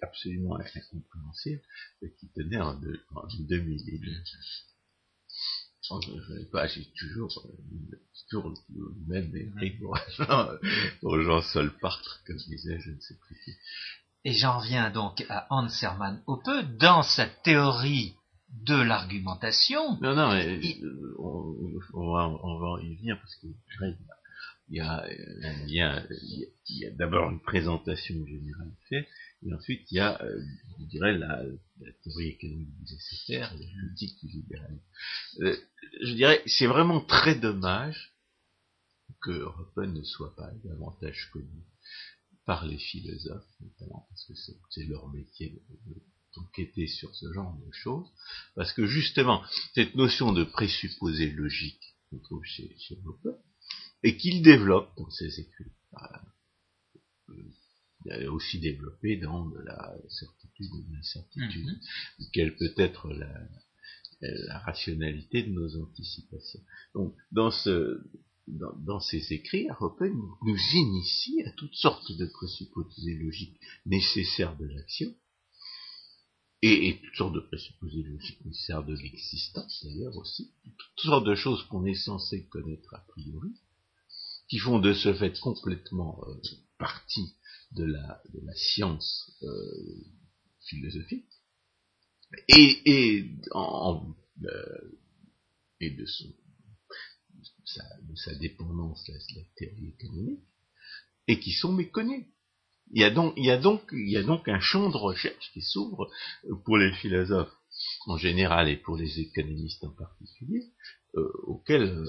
absolument 0.03 0.57
incompréhensible, 0.57 1.63
qui 2.19 2.29
tenait 2.35 2.61
en 2.61 2.75
deux, 2.75 3.01
en 3.15 3.27
Je 5.91 6.35
ne 6.35 6.45
pas, 6.45 6.67
j'ai 6.67 6.87
toujours, 6.99 7.33
toujours 8.29 8.55
le 8.75 8.95
même 9.07 9.31
mépris 9.31 9.71
pour 9.79 9.97
Jean, 10.19 10.49
pour 11.01 11.21
Jean 11.21 11.43
Solpartre, 11.43 12.23
comme 12.27 12.37
disait, 12.37 12.79
je 12.81 12.91
ne 12.91 13.01
sais 13.01 13.17
plus 13.27 13.37
qui. 13.45 13.53
Et 14.25 14.33
j'en 14.33 14.59
reviens 14.59 14.91
donc 14.91 15.25
à 15.29 15.47
Hans 15.51 15.69
Hermann 15.83 16.23
Hoppe, 16.27 16.51
dans 16.79 17.03
sa 17.03 17.27
théorie 17.27 18.15
de 18.65 18.75
l'argumentation. 18.75 19.99
Non, 20.01 20.15
non, 20.15 20.33
mais 20.33 20.61
euh, 20.83 21.15
on, 21.19 22.13
va, 22.13 22.29
on 22.29 22.59
va 22.59 22.83
y 22.83 22.97
venir 22.97 23.19
parce 23.19 23.37
que 23.37 23.47
il 24.71 24.77
y 24.77 24.81
a, 24.81 25.07
il 25.67 25.73
y 25.73 25.81
a, 25.81 26.03
il 26.69 26.79
y 26.79 26.87
a 26.87 26.91
d'abord 26.91 27.31
une 27.31 27.41
présentation 27.41 28.15
générale 28.27 28.73
faite, 28.89 29.09
et 29.47 29.55
ensuite 29.55 29.91
il 29.91 29.97
y 29.97 30.01
a, 30.01 30.21
euh, 30.23 30.43
je 30.81 30.85
dirais, 30.87 31.17
la, 31.17 31.43
théorie 32.03 32.29
économique 32.29 32.75
du 32.77 32.95
nécessaire, 32.95 33.55
la 33.55 33.67
politique 33.67 34.19
du 34.21 34.29
libéralisme. 34.29 34.85
Euh, 35.41 35.57
je 36.03 36.13
dirais, 36.15 36.43
c'est 36.47 36.67
vraiment 36.67 37.01
très 37.01 37.35
dommage 37.35 38.15
que 39.23 39.31
Europe 39.31 39.77
ne 39.77 40.03
soit 40.03 40.35
pas 40.37 40.51
davantage 40.65 41.31
connu 41.33 41.65
par 42.45 42.67
les 42.67 42.79
philosophes, 42.79 43.47
notamment 43.61 44.07
parce 44.09 44.25
que 44.27 44.35
c'est 44.71 44.85
leur 44.85 45.09
métier 45.09 45.51
de, 45.51 45.95
enquêter 46.37 46.87
sur 46.87 47.13
ce 47.17 47.33
genre 47.33 47.57
de 47.59 47.73
choses, 47.73 48.07
parce 48.55 48.73
que 48.73 48.87
justement, 48.87 49.43
cette 49.75 49.97
notion 49.97 50.33
de 50.33 50.45
présupposé 50.45 51.31
logique 51.31 51.97
qu'on 52.09 52.19
trouve 52.21 52.45
chez, 52.45 52.77
chez 52.79 52.99
et 54.05 54.17
qu'il 54.17 54.43
développe 54.43 54.97
dans 54.97 55.11
ses 55.11 55.41
écrits, 55.41 55.73
euh, 57.31 57.35
aussi 58.31 58.59
développé 58.59 59.17
dans 59.17 59.47
de 59.47 59.59
la 59.61 59.95
certitude 60.09 60.71
ou 60.73 60.83
de 60.83 60.95
l'incertitude, 60.95 61.67
mm-hmm. 61.67 62.31
quelle 62.33 62.57
peut 62.57 62.75
être 62.77 63.09
la, 63.09 63.33
la 64.21 64.59
rationalité 64.59 65.43
de 65.43 65.51
nos 65.51 65.81
anticipations. 65.83 66.61
Donc, 66.95 67.15
dans 67.33 67.51
ce, 67.51 68.03
dans, 68.47 68.75
dans, 68.79 69.01
ces 69.01 69.33
écrits, 69.33 69.69
Aropen 69.69 70.15
nous 70.43 70.59
initie 70.75 71.43
à 71.45 71.53
toutes 71.53 71.75
sortes 71.75 72.13
de 72.13 72.27
présupposés 72.27 73.15
logiques 73.15 73.61
nécessaires 73.87 74.57
de 74.57 74.67
l'action, 74.67 75.15
et, 76.63 76.89
et, 76.89 77.01
toutes 77.01 77.15
sortes 77.15 77.35
de 77.35 77.41
présupposés 77.41 78.03
logiques 78.03 78.45
nécessaires 78.45 78.85
de 78.85 78.95
l'existence 78.95 79.85
d'ailleurs 79.85 80.17
aussi, 80.17 80.51
toutes 80.65 81.05
sortes 81.05 81.27
de 81.27 81.37
choses 81.37 81.63
qu'on 81.65 81.85
est 81.85 81.95
censé 81.95 82.47
connaître 82.49 82.95
a 82.95 83.05
priori, 83.09 83.53
qui 84.49 84.59
font 84.59 84.81
de 84.81 84.95
ce 84.95 85.15
fait 85.15 85.39
complètement 85.39 86.21
euh, 86.27 86.35
partie 86.79 87.35
de 87.73 87.85
la, 87.85 88.23
science 88.55 89.31
euh, 89.43 90.05
philosophique, 90.69 91.29
et, 92.49 92.83
et, 92.85 93.31
euh, 93.55 93.95
de, 95.81 96.07
sa, 98.15 98.35
dépendance 98.37 99.09
à 99.09 99.13
la 99.13 99.43
théorie 99.57 99.95
économique, 99.99 100.45
et 101.27 101.39
qui 101.41 101.53
sont 101.53 101.73
méconnus. 101.73 102.27
Il 102.91 103.03
y 103.03 103.05
a 103.05 103.11
donc, 103.11 103.35
il 103.37 103.45
y 103.45 103.51
a 103.51 103.59
donc, 103.59 103.83
il 103.93 104.11
y 104.11 104.17
a 104.17 104.23
donc 104.23 104.49
un 104.49 104.61
champ 104.61 104.89
de 104.89 104.97
recherche 104.97 105.53
qui 105.53 105.61
s'ouvre 105.61 106.11
pour 106.65 106.79
les 106.79 106.93
philosophes 106.93 107.53
en 108.07 108.17
général 108.17 108.69
et 108.69 108.77
pour 108.77 108.97
les 108.97 109.21
économistes 109.21 109.85
en 109.85 109.91
particulier, 109.91 110.73
euh, 111.17 111.31
auquel 111.45 112.05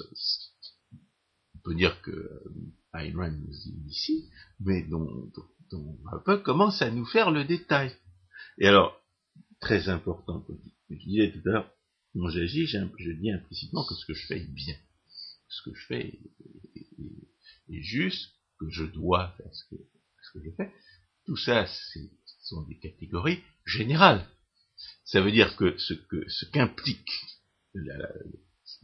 on 1.59 1.69
peut 1.69 1.75
dire 1.75 2.01
que 2.01 2.11
euh, 2.11 2.73
Ayn 2.93 3.15
Rand 3.15 3.31
nous 3.31 3.61
initie, 3.65 4.29
mais 4.59 4.83
dont, 4.83 5.31
dont, 5.71 5.99
un 6.11 6.19
peu 6.19 6.37
commence 6.37 6.81
à 6.81 6.89
nous 6.89 7.05
faire 7.05 7.31
le 7.31 7.43
détail. 7.43 7.95
Et 8.57 8.67
alors, 8.67 8.99
très 9.59 9.89
important, 9.89 10.41
comme 10.41 10.59
je 10.89 10.95
disais 10.95 11.31
tout 11.31 11.47
à 11.49 11.51
l'heure, 11.51 11.71
quand 12.13 12.29
j'agis, 12.29 12.67
je 12.67 13.11
dis 13.11 13.31
implicitement 13.31 13.85
que 13.85 13.95
ce 13.95 14.05
que 14.05 14.13
je 14.13 14.25
fais 14.25 14.39
est 14.39 14.53
bien. 14.53 14.75
Ce 15.47 15.61
que 15.63 15.75
je 15.75 15.85
fais 15.85 16.19
est, 17.69 17.81
juste, 17.81 18.33
que 18.59 18.69
je 18.69 18.83
dois 18.83 19.33
faire 19.37 19.53
ce 19.53 19.63
que 19.69 19.81
ce 20.21 20.37
que 20.37 20.45
je 20.45 20.51
fais, 20.55 20.71
tout 21.25 21.37
ça, 21.37 21.65
ce 21.65 21.99
sont 22.43 22.63
des 22.63 22.77
catégories 22.79 23.39
générales. 23.65 24.25
Ça 25.05 25.21
veut 25.21 25.31
dire 25.31 25.55
que 25.55 25.77
ce 25.77 25.93
que 25.93 26.27
ce 26.29 26.45
qu'implique 26.45 27.09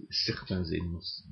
certains 0.09 0.63
énoncés, 0.63 1.23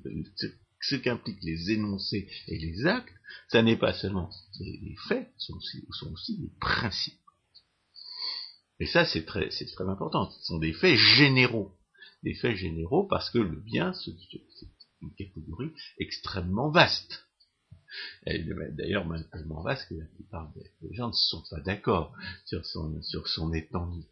ce 0.83 0.95
qu'impliquent 0.95 1.43
les 1.43 1.71
énoncés 1.71 2.29
et 2.47 2.57
les 2.57 2.85
actes, 2.85 3.13
ça 3.49 3.61
n'est 3.61 3.77
pas 3.77 3.93
seulement 3.93 4.29
les, 4.59 4.95
faits, 5.07 5.31
ce 5.37 5.53
sont 5.91 6.11
aussi, 6.11 6.37
les 6.37 6.51
principes. 6.59 7.19
Et 8.79 8.85
ça, 8.85 9.05
c'est 9.05 9.25
très, 9.25 9.49
important. 9.79 10.29
Ce 10.29 10.45
sont 10.45 10.59
des 10.59 10.73
faits 10.73 10.97
généraux. 10.97 11.71
Des 12.23 12.33
faits 12.35 12.57
généraux 12.57 13.07
parce 13.07 13.29
que 13.29 13.39
le 13.39 13.59
bien, 13.59 13.93
c'est 13.93 14.11
une 15.01 15.13
catégorie 15.15 15.71
extrêmement 15.99 16.69
vaste. 16.69 17.25
D'ailleurs, 18.25 19.05
tellement 19.31 19.61
vaste 19.61 19.87
que 19.89 19.95
la 19.95 20.05
plupart 20.05 20.51
des 20.53 20.95
gens 20.95 21.09
ne 21.09 21.13
sont 21.13 21.43
pas 21.49 21.59
d'accord 21.61 22.15
sur 22.45 22.65
son, 22.65 23.01
sur 23.03 23.27
son 23.27 23.53
étendue. 23.53 24.05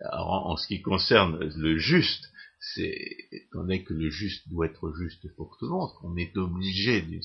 Alors, 0.00 0.46
en, 0.46 0.56
ce 0.56 0.66
qui 0.66 0.82
concerne 0.82 1.38
le 1.38 1.78
juste, 1.78 2.31
c'est, 2.62 3.28
étant 3.32 3.62
donné 3.62 3.82
que 3.82 3.92
le 3.92 4.08
juste 4.08 4.48
doit 4.48 4.66
être 4.66 4.94
juste 4.96 5.28
pour 5.34 5.56
tout 5.58 5.66
le 5.66 5.72
monde, 5.72 5.92
qu'on 5.94 6.16
est 6.16 6.36
obligé, 6.36 7.02
d'une 7.02 7.20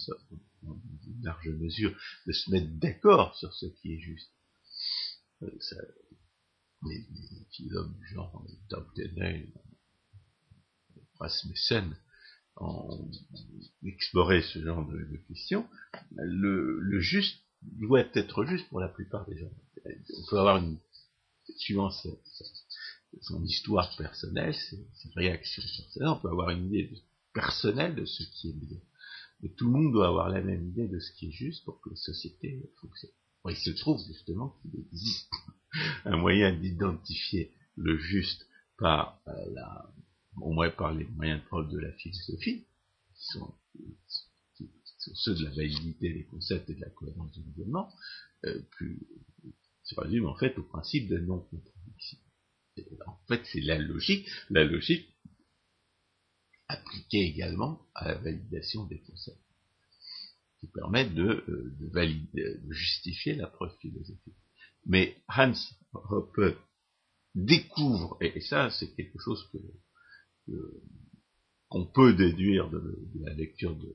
large 1.22 1.50
mesure, 1.50 1.96
de 2.26 2.32
se 2.32 2.50
mettre 2.50 2.68
d'accord 2.80 3.38
sur 3.38 3.54
ce 3.54 3.68
qui 3.68 3.94
est 3.94 4.00
juste. 4.00 4.32
Euh, 5.44 5.52
ça, 5.60 5.76
les, 6.88 6.98
les 6.98 7.46
philosophes 7.52 7.96
du 7.98 8.08
genre 8.08 8.46
Dogdenay, 8.70 9.54
Rasmussen, 11.20 11.96
en 12.56 13.12
explorer 13.84 14.42
ce 14.42 14.60
genre 14.60 14.88
de, 14.88 15.18
questions, 15.28 15.70
le, 16.16 17.00
juste 17.00 17.44
doit 17.62 18.06
être 18.16 18.46
juste 18.46 18.68
pour 18.70 18.80
la 18.80 18.88
plupart 18.88 19.28
des 19.28 19.38
gens. 19.38 19.52
On 19.86 20.26
peut 20.30 20.40
avoir 20.40 20.58
une, 20.58 20.80
suivant 21.58 21.92
son 23.22 23.44
histoire 23.44 23.96
personnelle, 23.98 24.54
ses, 24.54 24.88
réactions 25.16 25.62
personnelles, 25.62 26.10
on 26.10 26.20
peut 26.20 26.30
avoir 26.30 26.50
une 26.52 26.66
idée 26.68 26.92
personnelle 27.34 27.96
de 27.96 28.06
ce 28.06 28.24
qui 28.24 28.50
est 28.50 28.54
bien. 28.54 28.80
Mais 29.42 29.50
tout 29.50 29.66
le 29.66 29.72
monde 29.72 29.94
doit 29.94 30.08
avoir 30.08 30.30
la 30.30 30.42
même 30.42 30.70
idée 30.70 30.88
de 30.88 31.00
ce 31.00 31.12
qui 31.14 31.28
est 31.28 31.32
juste 31.32 31.64
pour 31.66 31.80
que 31.82 31.90
la 31.90 31.96
société 31.96 32.72
fonctionne. 32.82 33.12
il 33.50 33.56
se 33.56 33.72
trouve 33.72 34.00
justement 34.08 34.56
qu'il 34.62 34.80
existe 34.80 35.32
un 36.06 36.18
moyen 36.18 36.54
d'identifier 36.54 37.52
le 37.76 37.98
juste 37.98 38.48
par 38.78 39.22
euh, 39.28 39.32
la, 39.54 39.92
au 40.42 40.52
moins 40.52 40.70
par 40.70 40.94
les 40.94 41.06
moyens 41.06 41.42
preuve 41.46 41.70
de 41.70 41.80
la 41.80 41.92
philosophie, 41.94 42.66
qui 43.16 43.26
sont, 43.26 43.54
ceux 45.14 45.36
de 45.36 45.44
la 45.44 45.52
validité 45.52 46.14
des 46.14 46.26
concepts 46.26 46.70
et 46.70 46.74
de 46.74 46.82
la 46.82 46.90
cohérence 46.90 47.32
du 47.32 47.42
raisonnement, 47.42 47.90
euh, 48.46 48.60
plus, 48.72 49.00
se 49.84 50.00
résume 50.00 50.26
en 50.26 50.36
fait 50.36 50.58
au 50.58 50.64
principe 50.64 51.08
de 51.08 51.18
non-contradiction. 51.18 51.77
En 53.06 53.18
fait, 53.28 53.42
c'est 53.52 53.62
la 53.62 53.78
logique, 53.78 54.28
la 54.50 54.64
logique 54.64 55.14
appliquée 56.68 57.24
également 57.24 57.82
à 57.96 58.10
la 58.10 58.16
validation 58.16 58.86
des 58.86 59.00
concepts, 59.00 59.38
qui 60.60 60.68
permet 60.68 61.10
de, 61.10 61.44
euh, 61.48 61.76
de, 61.80 61.88
valider, 61.88 62.58
de 62.58 62.74
justifier 62.74 63.36
la 63.36 63.48
preuve 63.48 63.76
philosophique. 63.80 64.36
Mais 64.86 65.18
Hans 65.28 65.54
Hoppe 65.94 66.58
découvre, 67.36 68.18
et 68.22 68.42
ça 68.42 68.70
c'est 68.72 68.94
quelque 68.96 69.20
chose 69.20 69.50
qu'on 71.70 71.86
peut 71.86 72.14
déduire 72.14 72.70
de, 72.70 72.98
la 73.22 73.34
lecture 73.34 73.76
de, 73.76 73.94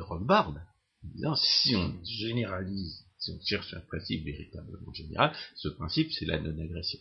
Rothbard, 0.00 0.54
disant 1.02 1.34
si 1.36 1.74
on 1.74 2.02
généralise, 2.04 3.05
si 3.26 3.32
on 3.32 3.40
cherche 3.44 3.74
un 3.74 3.80
principe 3.80 4.24
véritablement 4.24 4.92
général, 4.92 5.34
ce 5.56 5.68
principe 5.68 6.12
c'est 6.12 6.26
la 6.26 6.40
non-agression. 6.40 7.00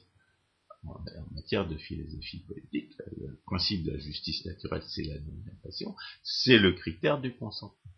En, 0.88 1.00
matière 1.34 1.68
de 1.68 1.78
philosophie 1.78 2.44
politique, 2.48 2.94
le 3.18 3.40
principe 3.46 3.84
de 3.84 3.92
la 3.92 4.00
justice 4.00 4.46
naturelle 4.46 4.84
c'est 4.88 5.04
la 5.04 5.20
non-agression, 5.20 5.96
c'est 6.24 6.58
le 6.58 6.74
critère 6.74 7.20
du 7.20 7.34
consentement. 7.36 7.92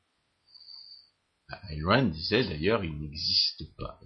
Ayn 1.69 2.09
disait 2.09 2.43
d'ailleurs 2.43 2.84
il 2.84 2.99
n'existe 2.99 3.73
pas, 3.78 3.99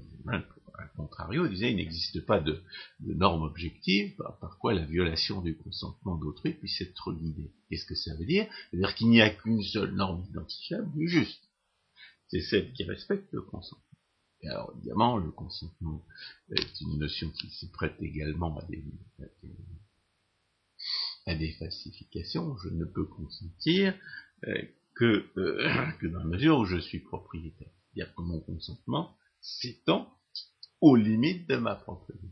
à 0.77 0.87
contrario, 0.95 1.47
disait 1.47 1.71
il 1.71 1.77
n'existe 1.77 2.23
pas 2.25 2.39
de, 2.39 2.61
de 2.99 3.13
norme 3.13 3.43
objective 3.43 4.15
par, 4.39 4.57
quoi 4.59 4.73
la 4.73 4.85
violation 4.85 5.41
du 5.41 5.57
consentement 5.57 6.17
d'autrui 6.17 6.53
puisse 6.53 6.81
être 6.81 7.13
guidée. 7.13 7.51
Qu'est-ce 7.69 7.85
que 7.85 7.95
ça 7.95 8.15
veut 8.15 8.25
dire? 8.25 8.47
C'est-à-dire 8.69 8.95
qu'il 8.95 9.09
n'y 9.09 9.21
a 9.21 9.29
qu'une 9.31 9.63
seule 9.63 9.93
norme 9.93 10.23
identifiable 10.29 10.91
du 10.95 11.07
juste. 11.07 11.49
c'est 12.27 12.41
celle 12.41 12.71
qui 12.73 12.83
respecte 12.83 13.31
le 13.31 13.41
consentement. 13.41 13.90
Alors, 14.43 14.73
évidemment, 14.77 15.17
le 15.17 15.31
consentement 15.31 16.03
est 16.51 16.81
une 16.81 16.97
notion 16.97 17.29
qui 17.29 17.49
se 17.49 17.67
prête 17.67 17.95
également 18.01 18.57
à 18.57 18.65
des, 18.65 18.83
à 21.27 21.35
des, 21.35 21.51
falsifications. 21.53 22.57
Je 22.57 22.69
ne 22.69 22.85
peux 22.85 23.05
consentir 23.05 23.95
euh, 24.47 24.61
que, 24.95 25.29
euh, 25.37 25.91
que 25.99 26.07
dans 26.07 26.19
la 26.19 26.25
mesure 26.25 26.59
où 26.59 26.65
je 26.65 26.77
suis 26.77 26.99
propriétaire. 26.99 27.69
C'est-à-dire 27.93 28.15
que 28.15 28.21
mon 28.21 28.39
consentement 28.39 29.15
s'étend 29.41 30.11
aux 30.79 30.95
limites 30.95 31.47
de 31.47 31.57
ma 31.57 31.75
propriété. 31.75 32.27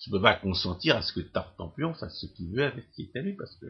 Je 0.00 0.10
ne 0.10 0.16
peux 0.16 0.22
pas 0.22 0.36
consentir 0.36 0.96
à 0.96 1.02
ce 1.02 1.12
que 1.12 1.20
Tartampion 1.20 1.94
fasse 1.94 2.18
ce 2.20 2.26
qu'il 2.26 2.54
veut 2.54 2.64
avec 2.64 2.84
ce 2.84 2.94
qui 2.94 3.02
est 3.02 3.18
à 3.18 3.22
lui, 3.22 3.34
parce 3.34 3.54
que, 3.56 3.66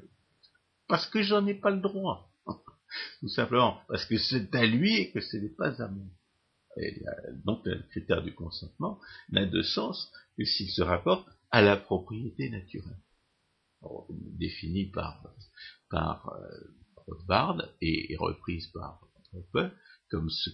parce 0.86 1.07
que 1.07 1.22
j'en 1.22 1.46
ai 1.46 1.55
pas 1.55 1.70
le 1.70 1.80
droit. 1.80 2.30
Tout 3.20 3.28
simplement, 3.28 3.80
parce 3.88 4.05
que 4.05 4.18
c'est 4.18 4.55
à 4.55 4.66
lui 4.66 4.96
et 4.96 5.11
que 5.12 5.20
ce 5.20 5.38
n'est 5.38 5.48
pas 5.48 5.82
à 5.82 5.88
moi. 5.88 6.07
Et 6.81 7.03
donc, 7.45 7.64
le 7.66 7.83
critère 7.91 8.22
du 8.22 8.35
consentement 8.35 8.99
n'a 9.31 9.45
de 9.45 9.62
sens 9.62 10.11
que 10.37 10.45
s'il 10.45 10.70
se 10.70 10.83
rapporte 10.83 11.28
à 11.51 11.61
la 11.61 11.76
propriété 11.76 12.49
naturelle, 12.49 13.03
définie 14.39 14.87
par, 14.87 15.22
par 15.91 16.28
euh, 16.28 16.49
Rothbard 16.97 17.62
et, 17.81 18.16
reprise 18.18 18.66
par 18.68 19.01
Hoppe 19.33 19.72
comme 20.11 20.28
ce 20.31 20.51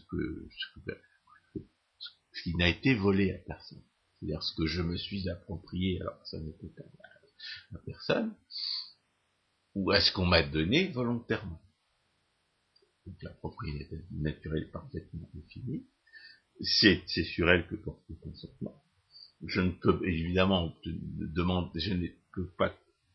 qui 2.42 2.54
n'a 2.56 2.68
été 2.68 2.94
volé 2.94 3.32
à 3.32 3.38
personne. 3.38 3.82
C'est-à-dire 4.18 4.42
ce 4.42 4.54
que 4.56 4.66
je 4.66 4.82
me 4.82 4.96
suis 4.96 5.28
approprié 5.28 6.00
alors 6.00 6.20
ça 6.26 6.38
n'était 6.40 6.72
à, 6.80 7.76
à 7.76 7.78
personne, 7.84 8.34
ou 9.74 9.90
à 9.90 10.00
ce 10.00 10.12
qu'on 10.12 10.26
m'a 10.26 10.42
donné 10.42 10.88
volontairement. 10.88 11.60
Donc 13.06 13.22
la 13.22 13.30
propriété 13.30 14.04
naturelle 14.10 14.70
parfaitement 14.70 15.30
définie, 15.34 15.86
c'est 16.60 17.04
sur 17.06 17.50
elle 17.50 17.66
que 17.66 17.76
porte 17.76 18.02
le 18.08 18.16
consentement. 18.16 18.82
Je 19.44 19.60
ne 19.60 19.70
peux 19.70 20.00
évidemment 20.06 20.74
demander, 20.84 21.78
je 21.78 21.92
ne 21.92 22.06
peux 22.32 22.48
pas 22.58 22.72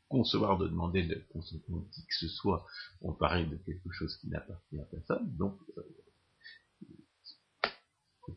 concevoir 0.07 0.57
de 0.57 0.67
demander 0.67 1.03
le 1.03 1.23
consentement 1.31 1.79
de 1.79 1.89
qui 1.89 2.01
que 2.01 2.15
ce 2.19 2.27
soit 2.27 2.65
on 3.01 3.13
de 3.13 3.57
quelque 3.65 3.91
chose 3.91 4.15
qui 4.17 4.27
n'appartient 4.27 4.79
à 4.79 4.85
personne, 4.85 5.35
donc 5.37 5.57
euh, 5.77 5.81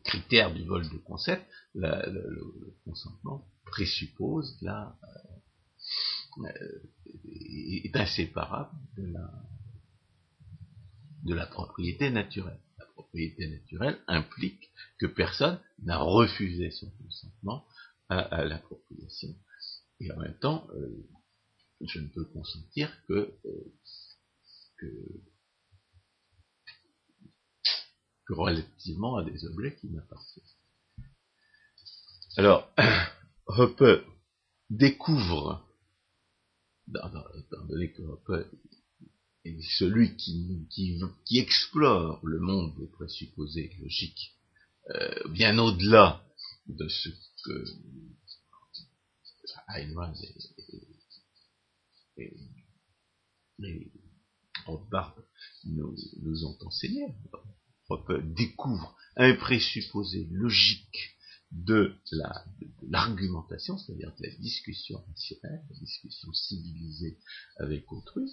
critère 0.03 0.53
du 0.53 0.63
vol 0.63 0.87
de 0.89 0.97
concept, 0.97 1.45
le, 1.73 2.75
consentement 2.85 3.47
présuppose 3.65 4.57
la 4.61 4.97
euh, 6.39 6.79
est 7.27 7.95
inséparable 7.95 8.75
de 11.23 11.33
la 11.33 11.45
propriété 11.45 12.09
naturelle. 12.09 12.59
Propriété 12.95 13.47
naturelle 13.47 13.99
implique 14.07 14.71
que 14.99 15.05
personne 15.05 15.59
n'a 15.83 15.97
refusé 15.97 16.71
son 16.71 16.89
consentement 16.91 17.67
à, 18.09 18.45
l'appropriation. 18.45 19.35
Et 19.99 20.11
en 20.11 20.17
même 20.17 20.37
temps, 20.39 20.67
euh, 20.75 21.05
je 21.81 21.99
ne 21.99 22.07
peux 22.07 22.25
consentir 22.25 22.89
que, 23.07 23.33
euh, 23.45 23.73
que 24.77 25.21
relativement 28.29 29.17
à 29.17 29.23
des 29.23 29.45
objets 29.45 29.75
qui 29.75 29.89
m'appartiennent. 29.89 30.45
Alors, 32.37 32.73
Hoppe 33.47 33.83
découvre, 34.69 35.67
étant 36.87 37.65
donné 37.65 37.91
que 37.91 38.01
Hoppe 38.01 38.31
est 39.45 39.77
celui 39.77 40.15
qui, 40.17 40.67
qui, 40.69 41.39
explore 41.39 42.19
le 42.25 42.39
monde 42.39 42.75
des 42.77 42.87
présupposés 42.87 43.71
logiques, 43.79 44.35
euh, 44.89 45.29
bien 45.29 45.57
au-delà 45.57 46.23
de 46.67 46.87
ce 46.87 47.09
que 47.43 47.65
Heinemann 49.69 50.13
et, 52.17 52.23
et, 52.23 52.37
et 53.63 53.91
Rothbard 54.65 55.15
nous, 55.65 55.95
nous 56.21 56.45
ont 56.45 56.57
enseigné 56.65 57.15
découvre 58.35 58.95
un 59.15 59.35
présupposé 59.35 60.27
logique 60.31 61.17
de 61.51 61.95
l'argumentation, 62.89 63.77
c'est-à-dire 63.77 64.13
de 64.19 64.27
la 64.27 64.35
discussion 64.37 64.97
rationnelle, 65.07 65.63
la 65.69 65.79
discussion 65.79 66.33
civilisée 66.33 67.17
avec 67.57 67.89
autrui, 67.91 68.29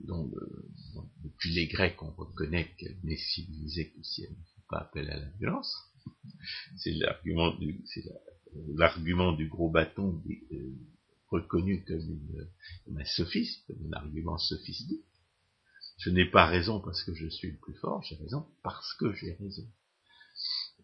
dont, 0.00 0.30
depuis 1.22 1.54
les 1.54 1.66
Grecs 1.66 2.02
on 2.02 2.10
reconnaît 2.10 2.70
qu'elle 2.76 2.98
n'est 3.02 3.16
civilisée 3.16 3.90
que 3.90 4.02
si 4.02 4.24
elle 4.24 4.30
ne 4.32 4.44
fait 4.44 4.66
pas 4.68 4.78
appel 4.78 5.10
à 5.10 5.18
la 5.18 5.28
violence. 5.38 5.74
C'est 6.76 6.92
l'argument 6.92 7.52
du, 7.56 7.82
du 9.36 9.48
gros 9.48 9.70
bâton 9.70 10.22
euh, 10.52 10.74
reconnu 11.28 11.84
comme, 11.84 12.20
une, 12.86 12.98
un 12.98 13.04
sophiste, 13.04 13.66
comme 13.66 13.86
un 13.86 13.96
argument 13.96 14.38
sophistique. 14.38 15.04
Je 15.98 16.10
n'ai 16.10 16.28
pas 16.28 16.46
raison 16.46 16.80
parce 16.80 17.02
que 17.04 17.14
je 17.14 17.28
suis 17.28 17.52
le 17.52 17.58
plus 17.58 17.74
fort, 17.74 18.02
j'ai 18.02 18.16
raison 18.16 18.46
parce 18.62 18.94
que 18.94 19.12
j'ai 19.14 19.32
raison. 19.34 19.66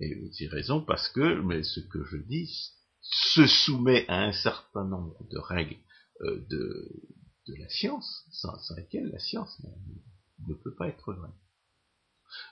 Et 0.01 0.31
j'ai 0.39 0.47
raison 0.47 0.83
parce 0.83 1.09
que 1.09 1.41
mais 1.43 1.63
ce 1.63 1.81
que 1.81 2.05
je 2.05 2.17
dis 2.17 2.73
se 3.01 3.47
soumet 3.47 4.07
à 4.09 4.25
un 4.25 4.33
certain 4.33 4.85
nombre 4.85 5.27
de 5.29 5.39
règles 5.39 5.77
euh, 6.23 6.47
de, 6.49 6.89
de, 7.51 7.57
la 7.57 7.69
science, 7.69 8.25
sans, 8.33 8.57
lesquelles 8.77 9.11
la 9.11 9.19
science 9.19 9.61
ne, 10.47 10.55
peut 10.55 10.75
pas 10.75 10.89
être 10.89 11.13
vraie. 11.13 11.29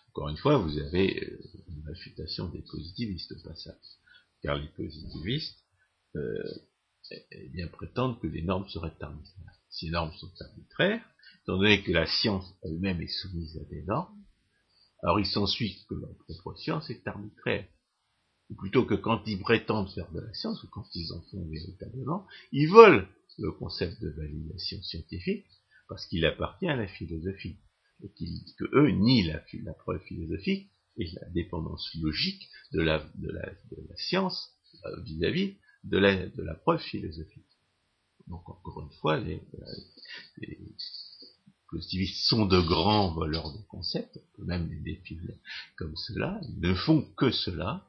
Encore 0.09 0.29
une 0.29 0.37
fois, 0.37 0.59
vous 0.59 0.79
avez 0.79 1.23
euh, 1.23 1.39
une 1.69 1.87
réfutation 1.87 2.49
des 2.49 2.63
positivistes 2.63 3.33
au 3.33 3.43
passage, 3.49 3.75
car 4.43 4.57
les 4.57 4.69
positivistes 4.69 5.59
euh, 6.17 6.43
eh 7.11 7.49
bien, 7.51 7.69
prétendent 7.69 8.21
que 8.21 8.27
les 8.27 8.43
normes 8.43 8.69
seraient 8.69 8.97
arbitraires. 9.01 9.59
Les 9.83 9.91
normes 9.91 10.13
sont 10.19 10.33
arbitraires, 10.41 11.05
étant 11.43 11.59
donné 11.59 11.83
que 11.83 11.93
la 11.93 12.07
science 12.07 12.47
elle-même 12.63 13.01
est 13.01 13.21
soumise 13.23 13.57
à 13.59 13.65
des 13.65 13.83
normes, 13.83 14.25
alors 15.03 15.21
il 15.21 15.27
s'ensuit 15.27 15.85
que 15.89 15.95
leur 15.95 16.17
propre 16.17 16.59
science 16.59 16.91
est 16.91 17.07
arbitraire. 17.07 17.67
Ou 18.51 18.55
plutôt 18.55 18.85
que 18.85 18.95
quand 18.95 19.23
ils 19.27 19.39
prétendent 19.39 19.91
faire 19.91 20.11
de 20.13 20.21
la 20.21 20.33
science, 20.35 20.63
ou 20.63 20.69
quand 20.69 20.87
ils 20.95 21.13
en 21.13 21.21
font 21.23 21.45
véritablement, 21.49 22.27
ils 22.53 22.69
volent 22.69 23.05
le 23.39 23.53
concept 23.53 24.01
de 24.01 24.11
validation 24.11 24.83
scientifique, 24.83 25.47
parce 25.89 26.07
qu'il 26.07 26.25
appartient 26.25 26.69
à 26.69 26.77
la 26.77 26.87
philosophie, 26.87 27.57
et 28.03 28.09
que 28.59 28.65
eux 28.75 28.91
nient 28.91 29.25
la, 29.65 29.75
preuve 29.75 30.01
philosophique 30.03 30.71
et 30.97 31.11
la 31.21 31.29
dépendance 31.31 31.91
logique 32.01 32.49
de 32.73 32.81
la, 32.81 33.05
de 33.17 33.31
la, 33.31 33.97
science 33.97 34.53
euh, 34.85 35.03
vis-à-vis 35.03 35.57
de, 35.85 35.99
la, 35.99 36.27
de 36.29 36.43
la 36.43 36.55
preuve 36.55 36.81
philosophique. 36.81 37.45
Donc 38.29 38.49
encore 38.49 38.83
une 38.83 38.93
fois, 39.01 39.19
les, 39.19 39.41
les, 40.39 40.59
positivistes 41.71 42.27
sont 42.27 42.47
de 42.47 42.61
grands 42.61 43.13
voleurs 43.13 43.53
de 43.53 43.63
concepts, 43.69 44.19
même 44.39 44.69
les 44.71 44.95
définir 44.95 45.35
comme 45.77 45.95
cela, 45.97 46.41
ils 46.43 46.61
ne 46.61 46.75
font 46.75 47.03
que 47.17 47.31
cela. 47.31 47.85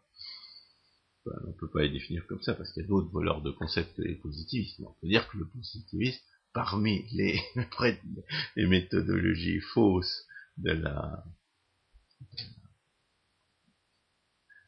On 1.26 1.48
ne 1.48 1.54
peut 1.54 1.70
pas 1.70 1.82
les 1.82 1.90
définir 1.90 2.26
comme 2.28 2.42
ça 2.42 2.54
parce 2.54 2.72
qu'il 2.72 2.84
y 2.84 2.86
a 2.86 2.90
d'autres 2.90 3.12
voleurs 3.12 3.42
de 3.42 3.52
concepts 3.52 3.96
que 3.96 4.02
les 4.02 4.16
positivistes. 4.16 4.80
on 4.82 4.94
peut 5.02 5.08
dire 5.08 5.28
que 5.30 5.38
le 5.38 5.48
positiviste, 5.48 6.24
parmi 6.54 7.08
les, 7.12 7.40
les 8.56 8.68
méthodologies 8.68 9.62
fausses 9.62 10.26
de 10.58 10.72
la, 10.72 11.24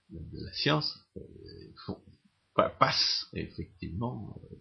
de 0.10 0.46
la 0.46 0.54
science, 0.54 1.00
euh, 1.18 2.70
passe 2.80 3.28
effectivement 3.34 4.36
euh, 4.44 4.56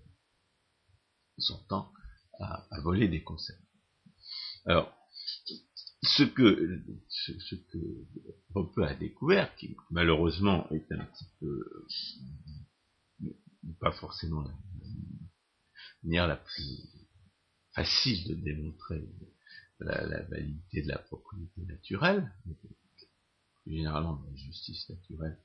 son 1.38 1.58
temps 1.64 1.92
à 2.38 2.80
voler 2.82 3.08
des 3.08 3.22
concepts. 3.22 3.60
Alors, 4.64 4.99
ce 6.02 6.22
que, 6.22 6.82
ce, 7.08 7.56
Hoppe 8.54 8.78
a 8.78 8.94
découvert, 8.94 9.54
qui 9.56 9.76
malheureusement 9.90 10.68
est 10.70 10.90
un 10.92 11.04
petit 11.04 11.26
peu, 11.38 11.86
pas 13.78 13.92
forcément 13.92 14.42
la 14.42 14.54
manière 16.02 16.26
la 16.26 16.36
plus 16.36 16.88
facile 17.74 18.28
de 18.28 18.34
démontrer 18.34 19.04
la, 19.78 20.22
validité 20.24 20.82
de 20.82 20.88
la 20.88 20.98
propriété 20.98 21.60
naturelle, 21.62 22.32
généralement 23.66 24.22
la 24.26 24.36
justice 24.36 24.88
naturelle 24.88 25.38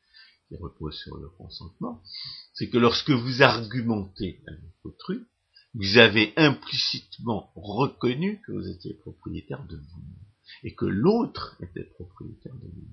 qui 0.48 0.56
repose 0.56 0.98
sur 0.98 1.18
le 1.18 1.30
consentement, 1.30 2.02
c'est 2.54 2.70
que 2.70 2.78
lorsque 2.78 3.10
vous 3.10 3.42
argumentez 3.42 4.44
avec 4.48 4.74
autrui, 4.84 5.20
vous 5.74 5.98
avez 5.98 6.34
implicitement 6.38 7.52
reconnu 7.56 8.42
que 8.42 8.54
vous 8.54 8.68
étiez 8.68 8.94
propriétaire 8.94 9.66
de 9.68 9.76
vous 9.76 10.25
et 10.66 10.74
que 10.74 10.86
l'autre 10.86 11.56
était 11.62 11.84
propriétaire 11.84 12.56
de 12.56 12.68
vous. 12.68 12.88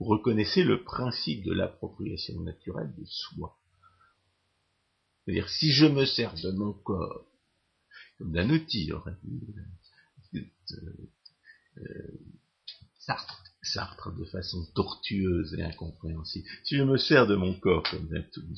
Vous 0.00 0.06
reconnaissez 0.06 0.64
le 0.64 0.82
principe 0.82 1.44
de 1.44 1.52
l'appropriation 1.52 2.40
naturelle 2.40 2.92
de 2.96 3.04
soi. 3.04 3.58
C'est-à-dire, 5.24 5.50
si 5.50 5.70
je 5.70 5.84
me 5.84 6.06
sers 6.06 6.34
de 6.34 6.50
mon 6.50 6.72
corps 6.72 7.26
comme 8.16 8.32
d'un 8.32 8.48
outil, 8.48 8.90
aurait 8.92 9.16
dit 9.22 10.50
euh, 11.78 12.18
Sartre, 12.98 14.14
de 14.18 14.24
façon 14.24 14.64
tortueuse 14.74 15.54
et 15.54 15.62
incompréhensible. 15.62 16.48
Si 16.64 16.76
je 16.76 16.82
me 16.82 16.96
sers 16.96 17.26
de 17.26 17.36
mon 17.36 17.52
corps 17.60 17.84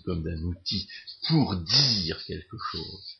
comme 0.04 0.22
d'un 0.22 0.42
outil 0.44 0.88
pour 1.28 1.56
dire 1.56 2.24
quelque 2.24 2.56
chose, 2.70 3.18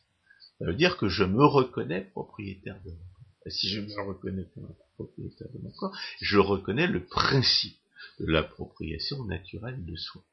ça 0.57 0.65
veut 0.65 0.75
dire 0.75 0.95
que 0.95 1.09
je 1.09 1.25
me 1.25 1.45
reconnais 1.45 2.05
propriétaire 2.11 2.81
de. 2.85 2.91
Et 2.91 3.12
si 3.47 3.69
je 3.69 3.81
me 3.81 4.07
reconnais 4.07 4.45
comme 4.53 4.73
propriétaire 4.95 5.49
de 5.53 5.59
mon 5.59 5.71
corps, 5.71 5.95
je 6.21 6.37
reconnais 6.37 6.87
le 6.87 7.05
principe 7.05 7.77
de 8.19 8.25
l'appropriation 8.25 9.23
naturelle 9.25 9.83
de 9.85 9.95
soi. 9.95 10.23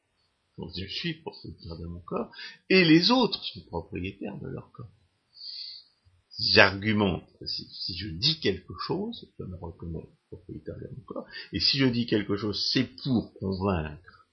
Donc 0.58 0.72
je 0.76 0.86
suis 0.86 1.14
propriétaire 1.14 1.78
de 1.78 1.86
mon 1.86 2.00
corps, 2.00 2.30
et 2.68 2.84
les 2.84 3.11
autres 3.11 3.42
sont 3.44 3.62
propriétaires 3.62 4.38
de 4.38 4.48
leur 4.48 4.70
corps. 4.72 4.90
Si 6.30 6.52
j'argumente, 6.52 7.28
si, 7.46 7.96
je 7.96 8.08
dis 8.08 8.40
quelque 8.40 8.74
chose, 8.86 9.30
je 9.38 9.44
me 9.44 9.56
reconnais 9.56 10.08
propriétaire 10.28 10.76
de 10.78 10.88
mon 10.96 11.02
corps, 11.04 11.26
et 11.52 11.61
si 11.61 11.78
je 11.78 11.86
dis 11.86 12.06
quelque 12.06 12.36
chose, 12.36 12.70
c'est 12.72 12.88
pour 13.02 13.32
convaincre 13.34 14.28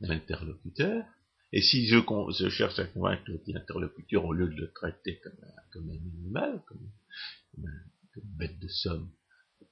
l'interlocuteur, 0.00 1.04
et 1.52 1.62
si 1.62 1.86
je, 1.86 2.48
cherche 2.48 2.78
à 2.78 2.84
convaincre 2.86 3.24
l'interlocuteur 3.46 4.24
au 4.24 4.32
lieu 4.32 4.48
de 4.48 4.54
le 4.54 4.72
traiter 4.72 5.20
comme 5.20 5.36
un, 5.42 5.90
animal, 5.90 6.62
comme, 6.66 6.90
une 7.56 8.36
bête 8.36 8.58
de 8.58 8.68
somme, 8.68 9.10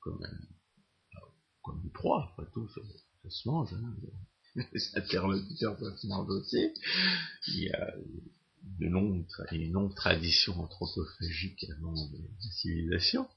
comme 0.00 0.20
un, 0.24 1.20
comme 1.62 1.80
une 1.84 1.92
proie, 1.92 2.30
après 2.32 2.50
tout, 2.52 2.68
ça, 2.68 2.80
se 3.30 3.48
mange, 3.48 3.72
hein, 3.74 3.94
les 4.72 4.96
interlocuteurs 4.96 5.76
peuvent 5.76 5.96
aussi. 6.28 6.72
Il 7.48 7.62
y 7.62 7.70
a 7.70 7.94
longue, 8.80 9.26
une 9.52 9.72
longue 9.72 9.94
tradition 9.94 10.58
anthropophagique 10.60 11.64
avant 11.76 11.94
la 11.94 12.50
civilisation. 12.50 13.28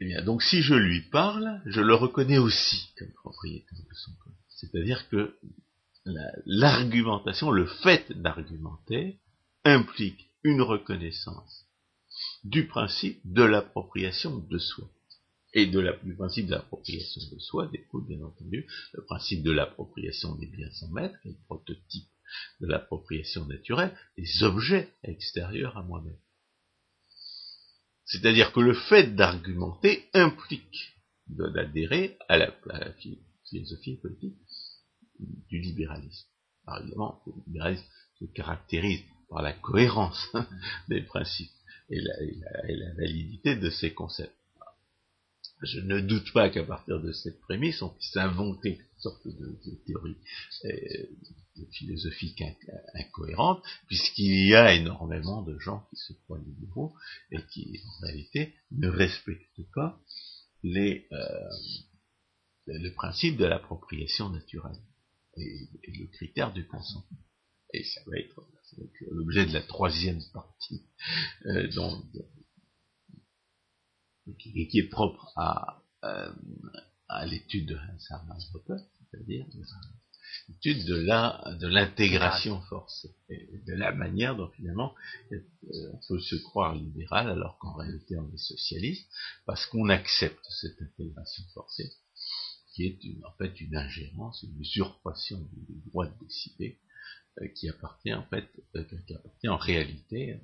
Et 0.00 0.06
bien, 0.06 0.22
donc 0.22 0.42
si 0.42 0.60
je 0.60 0.74
lui 0.74 1.00
parle, 1.02 1.62
je 1.64 1.80
le 1.80 1.94
reconnais 1.94 2.38
aussi 2.38 2.92
comme 2.98 3.12
propriétaire 3.12 3.78
de 3.78 3.94
son 3.94 4.12
corps. 4.22 4.32
C'est-à-dire 4.48 5.08
que 5.08 5.38
l'argumentation, 6.46 7.50
le 7.50 7.66
fait 7.66 8.12
d'argumenter, 8.12 9.20
implique 9.64 10.30
une 10.44 10.62
reconnaissance 10.62 11.66
du 12.44 12.66
principe 12.66 13.20
de 13.24 13.42
l'appropriation 13.42 14.38
de 14.38 14.58
soi. 14.58 14.88
Et 15.52 15.66
de 15.66 15.80
du 16.04 16.14
principe 16.14 16.46
de 16.46 16.52
l'appropriation 16.52 17.22
de 17.32 17.38
soi 17.38 17.66
découle 17.68 18.06
bien 18.06 18.22
entendu 18.22 18.66
le 18.92 19.04
principe 19.04 19.42
de 19.42 19.52
l'appropriation 19.52 20.34
des 20.36 20.46
biens 20.46 20.70
sans 20.72 20.90
maître, 20.90 21.16
le 21.24 21.34
prototype 21.46 22.08
de 22.60 22.66
l'appropriation 22.66 23.46
naturelle, 23.46 23.96
des 24.18 24.42
objets 24.42 24.92
extérieurs 25.02 25.76
à 25.76 25.82
moi-même. 25.82 26.18
C'est-à-dire 28.04 28.52
que 28.52 28.60
le 28.60 28.74
fait 28.74 29.14
d'argumenter 29.14 30.08
implique 30.12 30.94
d'adhérer 31.26 32.16
à 32.28 32.38
la 32.38 32.52
philosophie 33.48 33.96
politique 33.96 34.36
du 35.48 35.60
libéralisme. 35.60 36.28
Par 36.64 36.82
exemple, 36.82 37.20
le 37.26 37.42
libéralisme 37.46 37.84
se 38.18 38.24
caractérise 38.26 39.02
par 39.28 39.42
la 39.42 39.52
cohérence 39.52 40.32
des 40.88 41.02
principes 41.02 41.50
et 41.90 42.00
la, 42.00 42.94
validité 42.94 43.56
de 43.56 43.70
ces 43.70 43.92
concepts. 43.92 44.34
Je 45.62 45.80
ne 45.80 46.00
doute 46.00 46.32
pas 46.32 46.50
qu'à 46.50 46.64
partir 46.64 47.00
de 47.00 47.12
cette 47.12 47.40
prémisse, 47.40 47.80
on 47.80 47.88
puisse 47.88 48.16
inventer 48.16 48.76
une 48.76 49.00
sorte 49.00 49.26
de, 49.26 49.58
théorie 49.86 50.16
euh, 50.66 51.06
philosophique 51.72 52.42
incohérente, 52.94 53.62
puisqu'il 53.86 54.48
y 54.48 54.54
a 54.54 54.74
énormément 54.74 55.42
de 55.42 55.58
gens 55.58 55.86
qui 55.88 55.96
se 55.96 56.12
croient 56.12 56.40
libéraux 56.44 56.94
et 57.30 57.38
qui, 57.50 57.80
en 57.86 58.06
réalité, 58.06 58.54
ne 58.72 58.88
respectent 58.88 59.62
pas 59.74 59.98
les, 60.62 61.06
euh, 61.12 61.48
le 62.66 62.90
principe 62.90 63.38
de 63.38 63.46
l'appropriation 63.46 64.28
naturelle 64.28 64.76
et, 65.36 65.68
le 65.86 66.06
critère 66.08 66.52
du 66.52 66.66
consentement. 66.66 67.18
Et 67.72 67.84
ça 67.84 68.00
va 68.06 68.18
être, 68.18 68.40
l'objet 69.10 69.46
de 69.46 69.52
la 69.52 69.62
troisième 69.62 70.22
partie, 70.32 70.82
euh, 71.46 71.68
qui, 74.38 74.68
qui, 74.68 74.78
est 74.78 74.88
propre 74.88 75.32
à, 75.36 75.82
euh, 76.04 76.32
à 77.08 77.26
l'étude 77.26 77.68
de 77.68 77.76
Hans 77.76 78.38
Popper, 78.52 78.82
c'est-à-dire 78.98 79.46
l'étude 80.48 80.84
de 80.86 80.96
la 80.96 81.56
de 81.60 81.66
l'intégration 81.66 82.60
forcée 82.62 83.14
et 83.28 83.62
de 83.66 83.74
la 83.74 83.92
manière 83.92 84.36
dont 84.36 84.50
finalement 84.50 84.94
euh, 85.32 85.38
on 85.92 86.00
peut 86.08 86.20
se 86.20 86.36
croire 86.36 86.74
libéral 86.74 87.28
alors 87.30 87.58
qu'en 87.58 87.74
réalité 87.74 88.16
on 88.18 88.32
est 88.32 88.38
socialiste 88.38 89.08
parce 89.44 89.66
qu'on 89.66 89.88
accepte 89.88 90.44
cette 90.50 90.80
intégration 90.80 91.44
forcée 91.54 91.92
qui 92.76 92.86
est 92.86 93.24
en 93.24 93.32
fait 93.38 93.60
une 93.60 93.76
ingérence, 93.76 94.42
une 94.42 94.60
usurpation 94.60 95.40
du 95.68 95.80
droit 95.86 96.06
de 96.06 96.24
décider, 96.24 96.78
euh, 97.40 97.48
qui 97.48 97.68
appartient 97.68 98.12
en 98.12 98.26
fait, 98.26 98.48
euh, 98.74 98.84
qui 99.06 99.14
appartient 99.14 99.48
en 99.48 99.56
réalité, 99.56 100.40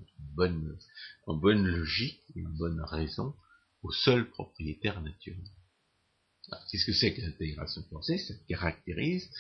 en 1.27 1.37
bonne, 1.37 1.67
logique 1.67 2.23
et 2.35 2.47
en 2.47 2.51
bonne 2.51 2.81
raison, 2.81 3.35
au 3.83 3.93
seul 3.93 4.31
propriétaire 4.31 5.01
naturel. 5.03 5.45
Qu'est-ce 6.71 6.87
que 6.87 6.93
c'est 6.93 7.15
que 7.15 7.21
l'intégration 7.21 7.83
forcée 7.85 8.19
Ça 8.19 8.35
caractérise 8.49 9.31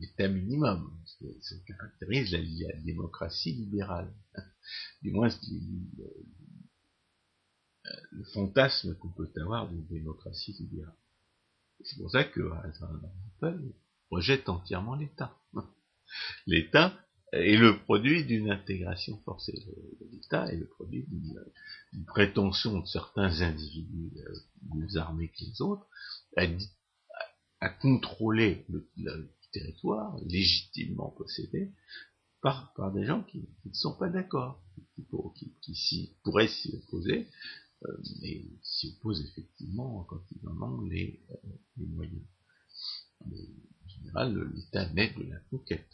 l'état 0.00 0.28
minimum, 0.28 0.90
ça 1.40 1.54
caractérise 1.66 2.32
la, 2.32 2.80
démocratie 2.80 3.52
libérale, 3.52 4.12
du 5.02 5.12
moins 5.12 5.28
le 8.10 8.24
fantasme 8.24 8.94
qu'on 8.96 9.10
peut 9.10 9.30
avoir 9.36 9.68
d'une 9.68 9.86
démocratie 9.86 10.52
libérale. 10.58 10.96
C'est 11.84 11.98
pour 11.98 12.10
ça 12.10 12.24
que 12.24 12.40
Apple 12.52 13.62
rejette 14.10 14.48
entièrement 14.48 14.94
l'État. 14.94 15.36
L'État 16.46 16.98
est 17.32 17.56
le 17.56 17.78
produit 17.80 18.24
d'une 18.24 18.50
intégration 18.50 19.18
forcée. 19.24 19.66
L'État 20.12 20.46
est 20.52 20.56
le 20.56 20.66
produit 20.66 21.06
d'une 21.08 22.04
prétention 22.06 22.80
de 22.80 22.86
certains 22.86 23.40
individus 23.40 24.12
plus 24.70 24.96
armés 24.96 25.28
que 25.28 25.44
les 25.44 25.60
autres 25.60 25.86
à, 27.60 27.68
contrôler 27.68 28.64
le, 28.68 28.88
territoire 29.52 30.16
légitimement 30.26 31.10
possédé 31.16 31.72
par, 32.42 32.74
par 32.74 32.92
des 32.92 33.04
gens 33.04 33.22
qui, 33.22 33.48
ne 33.64 33.72
sont 33.72 33.96
pas 33.96 34.08
d'accord, 34.08 34.62
qui, 35.62 36.16
pourraient 36.22 36.48
s'y 36.48 36.74
opposer 36.76 37.26
euh, 37.26 37.65
mais 38.20 38.44
s'y 38.62 38.96
oppose 38.96 39.20
effectivement 39.20 40.04
quand 40.04 40.22
en 40.46 40.80
les, 40.82 41.20
euh, 41.30 41.36
les 41.76 41.86
moyens. 41.86 42.24
Mais, 43.26 43.48
en 43.84 43.88
général, 43.88 44.52
l'État 44.54 44.88
naît 44.92 45.14
de 45.16 45.24
la 45.24 45.38
conquête. 45.50 45.88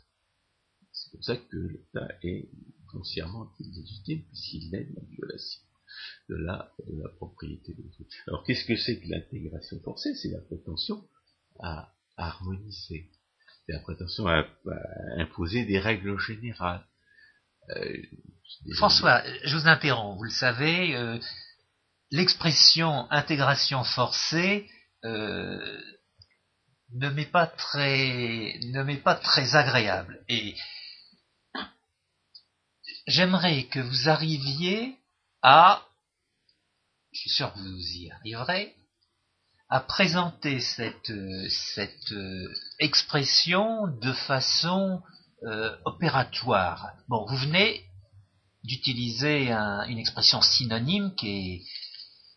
C'est 0.93 1.11
pour 1.11 1.25
ça 1.25 1.37
que 1.37 1.57
l'État 1.57 2.09
est 2.23 2.49
foncièrement 2.91 3.53
illégitime, 3.59 4.23
puisqu'il 4.25 4.71
naît 4.71 4.85
de 4.85 4.95
la 4.95 5.03
violation 5.03 5.63
de 6.29 6.37
la, 6.37 6.73
de 6.87 7.03
la 7.03 7.09
propriété 7.11 7.75
des 7.75 7.85
autres. 8.01 8.15
Alors 8.27 8.45
qu'est-ce 8.45 8.65
que 8.65 8.77
c'est 8.77 9.01
que 9.01 9.09
l'intégration 9.09 9.81
forcée? 9.81 10.15
C'est 10.15 10.31
la 10.31 10.41
prétention 10.41 11.07
à 11.61 11.93
harmoniser, 12.17 13.11
c'est 13.67 13.73
la 13.73 13.81
prétention 13.81 14.27
à, 14.27 14.47
imposer 15.19 15.65
des 15.65 15.79
règles 15.79 16.19
générales. 16.19 16.87
Euh, 17.77 18.03
François, 18.75 19.23
je 19.45 19.57
vous 19.57 19.67
interromps, 19.67 20.19
vous 20.19 20.25
le 20.25 20.31
savez, 20.31 20.97
euh, 20.97 21.19
l'expression 22.13 23.11
intégration 23.11 23.83
forcée 23.83 24.71
euh, 25.05 25.81
ne 26.95 27.09
m'est 27.09 27.27
pas 27.27 27.47
très 27.47 28.61
ne 28.63 28.83
m'est 28.83 28.99
pas 28.99 29.15
très 29.15 29.57
agréable 29.57 30.23
et 30.29 30.55
j'aimerais 33.07 33.65
que 33.65 33.81
vous 33.81 34.09
arriviez 34.11 34.97
à 35.41 35.89
je 37.13 37.21
suis 37.21 37.31
sûr 37.31 37.53
que 37.53 37.59
vous 37.59 37.97
y 37.97 38.11
arriverez 38.11 38.77
à 39.71 39.81
présenter 39.81 40.61
cette 40.61 41.13
cette 41.49 42.13
euh, 42.13 42.55
expression 42.79 43.87
de 43.87 44.13
façon 44.13 45.03
euh, 45.45 45.75
opératoire. 45.87 46.93
Bon, 47.09 47.27
vous 47.27 47.37
venez 47.37 47.85
d'utiliser 48.65 49.51
une 49.51 49.99
expression 49.99 50.41
synonyme 50.41 51.15
qui 51.17 51.29
est 51.29 51.63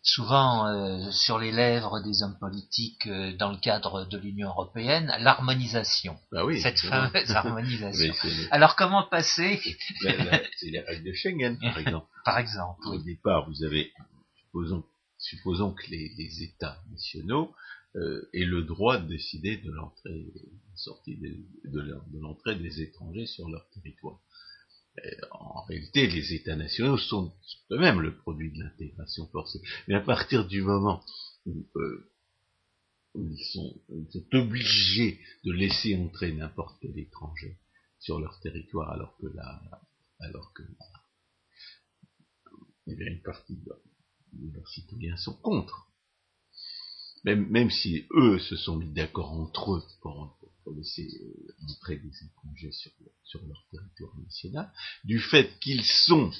souvent 0.06 0.68
euh, 0.68 1.10
sur 1.10 1.38
les 1.38 1.50
lèvres 1.50 2.00
des 2.00 2.22
hommes 2.22 2.38
politiques 2.38 3.06
euh, 3.08 3.36
dans 3.36 3.50
le 3.50 3.58
cadre 3.58 4.06
de 4.06 4.16
l'Union 4.16 4.48
européenne, 4.48 5.12
l'harmonisation. 5.18 6.16
Bah 6.30 6.44
oui, 6.44 6.60
cette 6.60 6.78
fameuse 6.78 7.30
harmonisation. 7.32 8.14
Alors 8.52 8.76
comment 8.76 9.02
passer 9.02 9.60
C'est 10.00 10.70
les 10.70 10.80
règles 10.80 11.04
de 11.04 11.12
Schengen, 11.12 11.58
par 11.58 11.78
exemple. 11.78 12.06
par 12.24 12.38
exemple. 12.38 12.86
Au 12.86 12.98
départ, 13.02 13.50
vous 13.50 13.64
avez, 13.64 13.92
supposons, 14.44 14.84
supposons 15.18 15.72
que 15.72 15.90
les, 15.90 16.12
les 16.16 16.42
États 16.44 16.80
nationaux 16.92 17.52
euh, 17.96 18.28
aient 18.32 18.44
le 18.44 18.62
droit 18.62 18.98
de 18.98 19.08
décider 19.08 19.56
de 19.56 19.72
l'entrée, 19.72 20.26
sortie 20.76 21.16
de, 21.16 21.36
de 21.64 22.20
l'entrée 22.20 22.54
des 22.54 22.80
étrangers 22.80 23.26
sur 23.26 23.48
leur 23.48 23.68
territoire. 23.70 24.20
En 25.30 25.62
réalité, 25.62 26.06
les 26.06 26.34
États 26.34 26.56
nationaux 26.56 26.98
sont 26.98 27.32
eux-mêmes 27.70 28.00
le 28.00 28.16
produit 28.16 28.52
de 28.52 28.62
l'intégration 28.62 29.26
forcée. 29.28 29.60
Mais 29.88 29.94
à 29.94 30.00
partir 30.00 30.46
du 30.46 30.62
moment 30.62 31.02
où, 31.44 31.66
euh, 31.76 32.10
ils, 33.14 33.44
sont, 33.52 33.80
obligés 34.32 35.20
de 35.44 35.52
laisser 35.52 35.96
entrer 35.96 36.32
n'importe 36.32 36.78
quel 36.80 36.98
étranger 36.98 37.58
sur 37.98 38.20
leur 38.20 38.38
territoire, 38.40 38.90
alors 38.90 39.16
que 39.18 39.26
là, 39.26 39.60
alors 40.20 40.52
que 40.52 40.62
eh 42.88 42.92
une 42.92 43.22
partie 43.22 43.56
de 43.56 44.52
leurs 44.52 44.68
citoyens 44.68 45.16
sont 45.16 45.34
contre. 45.34 45.88
Même, 47.24 47.48
même 47.48 47.70
si 47.70 48.06
eux 48.12 48.38
se 48.38 48.56
sont 48.56 48.76
mis 48.76 48.92
d'accord 48.92 49.32
entre 49.32 49.72
eux 49.72 49.82
pour, 50.00 50.38
pour 50.66 50.74
laisser 50.74 51.08
euh, 51.22 51.54
entrer 51.70 51.96
des 51.96 52.10
étrangers 52.24 52.72
sur, 52.72 52.90
sur 53.22 53.46
leur 53.46 53.64
territoire 53.70 54.18
national, 54.18 54.72
du 55.04 55.20
fait 55.20 55.56
qu'ils 55.60 55.84
sont 55.84 56.32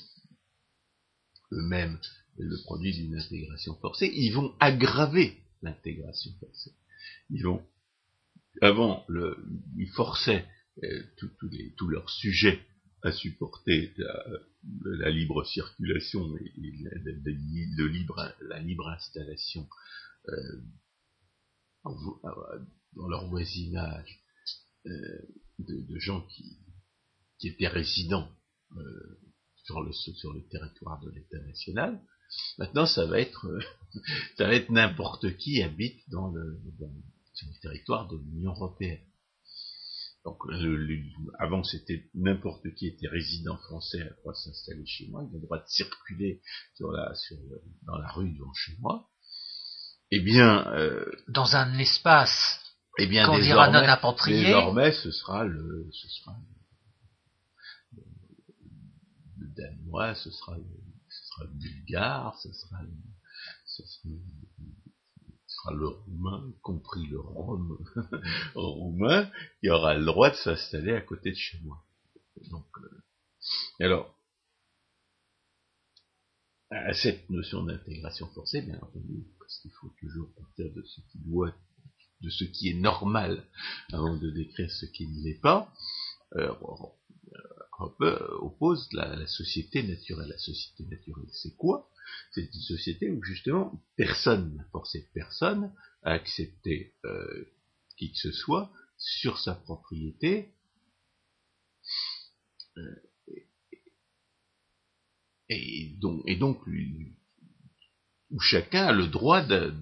eux-mêmes 1.52 2.00
le 2.36 2.60
produit 2.64 2.92
d'une 2.92 3.14
intégration 3.14 3.76
forcée, 3.76 4.10
ils 4.12 4.32
vont 4.32 4.52
aggraver 4.58 5.38
l'intégration 5.62 6.32
forcée. 6.40 6.72
Ils 7.30 7.44
vont, 7.44 7.64
avant, 8.60 9.04
le, 9.08 9.38
ils 9.78 9.90
forçaient 9.90 10.44
euh, 10.82 11.02
tous 11.78 11.88
leurs 11.88 12.10
sujets 12.10 12.60
à 13.02 13.12
supporter 13.12 13.94
la, 14.82 15.10
libre 15.10 15.44
circulation 15.44 16.36
et, 16.36 16.52
le, 16.56 17.86
libre, 17.86 18.34
la 18.40 18.58
libre 18.58 18.88
installation 18.88 19.68
euh, 20.28 20.60
dans 22.96 23.08
leur 23.08 23.28
voisinage 23.28 24.20
euh, 24.86 24.90
de, 25.58 25.98
gens 25.98 26.22
qui, 26.22 26.58
qui, 27.38 27.48
étaient 27.48 27.68
résidents 27.68 28.28
euh, 28.76 29.18
sur, 29.64 29.82
le, 29.82 29.92
sur 29.92 30.32
le 30.32 30.46
territoire 30.48 31.00
de 31.00 31.10
l'État 31.10 31.38
national. 31.40 32.00
Maintenant, 32.58 32.86
ça 32.86 33.06
va 33.06 33.20
être, 33.20 33.46
euh, 33.46 33.60
ça 34.38 34.46
va 34.46 34.54
être 34.54 34.70
n'importe 34.70 35.36
qui 35.36 35.62
habite 35.62 36.02
dans 36.10 36.30
le, 36.30 36.60
sur 37.34 37.48
le 37.48 37.60
territoire 37.60 38.08
de 38.08 38.16
l'Union 38.16 38.52
européenne. 38.52 39.04
Donc, 40.24 40.38
avant, 41.38 41.62
c'était 41.62 42.10
n'importe 42.14 42.74
qui 42.74 42.88
était 42.88 43.06
résident 43.06 43.56
français 43.58 44.02
à 44.02 44.10
droit 44.10 44.34
s'installer 44.34 44.84
chez 44.84 45.06
moi, 45.06 45.22
il 45.22 45.36
a 45.36 45.38
le 45.38 45.44
droit 45.46 45.58
de 45.58 45.68
circuler 45.68 46.42
sur 46.74 46.90
la, 46.90 47.14
sur 47.14 47.36
dans 47.82 47.96
la 47.96 48.08
rue 48.08 48.32
devant 48.32 48.52
chez 48.52 48.72
moi. 48.80 49.08
Eh 50.10 50.20
bien, 50.20 50.66
euh, 50.72 51.04
dans 51.28 51.54
un 51.54 51.78
espace 51.78 52.60
eh 52.98 53.06
bien, 53.06 53.26
dira 53.40 53.68
non. 53.70 53.80
Désormais, 54.44 54.92
ce 54.92 55.10
sera 55.10 55.44
le, 55.44 55.88
ce 55.92 56.08
sera 56.08 56.36
le, 57.92 58.02
le 59.38 59.46
danois, 59.54 60.14
ce 60.14 60.30
sera 60.30 60.56
le, 60.56 60.64
ce 61.08 61.26
sera 61.28 61.44
le 61.44 61.50
bulgare, 61.58 62.38
ce 62.38 62.52
sera 62.52 62.82
le, 62.82 62.90
ce 63.66 63.82
sera, 63.84 64.08
ce 65.46 65.56
sera 65.56 65.74
le 65.74 65.88
roumain, 65.88 66.52
compris 66.62 67.06
le 67.08 67.20
rome 67.20 67.78
roumain, 68.54 69.30
qui 69.60 69.70
aura 69.70 69.94
le 69.94 70.04
droit 70.04 70.30
de 70.30 70.36
s'installer 70.36 70.94
à 70.94 71.00
côté 71.02 71.30
de 71.30 71.36
chez 71.36 71.58
moi. 71.64 71.84
Donc, 72.50 72.66
euh, 72.78 73.02
alors, 73.80 74.14
à 76.70 76.92
cette 76.94 77.28
notion 77.30 77.62
d'intégration 77.64 78.26
forcée, 78.28 78.62
bien 78.62 78.78
entendu, 78.80 79.24
parce 79.38 79.58
qu'il 79.60 79.70
faut 79.80 79.92
toujours 80.00 80.32
partir 80.34 80.66
de 80.72 80.82
ce 80.82 81.00
qui 81.12 81.18
doit 81.18 81.54
de 82.20 82.30
ce 82.30 82.44
qui 82.44 82.70
est 82.70 82.74
normal 82.74 83.44
avant 83.92 84.16
de 84.16 84.30
décrire 84.30 84.70
ce 84.70 84.86
qui 84.86 85.06
ne 85.06 85.22
l'est 85.22 85.40
pas, 85.40 85.72
euh, 86.36 86.52
oppose 88.40 88.88
la, 88.92 89.26
société 89.26 89.82
naturelle. 89.82 90.28
La 90.28 90.38
société 90.38 90.84
naturelle, 90.86 91.28
c'est 91.32 91.56
quoi? 91.56 91.90
C'est 92.32 92.42
une 92.42 92.60
société 92.60 93.10
où 93.10 93.22
justement 93.22 93.82
personne 93.96 94.54
n'a 94.54 94.64
forcé 94.72 95.08
personne 95.12 95.72
à 96.02 96.12
accepter 96.12 96.94
euh, 97.04 97.52
qui 97.96 98.12
que 98.12 98.18
ce 98.18 98.32
soit 98.32 98.70
sur 98.96 99.38
sa 99.38 99.54
propriété. 99.54 100.54
Euh, 102.78 102.96
et 105.48 105.96
donc, 106.00 106.22
et 106.26 106.36
donc 106.36 106.66
où 108.30 108.40
chacun 108.40 108.86
a 108.86 108.92
le 108.92 109.06
droit 109.06 109.42
de, 109.42 109.72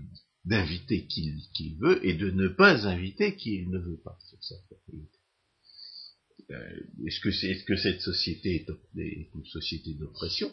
d'inviter 0.44 1.06
qui 1.06 1.40
il 1.58 1.78
veut 1.78 2.04
et 2.06 2.14
de 2.14 2.30
ne 2.30 2.48
pas 2.48 2.86
inviter 2.86 3.36
qui 3.36 3.54
il 3.54 3.70
ne 3.70 3.78
veut 3.78 4.00
pas 4.04 4.18
sur 4.28 4.42
sa 4.42 4.56
propriété. 4.66 5.18
Euh, 6.50 6.80
est-ce 7.06 7.20
que, 7.20 7.28
est-ce 7.28 7.64
que 7.64 7.76
cette 7.76 8.00
société 8.02 8.66
est, 8.98 9.30
une 9.34 9.46
société 9.46 9.94
d'oppression? 9.94 10.52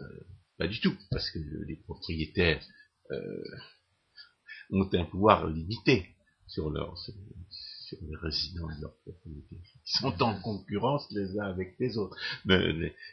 Euh, 0.00 0.20
Pas 0.56 0.68
du 0.68 0.80
tout, 0.80 0.96
parce 1.10 1.30
que 1.30 1.38
les 1.66 1.76
propriétaires 1.76 2.64
euh, 3.10 3.44
ont 4.70 4.88
un 4.92 5.04
pouvoir 5.04 5.48
limité 5.48 6.06
sur 6.46 6.70
leur, 6.70 6.96
les 8.02 8.16
résidents 8.16 8.68
de 8.76 8.82
leur 8.82 8.94
propriété. 8.98 9.56
Ils 9.86 9.98
sont 9.98 10.22
en 10.22 10.40
concurrence 10.40 11.06
les 11.10 11.38
uns 11.38 11.44
avec 11.44 11.76
les 11.78 11.96
autres. 11.98 12.16
Mais 12.44 12.58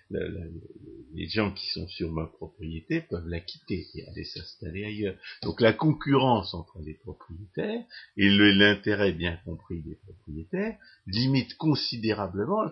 les, 0.09 1.27
gens 1.29 1.51
qui 1.53 1.67
sont 1.67 1.88
sur 1.88 2.11
ma 2.11 2.27
propriété 2.27 3.01
peuvent 3.01 3.27
la 3.27 3.39
quitter 3.39 3.88
et 3.95 4.07
aller 4.07 4.23
s'installer 4.23 4.86
ailleurs. 4.86 5.15
Donc 5.43 5.61
la 5.61 5.73
concurrence 5.73 6.53
entre 6.53 6.79
les 6.79 6.95
propriétaires 6.95 7.84
et 8.17 8.29
l'intérêt 8.29 9.13
bien 9.13 9.38
compris 9.45 9.82
des 9.82 9.95
propriétaires 9.95 10.77
limite 11.07 11.55
considérablement 11.57 12.71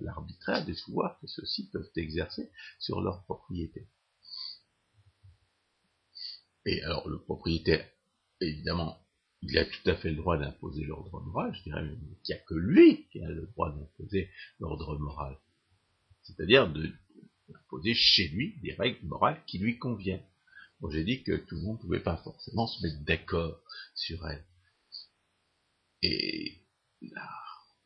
l'arbitraire 0.00 0.64
des 0.64 0.74
pouvoirs 0.84 1.18
que 1.20 1.26
ceux-ci 1.26 1.70
peuvent 1.70 1.90
exercer 1.96 2.50
sur 2.78 3.00
leur 3.00 3.24
propriété. 3.24 3.88
Et 6.64 6.82
alors 6.82 7.08
le 7.08 7.18
propriétaire, 7.18 7.84
évidemment, 8.40 9.01
il 9.42 9.58
a 9.58 9.64
tout 9.64 9.90
à 9.90 9.96
fait 9.96 10.10
le 10.10 10.16
droit 10.16 10.38
d'imposer 10.38 10.84
l'ordre 10.84 11.20
moral, 11.20 11.54
je 11.54 11.62
dirais 11.64 11.82
même 11.82 11.98
qu'il 12.22 12.34
n'y 12.34 12.40
a 12.40 12.44
que 12.44 12.54
lui 12.54 13.06
qui 13.08 13.22
a 13.22 13.28
le 13.28 13.46
droit 13.48 13.72
d'imposer 13.72 14.30
l'ordre 14.60 14.96
moral. 14.98 15.36
C'est-à-dire 16.22 16.72
d'imposer 17.48 17.94
chez 17.94 18.28
lui 18.28 18.60
des 18.62 18.72
règles 18.74 19.04
morales 19.06 19.42
qui 19.46 19.58
lui 19.58 19.78
conviennent. 19.78 20.24
Bon, 20.80 20.90
j'ai 20.90 21.04
dit 21.04 21.22
que 21.22 21.36
tout 21.36 21.56
le 21.56 21.62
monde 21.62 21.78
ne 21.78 21.82
pouvait 21.82 22.00
pas 22.02 22.16
forcément 22.18 22.66
se 22.66 22.82
mettre 22.86 23.00
d'accord 23.04 23.60
sur 23.94 24.26
elles. 24.26 24.44
Et, 26.02 26.58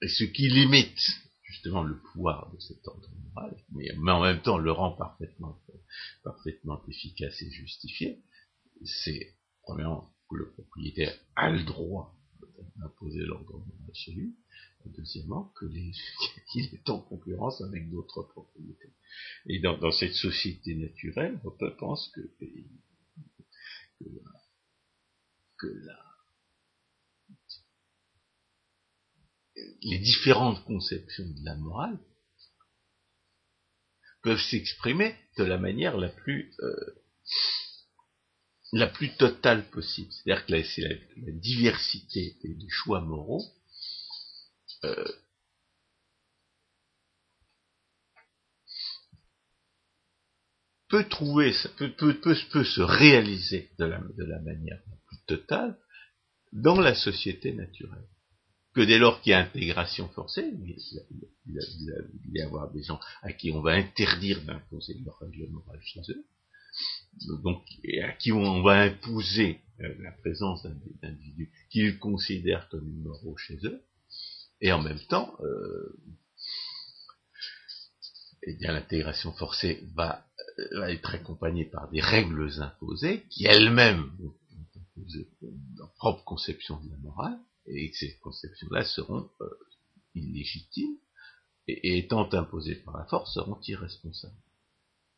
ce 0.07 0.25
qui 0.25 0.49
limite 0.49 1.01
justement 1.43 1.83
le 1.83 1.99
pouvoir 1.99 2.53
de 2.53 2.61
cet 2.61 2.87
ordre 2.87 3.09
moral, 3.35 3.57
mais, 3.73 3.89
mais 3.99 4.13
en 4.13 4.23
même 4.23 4.43
temps 4.43 4.59
le 4.59 4.73
rend 4.73 4.93
parfaitement, 4.93 5.59
parfaitement 6.23 6.83
efficace 6.87 7.41
et 7.41 7.51
justifié, 7.51 8.23
c'est 8.85 9.35
premièrement 9.63 10.16
que 10.29 10.37
le 10.37 10.51
propriétaire 10.51 11.15
a 11.35 11.51
le 11.51 11.63
droit 11.63 12.15
d'imposer 12.77 13.21
l'ordre 13.21 13.65
chez 13.95 14.13
lui, 14.13 14.35
deuxièmement, 14.87 15.53
qu'il 16.53 16.75
est 16.75 16.91
en 16.91 17.01
concurrence 17.01 17.61
avec 17.61 17.91
d'autres 17.91 18.23
propriétaires. 18.23 18.91
Et 19.47 19.61
dans, 19.61 19.93
cette 19.93 20.15
société 20.15 20.75
naturelle, 20.75 21.41
on 21.45 21.51
pense 21.79 22.09
que, 22.15 22.21
que, 25.59 25.69
les 29.83 29.99
différentes 29.99 30.63
conceptions 30.65 31.29
de 31.29 31.45
la 31.45 31.57
morale 31.57 31.99
peuvent 34.23 34.41
s'exprimer 34.41 35.15
de 35.39 35.45
la 35.45 35.59
manière 35.59 35.97
la 35.97 36.09
plus 36.09 36.53
euh, 36.61 36.95
la 38.73 38.87
plus 38.87 39.17
totale 39.17 39.69
possible. 39.71 40.11
C'est-à-dire 40.13 40.47
que 40.47 40.63
c'est 40.63 40.83
la, 40.83 41.33
diversité 41.33 42.37
des, 42.43 42.69
choix 42.69 43.01
moraux 43.01 43.45
euh, 44.85 45.05
peut 50.89 51.09
trouver, 51.09 51.53
peut, 51.77 52.21
peut, 52.21 52.65
se 52.65 52.81
réaliser 52.81 53.71
de 53.79 53.85
la, 53.85 53.99
de 53.99 54.25
la 54.25 54.41
manière 54.41 54.81
la 54.89 54.97
plus 55.07 55.19
totale 55.27 55.79
dans 56.53 56.81
la 56.81 56.95
société 56.95 57.53
naturelle. 57.53 58.09
Que 58.75 58.83
dès 58.83 58.99
lors 58.99 59.23
qu'il 59.23 59.31
y 59.31 59.35
a 59.35 59.39
intégration 59.39 60.09
forcée, 60.11 60.53
il 60.53 61.55
va 61.55 61.63
y 62.35 62.41
avoir 62.43 62.71
des 62.73 62.83
gens 62.83 63.01
à 63.23 63.33
qui 63.33 63.51
on 63.51 63.63
va 63.63 63.73
interdire 63.73 64.43
d'imposer 64.43 64.95
leur 65.05 65.19
règle 65.19 65.49
morale 65.49 65.81
chez 65.83 66.01
eux, 66.11 66.27
donc, 67.43 67.63
à 68.03 68.13
qui 68.13 68.33
on 68.33 68.63
va 68.63 68.83
imposer 68.83 69.61
euh, 69.81 69.95
la 70.01 70.13
présence 70.13 70.67
d'individus 71.03 71.51
qu'ils 71.71 71.99
considèrent 71.99 72.69
comme 72.69 72.89
immoraux 72.89 73.37
chez 73.37 73.59
eux, 73.65 73.83
et 74.61 74.73
en 74.73 74.83
même 74.83 75.01
temps, 75.09 75.37
euh, 75.41 75.99
eh 78.43 78.55
bien 78.55 78.73
l'intégration 78.73 79.33
forcée 79.33 79.83
va, 79.95 80.27
euh, 80.59 80.81
va, 80.81 80.93
être 80.93 81.15
accompagnée 81.15 81.65
par 81.65 81.91
des 81.91 82.01
règles 82.01 82.51
imposées 82.61 83.25
qui 83.29 83.47
elles-mêmes 83.47 84.11
vont 84.19 84.35
imposer 84.77 85.29
leur 85.77 85.93
propre 85.95 86.25
conception 86.25 86.81
de 86.81 86.91
la 86.91 86.97
morale, 86.99 87.39
et 87.67 87.91
que 87.91 87.97
ces 87.97 88.17
conceptions-là 88.19 88.85
seront 88.85 89.29
illégitimes 90.15 90.97
et, 91.69 91.99
étant 91.99 92.33
imposés 92.33 92.77
par 92.77 92.97
la 92.97 93.05
force, 93.07 93.35
seront 93.35 93.59
irresponsables. 93.67 94.35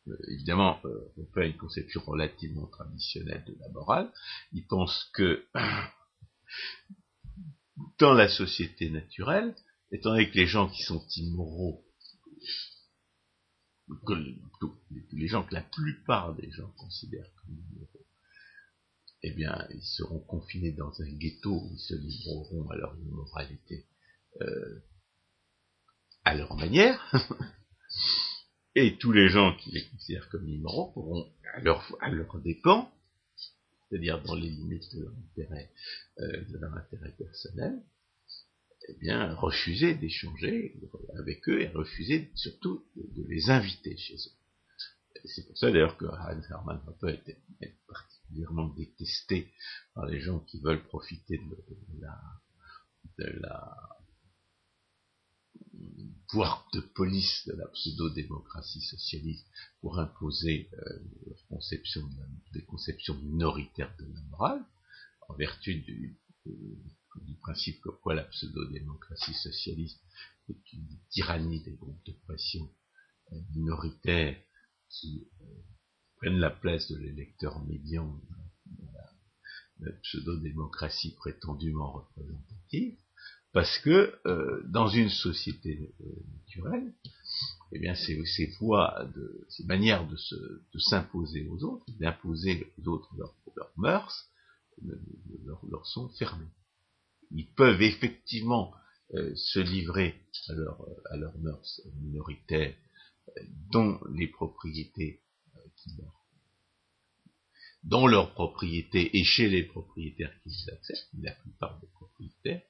Euh, 0.09 0.31
évidemment, 0.31 0.79
euh, 0.85 1.11
on 1.17 1.25
fait 1.33 1.49
une 1.49 1.57
conception 1.57 2.01
relativement 2.01 2.67
traditionnelle 2.67 3.43
de 3.45 3.55
la 3.59 3.69
morale. 3.69 4.11
Il 4.53 4.65
pense 4.65 5.09
que 5.13 5.45
dans 7.99 8.13
la 8.13 8.27
société 8.27 8.89
naturelle, 8.89 9.55
étant 9.91 10.11
donné 10.11 10.29
que 10.29 10.37
les 10.37 10.47
gens 10.47 10.69
qui 10.69 10.83
sont 10.83 11.05
immoraux, 11.15 11.85
les 15.11 15.27
gens 15.27 15.43
que 15.43 15.55
la 15.55 15.63
plupart 15.63 16.35
des 16.35 16.51
gens 16.51 16.71
considèrent 16.77 17.31
comme 17.41 17.55
immoraux, 17.55 18.05
eh 19.21 19.33
bien, 19.33 19.67
ils 19.73 19.83
seront 19.83 20.19
confinés 20.19 20.71
dans 20.71 20.93
un 21.01 21.11
ghetto 21.17 21.51
où 21.51 21.69
ils 21.73 21.79
se 21.79 21.95
livreront 21.95 22.69
à 22.69 22.77
leur 22.77 22.95
immoralité 22.97 23.85
euh, 24.41 24.79
à 26.23 26.35
leur 26.35 26.55
manière. 26.55 27.11
Et 28.81 28.97
tous 28.97 29.11
les 29.11 29.27
gens 29.27 29.57
qui 29.57 29.71
les 29.71 29.83
considèrent 29.89 30.29
comme 30.29 30.47
immoraux 30.47 30.93
pourront, 30.93 31.29
à 31.53 31.59
leur, 31.59 31.97
à 31.99 32.09
dépens, 32.39 32.89
c'est-à-dire 33.89 34.23
dans 34.23 34.35
les 34.35 34.47
limites 34.47 34.95
de 34.95 35.01
leur 35.01 35.11
intérêt, 35.11 35.69
euh, 36.19 36.45
de 36.45 36.57
leur 36.57 36.73
intérêt 36.73 37.11
personnel, 37.17 37.83
eh 38.87 38.93
bien, 38.93 39.33
refuser 39.35 39.95
d'échanger 39.95 40.79
avec 41.17 41.49
eux 41.49 41.61
et 41.61 41.67
refuser 41.67 42.31
surtout 42.35 42.85
de, 42.95 43.25
les 43.27 43.49
inviter 43.49 43.97
chez 43.97 44.15
eux. 44.15 45.25
C'est 45.25 45.45
pour 45.45 45.57
ça 45.57 45.71
d'ailleurs 45.71 45.97
que 45.97 46.05
Hans 46.05 46.41
Hermann 46.49 46.81
Hoppe 46.87 47.09
était 47.09 47.41
particulièrement 47.85 48.69
détesté 48.69 49.51
par 49.93 50.05
les 50.05 50.21
gens 50.21 50.39
qui 50.39 50.61
veulent 50.61 50.85
profiter 50.85 51.37
de 53.17 53.25
la 53.41 53.98
pouvoir 56.27 56.67
de 56.73 56.81
police 56.81 57.47
de 57.47 57.53
la 57.53 57.67
pseudo-démocratie 57.67 58.81
socialiste 58.81 59.47
pour 59.81 59.99
imposer 59.99 60.69
euh, 60.73 60.99
conception 61.49 62.07
des 62.53 62.63
conceptions 62.63 63.15
minoritaires 63.15 63.93
de 63.99 64.05
la 64.05 64.21
morale, 64.29 64.63
en 65.27 65.35
vertu 65.35 65.75
du, 65.75 66.19
principe 67.41 67.81
que 67.81 68.09
la 68.11 68.23
pseudo-démocratie 68.23 69.33
socialiste 69.33 69.99
est 70.49 70.73
une 70.73 70.99
tyrannie 71.09 71.63
des 71.63 71.73
groupes 71.73 72.05
de 72.05 72.11
pression 72.11 72.69
euh, 73.31 73.39
minoritaires 73.55 74.37
qui 74.89 75.27
euh, 75.41 75.45
prennent 76.17 76.39
la 76.39 76.49
place 76.49 76.91
de 76.91 76.97
l'électeur 76.97 77.63
médian 77.65 78.05
dans 78.77 78.91
la, 79.79 79.91
pseudo-démocratie 80.03 81.15
prétendument 81.15 81.91
représentative, 81.91 82.97
parce 83.53 83.79
que 83.79 84.15
euh, 84.25 84.61
dans 84.67 84.87
une 84.87 85.09
société 85.09 85.91
naturelle, 86.33 86.93
eh 87.71 87.79
bien 87.79 87.95
ces, 87.95 88.55
voies, 88.59 89.07
de, 89.15 89.45
ces 89.49 89.63
manières 89.65 90.07
de, 90.07 90.79
s'imposer 90.79 91.47
aux 91.47 91.63
autres, 91.63 91.85
d'imposer 91.99 92.71
aux 92.77 92.89
autres 92.89 93.09
leurs 93.17 93.35
mœurs, 93.77 94.29
leur, 95.45 95.61
leur, 95.69 95.85
sont 95.85 96.09
fermées. 96.09 96.49
Ils 97.31 97.47
peuvent 97.53 97.81
effectivement 97.81 98.73
euh, 99.13 99.35
se 99.35 99.59
livrer 99.59 100.15
à 100.49 100.53
leur, 100.53 100.87
à 101.11 101.17
leurs 101.17 101.37
mœurs 101.39 101.81
minoritaires, 102.01 102.75
euh, 103.27 103.41
dont 103.71 103.99
les 104.13 104.27
propriétés 104.27 105.21
euh, 105.55 105.59
qui 105.75 105.89
leur 105.97 106.15
dont 107.83 108.07
leurs 108.07 108.33
propriétés 108.33 109.17
et 109.17 109.23
chez 109.23 109.47
les 109.47 109.63
propriétaires 109.63 110.33
qui 110.43 110.69
acceptent, 110.69 111.07
la 111.21 111.31
plupart 111.31 111.79
des 111.79 111.87
propriétaires 111.87 112.61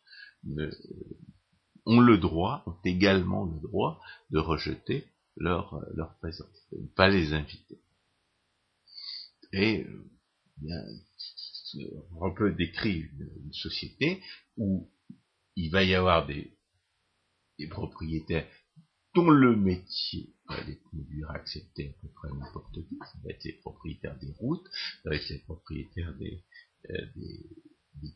ont 1.85 1.99
le 1.99 2.17
droit, 2.17 2.63
ont 2.65 2.77
également 2.85 3.45
le 3.45 3.59
droit 3.59 4.01
de 4.29 4.39
rejeter 4.39 5.05
leur, 5.35 5.83
leur 5.95 6.17
présence, 6.17 6.67
de 6.71 6.81
ne 6.81 6.87
pas 6.87 7.07
les 7.07 7.33
inviter. 7.33 7.79
Et 9.53 9.85
bien, 10.57 10.81
on 12.19 12.33
peut 12.33 12.51
décrire 12.51 13.07
une, 13.19 13.53
société 13.53 14.21
où 14.57 14.89
il 15.55 15.71
va 15.71 15.83
y 15.83 15.95
avoir 15.95 16.27
des, 16.27 16.51
propriétaires 17.69 18.47
dont 19.15 19.29
le 19.29 19.55
métier 19.55 20.33
va 20.47 20.63
les 20.63 20.77
conduire 20.77 21.29
à 21.31 21.35
accepter 21.35 21.89
à 21.89 22.01
peu 22.01 22.07
près 22.09 22.29
n'importe 22.29 22.73
qui. 22.73 22.97
Ça 22.99 23.17
va 23.23 23.31
être 23.31 23.43
les 23.43 23.53
propriétaires 23.53 24.17
des 24.19 24.31
routes, 24.39 24.65
ça 25.03 25.09
va 25.09 25.15
être 25.15 25.29
les 25.29 25.39
propriétaires 25.39 26.15
des, 26.15 26.43
euh, 26.89 27.05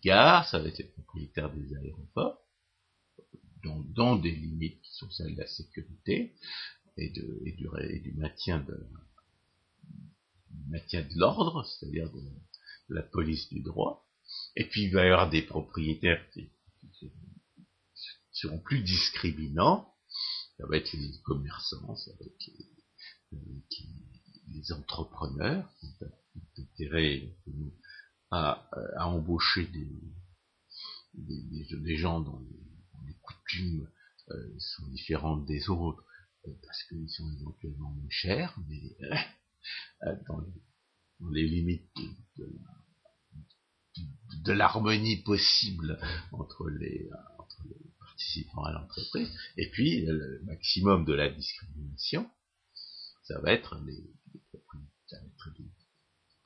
gares, 0.04 0.48
ça 0.50 0.60
va 0.60 0.68
être 0.68 0.78
les 0.78 0.86
propriétaires 0.86 1.52
des 1.54 1.76
aéroports, 1.76 2.40
dans, 3.64 4.16
des 4.18 4.32
limites 4.32 4.82
qui 4.82 4.94
sont 4.96 5.10
celles 5.10 5.36
de 5.36 5.42
la 5.42 5.48
sécurité 5.48 6.36
et, 6.98 7.10
du, 7.10 8.14
maintien 8.18 8.60
de, 8.60 8.78
l'ordre, 11.16 11.66
c'est-à-dire 11.66 12.12
de, 12.12 12.22
la 12.90 13.04
police 13.04 13.48
du 13.50 13.62
droit, 13.62 14.06
et 14.56 14.66
puis 14.66 14.84
il 14.84 14.94
va 14.94 15.04
y 15.04 15.08
avoir 15.08 15.30
des 15.30 15.42
propriétaires 15.42 16.30
qui, 16.32 16.50
seront 18.32 18.60
plus 18.60 18.82
discriminants, 18.84 19.94
ça 20.58 20.66
va 20.68 20.78
être 20.78 20.92
les 20.94 21.20
commerçants, 21.24 21.96
ça 21.96 22.12
va 22.20 22.26
être 22.26 22.50
les, 23.32 24.72
entrepreneurs 24.72 25.70
qui 25.80 25.88
ont 26.02 26.12
intérêt 26.58 27.36
à, 28.34 28.68
à 28.98 29.08
embaucher 29.08 29.68
des, 29.68 29.88
gens 31.98 32.20
dont 32.22 32.40
les, 33.06 33.14
coutumes 33.22 33.88
euh, 34.32 34.56
sont 34.58 34.88
différentes 34.88 35.46
des 35.46 35.70
autres, 35.70 36.04
euh, 36.48 36.52
parce 36.66 36.84
qu'ils 36.84 37.10
sont 37.10 37.32
éventuellement 37.40 37.92
moins 37.92 38.10
chers, 38.10 38.58
mais 38.68 38.98
euh, 40.08 40.16
dans 40.28 40.42
les 41.32 41.48
limites 41.48 41.88
de, 44.44 44.52
l'harmonie 44.52 45.18
possible 45.18 46.00
entre 46.32 46.70
les, 46.70 47.10
participants 48.00 48.64
à 48.64 48.72
l'entreprise, 48.72 49.30
et 49.58 49.70
puis 49.70 50.06
le 50.06 50.42
maximum 50.44 51.06
de 51.06 51.14
la 51.14 51.30
discrimination, 51.30 52.30
ça 53.24 53.40
va 53.40 53.54
être 53.54 53.80
les, 53.86 54.04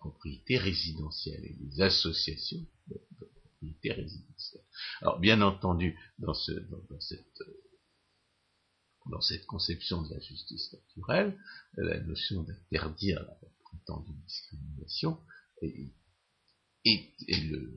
propriétés, 0.10 0.58
résidentielles 0.58 1.44
et 1.44 1.56
les 1.60 1.82
associations 1.82 2.66
de, 2.88 2.98
propriétés 3.18 3.92
résidentielles. 3.92 4.64
Alors 5.02 5.20
bien 5.20 5.42
entendu, 5.42 5.98
dans, 6.20 6.34
ce, 6.34 6.52
dans, 6.52 7.00
cette 7.00 7.44
dans 9.10 9.22
cette 9.22 9.46
conception 9.46 10.02
de 10.04 10.14
la 10.14 10.20
justice 10.20 10.74
naturelle, 10.74 11.38
la 11.78 12.00
notion 12.02 12.44
d'interdire 12.44 13.22
la 13.22 13.38
d'une 14.06 14.22
discrimination 14.26 15.20
et, 15.62 15.94
le, 17.30 17.72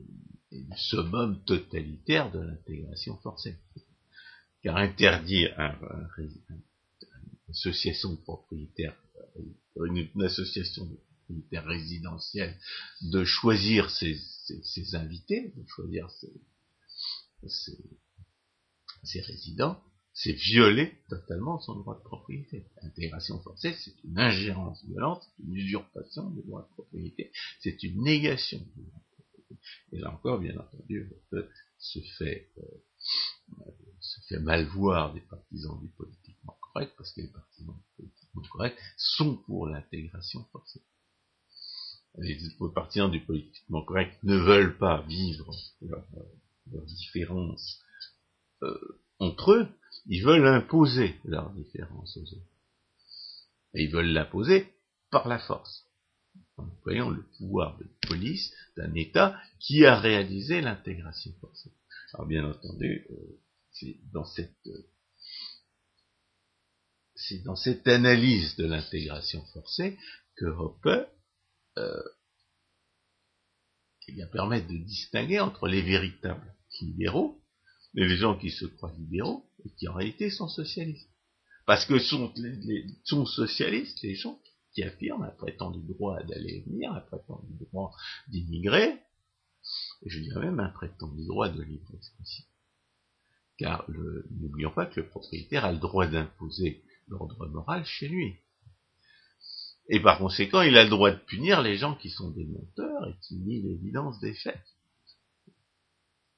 summum 0.75 1.43
totalitaire 1.45 2.31
de 2.31 2.39
l'intégration 2.39 3.17
forcée. 3.17 3.57
Car 4.61 4.77
interdire 4.77 5.53
une 6.17 6.63
association 7.49 8.13
de 8.13 8.21
propriétaires, 8.21 8.97
une, 9.75 10.23
association 10.23 10.85
de 10.85 10.99
propriétaires 11.31 11.65
résidentiels 11.65 12.57
de 13.01 13.23
choisir 13.23 13.89
ses, 13.89 14.19
invités, 14.95 15.53
de 15.55 15.65
choisir 15.67 16.09
ses 19.03 19.21
résidents, 19.21 19.81
c'est 20.13 20.33
violer 20.33 20.99
totalement 21.09 21.59
son 21.59 21.75
droit 21.75 21.97
de 21.97 22.03
propriété. 22.03 22.65
L'intégration 22.81 23.39
forcée, 23.41 23.73
c'est 23.73 24.03
une 24.03 24.19
ingérence 24.19 24.83
violente, 24.85 25.23
c'est 25.23 25.43
une 25.43 25.55
usurpation 25.55 26.29
du 26.31 26.41
droit 26.41 26.63
de 26.63 26.73
propriété, 26.73 27.31
c'est 27.61 27.81
une 27.83 28.03
négation 28.03 28.59
du 28.75 28.83
droit 28.83 28.99
de 28.99 29.15
propriété. 29.15 29.55
Et 29.93 29.99
là 29.99 30.13
encore, 30.13 30.39
bien 30.39 30.57
entendu, 30.57 31.09
fait, 32.17 32.49
euh, 32.57 33.71
se 33.99 34.19
fait 34.27 34.39
mal 34.39 34.65
voir 34.65 35.13
des 35.13 35.21
partisans 35.21 35.79
du 35.79 35.87
politiquement 35.89 36.57
correct, 36.61 36.93
parce 36.97 37.13
que 37.13 37.21
les 37.21 37.31
partisans 37.31 37.75
du 37.75 37.95
politiquement 37.95 38.43
correct 38.51 38.77
sont 38.97 39.37
pour 39.37 39.67
l'intégration 39.67 40.43
forcée. 40.51 40.81
Les 42.17 42.37
partisans 42.75 43.09
du 43.09 43.21
politiquement 43.21 43.83
correct 43.83 44.17
ne 44.23 44.35
veulent 44.35 44.77
pas 44.77 45.01
vivre 45.03 45.49
leurs 45.81 46.85
différences 46.85 47.79
euh, 48.63 49.01
entre 49.19 49.51
eux, 49.53 49.67
ils 50.07 50.23
veulent 50.23 50.47
imposer 50.47 51.15
leur 51.25 51.51
différence 51.51 52.17
aux 52.17 52.23
autres. 52.23 52.51
Et 53.73 53.83
ils 53.83 53.91
veulent 53.91 54.11
l'imposer 54.11 54.73
par 55.11 55.27
la 55.27 55.39
force, 55.39 55.85
en 56.57 56.63
employant 56.63 57.09
le 57.09 57.23
pouvoir 57.37 57.77
de 57.77 57.85
police 58.07 58.51
d'un 58.77 58.93
État 58.95 59.39
qui 59.59 59.85
a 59.85 59.99
réalisé 59.99 60.61
l'intégration 60.61 61.31
forcée. 61.39 61.71
Alors 62.13 62.27
bien 62.27 62.49
entendu, 62.49 63.05
euh, 63.11 63.39
c'est 63.71 63.97
dans 64.11 64.25
cette 64.25 64.67
euh, 64.67 64.87
c'est 67.15 67.43
dans 67.43 67.55
cette 67.55 67.87
analyse 67.87 68.55
de 68.55 68.65
l'intégration 68.65 69.45
forcée 69.53 69.97
que 70.35 70.45
Hoppe 70.45 70.89
euh, 71.77 72.03
eh 74.07 74.13
bien, 74.13 74.27
de 74.27 74.77
distinguer 74.77 75.39
entre 75.39 75.67
les 75.67 75.81
véritables 75.81 76.55
libéraux 76.81 77.41
les 77.93 78.15
gens 78.17 78.37
qui 78.37 78.51
se 78.51 78.65
croient 78.65 78.93
libéraux 78.93 79.45
et 79.65 79.69
qui 79.71 79.87
en 79.87 79.93
réalité 79.93 80.29
sont 80.29 80.47
socialistes. 80.47 81.09
Parce 81.65 81.85
que 81.85 81.99
sont 81.99 83.25
socialistes 83.25 84.01
les 84.01 84.15
gens 84.15 84.39
qui 84.73 84.83
affirment 84.83 85.23
un 85.23 85.31
prétendu 85.31 85.81
droit 85.85 86.21
d'aller 86.23 86.55
et 86.55 86.61
venir, 86.61 86.93
un 86.93 87.01
prétendu 87.01 87.53
droit 87.59 87.93
d'immigrer, 88.29 88.99
et 90.03 90.09
je 90.09 90.19
dirais 90.19 90.45
même 90.45 90.59
un 90.59 90.69
prétendu 90.69 91.25
droit 91.25 91.49
de 91.49 91.61
libre 91.61 91.93
expression. 91.93 92.45
Car 93.57 93.85
n'oublions 94.31 94.71
pas 94.71 94.87
que 94.87 95.01
le 95.01 95.07
propriétaire 95.07 95.65
a 95.65 95.71
le 95.71 95.77
droit 95.77 96.07
d'imposer 96.07 96.83
l'ordre 97.07 97.45
moral 97.47 97.85
chez 97.85 98.07
lui. 98.07 98.37
Et 99.93 99.99
par 99.99 100.19
conséquent, 100.19 100.61
il 100.61 100.77
a 100.77 100.85
le 100.85 100.89
droit 100.89 101.11
de 101.11 101.17
punir 101.17 101.61
les 101.61 101.75
gens 101.75 101.95
qui 101.95 102.09
sont 102.09 102.31
des 102.31 102.45
menteurs 102.45 103.09
et 103.09 103.15
qui 103.23 103.35
nient 103.35 103.61
l'évidence 103.61 104.21
des 104.21 104.33
faits. 104.33 104.63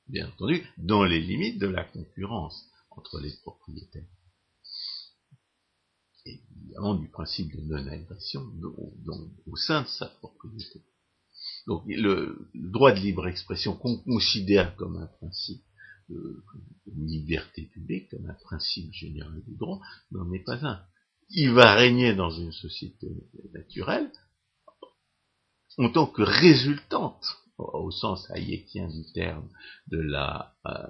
Bien 0.08 0.28
entendu, 0.28 0.66
dans 0.78 1.04
les 1.04 1.22
limites 1.22 1.60
de 1.60 1.68
la 1.68 1.84
concurrence 1.84 2.68
entre 2.90 3.20
les 3.20 3.32
propriétaires. 3.44 4.08
Et 6.26 6.42
évidemment 6.58 6.96
du 6.96 7.08
principe 7.10 7.56
de 7.56 7.62
non-agression 7.62 8.42
au 9.46 9.56
sein 9.56 9.84
de 9.84 9.88
sa 9.88 10.08
propriété. 10.08 10.82
Donc 11.68 11.84
le, 11.86 12.50
droit 12.56 12.92
de 12.92 13.02
libre 13.02 13.28
expression 13.28 13.76
qu'on 13.76 13.98
considère 13.98 14.76
comme 14.78 14.98
un 14.98 15.06
principe 15.06 15.64
de, 16.10 16.44
liberté 16.88 17.68
publique, 17.68 18.10
comme 18.10 18.28
un 18.28 18.38
principe 18.46 18.92
général 18.92 19.44
du 19.44 19.56
droit, 19.58 19.80
n'en 20.12 20.32
est 20.34 20.44
pas 20.44 20.66
un. 20.66 20.84
Il 21.30 21.52
va 21.52 21.76
régner 21.76 22.16
dans 22.16 22.30
une 22.30 22.52
société 22.52 23.08
naturelle 23.54 24.12
en 25.78 25.90
tant 25.92 26.08
que 26.08 26.22
résultante, 26.22 27.26
au 27.58 27.92
sens 27.92 28.30
hayekien 28.32 28.88
du 28.90 29.12
terme, 29.14 29.50
de 29.88 30.00
la, 30.00 30.56
euh, 30.68 30.88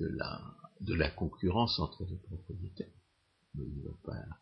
de 0.00 0.06
la, 0.16 0.40
de 0.80 0.94
la 0.94 1.10
concurrence 1.10 1.78
entre 1.80 2.04
les 2.04 2.18
propriétaires. 2.18 2.86
Il 3.56 3.78
ne 3.78 3.88
va 3.88 3.96
pas 4.04 4.36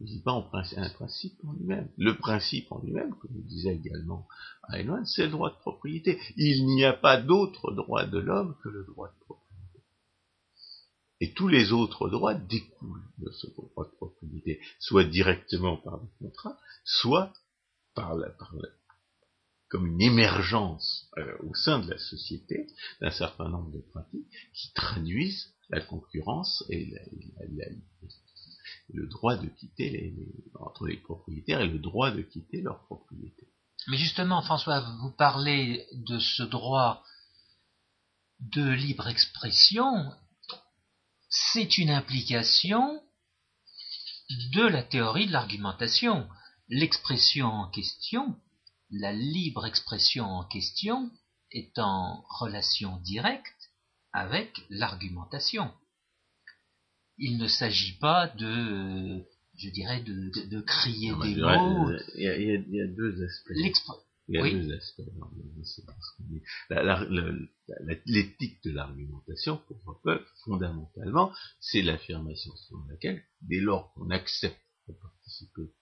dit 0.00 0.20
pas 0.20 0.32
en 0.32 0.42
principe, 0.42 0.78
un 0.78 0.88
principe 0.90 1.44
en 1.44 1.52
lui-même. 1.52 1.88
Le 1.96 2.16
principe 2.16 2.70
en 2.72 2.80
lui-même, 2.80 3.14
comme 3.16 3.34
le 3.34 3.42
disait 3.42 3.74
également 3.74 4.26
Heinlein, 4.68 5.04
c'est 5.04 5.24
le 5.24 5.30
droit 5.30 5.50
de 5.50 5.58
propriété. 5.58 6.18
Il 6.36 6.66
n'y 6.66 6.84
a 6.84 6.92
pas 6.92 7.20
d'autre 7.20 7.72
droit 7.72 8.04
de 8.04 8.18
l'homme 8.18 8.56
que 8.62 8.68
le 8.68 8.84
droit 8.84 9.08
de 9.08 9.24
propriété. 9.24 9.41
Et 11.22 11.34
tous 11.34 11.46
les 11.46 11.70
autres 11.70 12.10
droits 12.10 12.34
découlent 12.34 13.06
de 13.18 13.30
ce 13.30 13.46
droit 13.54 13.84
de 13.84 13.94
propriété, 13.94 14.60
soit 14.80 15.04
directement 15.04 15.76
par 15.76 15.98
le 15.98 16.08
contrat, 16.18 16.58
soit 16.84 17.32
par 17.94 18.16
la, 18.16 18.28
par 18.30 18.52
comme 19.68 19.86
une 19.86 20.02
émergence 20.02 21.08
euh, 21.18 21.38
au 21.48 21.54
sein 21.54 21.78
de 21.78 21.88
la 21.88 21.98
société 21.98 22.66
d'un 23.00 23.12
certain 23.12 23.48
nombre 23.48 23.70
de 23.70 23.78
pratiques 23.92 24.26
qui 24.52 24.72
traduisent 24.72 25.54
la 25.70 25.80
concurrence 25.80 26.64
et 26.70 26.92
le 28.92 29.06
droit 29.06 29.36
de 29.36 29.46
quitter 29.46 29.90
les, 29.90 30.14
entre 30.58 30.88
les 30.88 30.96
propriétaires 30.96 31.60
et 31.60 31.68
le 31.68 31.78
droit 31.78 32.10
de 32.10 32.22
quitter 32.22 32.62
leur 32.62 32.84
propriété. 32.86 33.46
Mais 33.86 33.96
justement, 33.96 34.42
François, 34.42 34.80
vous 35.00 35.12
parlez 35.12 35.86
de 35.92 36.18
ce 36.18 36.42
droit 36.42 37.04
de 38.40 38.68
libre 38.68 39.06
expression, 39.06 40.12
c'est 41.32 41.78
une 41.78 41.90
implication 41.90 43.02
de 44.52 44.62
la 44.62 44.82
théorie 44.82 45.26
de 45.26 45.32
l'argumentation. 45.32 46.28
L'expression 46.68 47.46
en 47.46 47.70
question, 47.70 48.36
la 48.90 49.12
libre 49.12 49.66
expression 49.66 50.24
en 50.24 50.44
question, 50.44 51.10
est 51.50 51.78
en 51.78 52.24
relation 52.28 52.96
directe 52.98 53.70
avec 54.12 54.52
l'argumentation 54.70 55.72
il 57.18 57.38
ne 57.38 57.46
s'agit 57.46 57.98
pas 57.98 58.26
de, 58.28 59.24
je 59.56 59.70
dirais, 59.70 60.00
de, 60.00 60.48
de, 60.48 60.60
crier 60.60 61.12
des 61.22 61.36
mots. 61.40 61.90
Il 62.16 62.22
y, 62.22 62.28
a, 62.28 62.36
il 62.36 62.66
y, 62.70 62.80
a, 62.80 62.86
deux 62.86 63.24
aspects. 63.24 63.52
Aspects. 64.28 65.02
L'éthique 68.06 68.62
de 68.64 68.70
l'argumentation, 68.70 69.58
pour 69.66 69.80
Popper, 69.82 70.18
fondamentalement, 70.44 71.32
c'est 71.60 71.82
l'affirmation 71.82 72.54
selon 72.56 72.84
laquelle, 72.86 73.22
dès 73.42 73.60
lors 73.60 73.92
qu'on 73.94 74.10
accepte 74.10 74.60
de 74.88 74.94
participer 74.94 75.72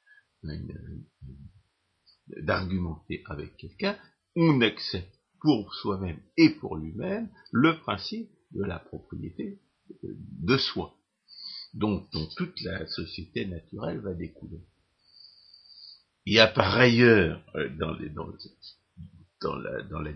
d'argumenter 2.28 3.22
avec 3.26 3.56
quelqu'un, 3.56 3.98
on 4.36 4.60
accepte 4.60 5.18
pour 5.40 5.74
soi-même 5.74 6.20
et 6.36 6.50
pour 6.50 6.76
lui-même 6.76 7.28
le 7.52 7.78
principe 7.80 8.30
de 8.52 8.62
la 8.64 8.78
propriété 8.78 9.60
de 10.02 10.56
soi 10.56 10.96
dont, 11.74 12.06
toute 12.36 12.60
la 12.62 12.86
société 12.86 13.46
naturelle 13.46 14.00
va 14.00 14.14
découler. 14.14 14.60
Il 16.30 16.34
y 16.34 16.38
a 16.38 16.46
par 16.46 16.76
ailleurs, 16.76 17.42
euh, 17.56 17.68
dans, 17.70 17.92
dans, 19.42 19.56
la, 19.56 19.82
dans 19.82 19.98
la, 19.98 20.12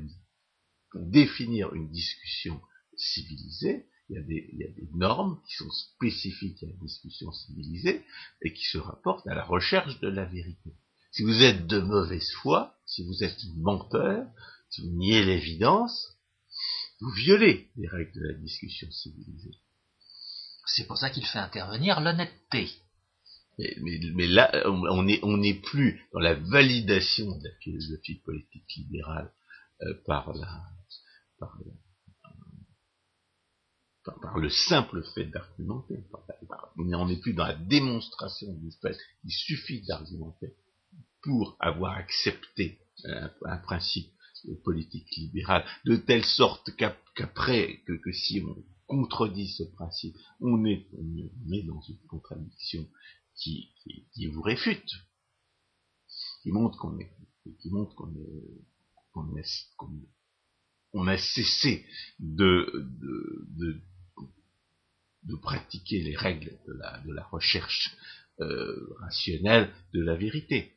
pour 0.92 1.00
définir 1.06 1.74
une 1.74 1.90
discussion 1.90 2.62
civilisée, 2.96 3.88
il 4.08 4.14
y, 4.14 4.18
a 4.20 4.22
des, 4.22 4.48
il 4.52 4.60
y, 4.60 4.64
a 4.64 4.68
des, 4.68 4.88
normes 4.94 5.42
qui 5.44 5.56
sont 5.56 5.70
spécifiques 5.72 6.62
à 6.62 6.66
la 6.66 6.72
discussion 6.74 7.32
civilisée 7.32 8.04
et 8.42 8.52
qui 8.52 8.64
se 8.64 8.78
rapportent 8.78 9.26
à 9.26 9.34
la 9.34 9.42
recherche 9.42 9.98
de 9.98 10.06
la 10.06 10.24
vérité. 10.24 10.76
Si 11.10 11.24
vous 11.24 11.42
êtes 11.42 11.66
de 11.66 11.80
mauvaise 11.80 12.30
foi, 12.42 12.76
si 12.86 13.04
vous 13.04 13.24
êtes 13.24 13.44
menteur, 13.56 14.24
si 14.70 14.82
vous 14.82 14.96
niez 14.96 15.24
l'évidence, 15.24 16.16
vous 17.00 17.10
violez 17.10 17.72
les 17.74 17.88
règles 17.88 18.12
de 18.12 18.28
la 18.28 18.34
discussion 18.34 18.88
civilisée. 18.88 19.58
C'est 20.66 20.86
pour 20.86 20.96
ça 20.96 21.10
qu'il 21.10 21.26
fait 21.26 21.40
intervenir 21.40 22.00
l'honnêteté. 22.00 22.70
Mais, 23.58 24.26
là, 24.26 24.50
on 24.66 25.02
n'est 25.04 25.20
on 25.22 25.40
plus 25.62 26.02
dans 26.12 26.20
la 26.20 26.34
validation 26.34 27.38
de 27.38 27.44
la 27.44 27.54
philosophie 27.60 28.16
politique 28.24 28.74
libérale 28.76 29.32
euh, 29.82 29.94
par, 30.06 30.32
la, 30.34 30.62
par, 31.38 31.58
le 34.38 34.50
simple 34.50 35.02
fait 35.14 35.26
d'argumenter. 35.26 36.04
On 36.78 36.84
n'en 36.84 37.08
est 37.08 37.20
plus 37.20 37.34
dans 37.34 37.46
la 37.46 37.54
démonstration 37.54 38.52
du 38.54 38.72
fait 38.82 38.96
qu'il 39.20 39.30
suffit 39.30 39.82
d'argumenter 39.82 40.54
pour 41.22 41.56
avoir 41.60 41.96
accepté 41.96 42.78
un, 43.04 43.58
principe 43.58 44.10
politique 44.62 45.08
libéral, 45.16 45.64
de 45.84 45.96
telle 45.96 46.24
sorte 46.24 46.70
qu'après, 46.76 47.82
que, 47.86 47.92
que 47.94 48.12
si 48.12 48.42
on 48.42 48.56
contredit 48.86 49.48
ce 49.48 49.62
principe, 49.62 50.16
on 50.40 50.64
est, 50.66 50.86
on 50.98 51.52
est 51.52 51.62
dans 51.62 51.80
une 51.80 51.98
contradiction 52.08 52.86
qui, 53.36 53.70
qui, 54.14 54.26
vous 54.26 54.42
réfute, 54.42 54.90
qui 56.42 56.52
montre 56.52 56.78
qu'on 56.78 56.98
est, 56.98 57.12
qui 57.60 57.70
montre 57.70 57.94
qu'on 57.94 58.12
qu'on 59.12 59.36
on 60.92 61.06
a 61.06 61.18
cessé 61.18 61.84
de, 62.18 62.70
de, 62.74 63.46
de, 63.56 63.80
de, 65.24 65.36
pratiquer 65.36 66.02
les 66.02 66.16
règles 66.16 66.58
de 66.66 66.72
la, 66.72 67.00
de 67.00 67.12
la 67.12 67.24
recherche 67.24 67.96
euh, 68.40 68.94
rationnelle 69.00 69.72
de 69.92 70.02
la 70.02 70.16
vérité. 70.16 70.72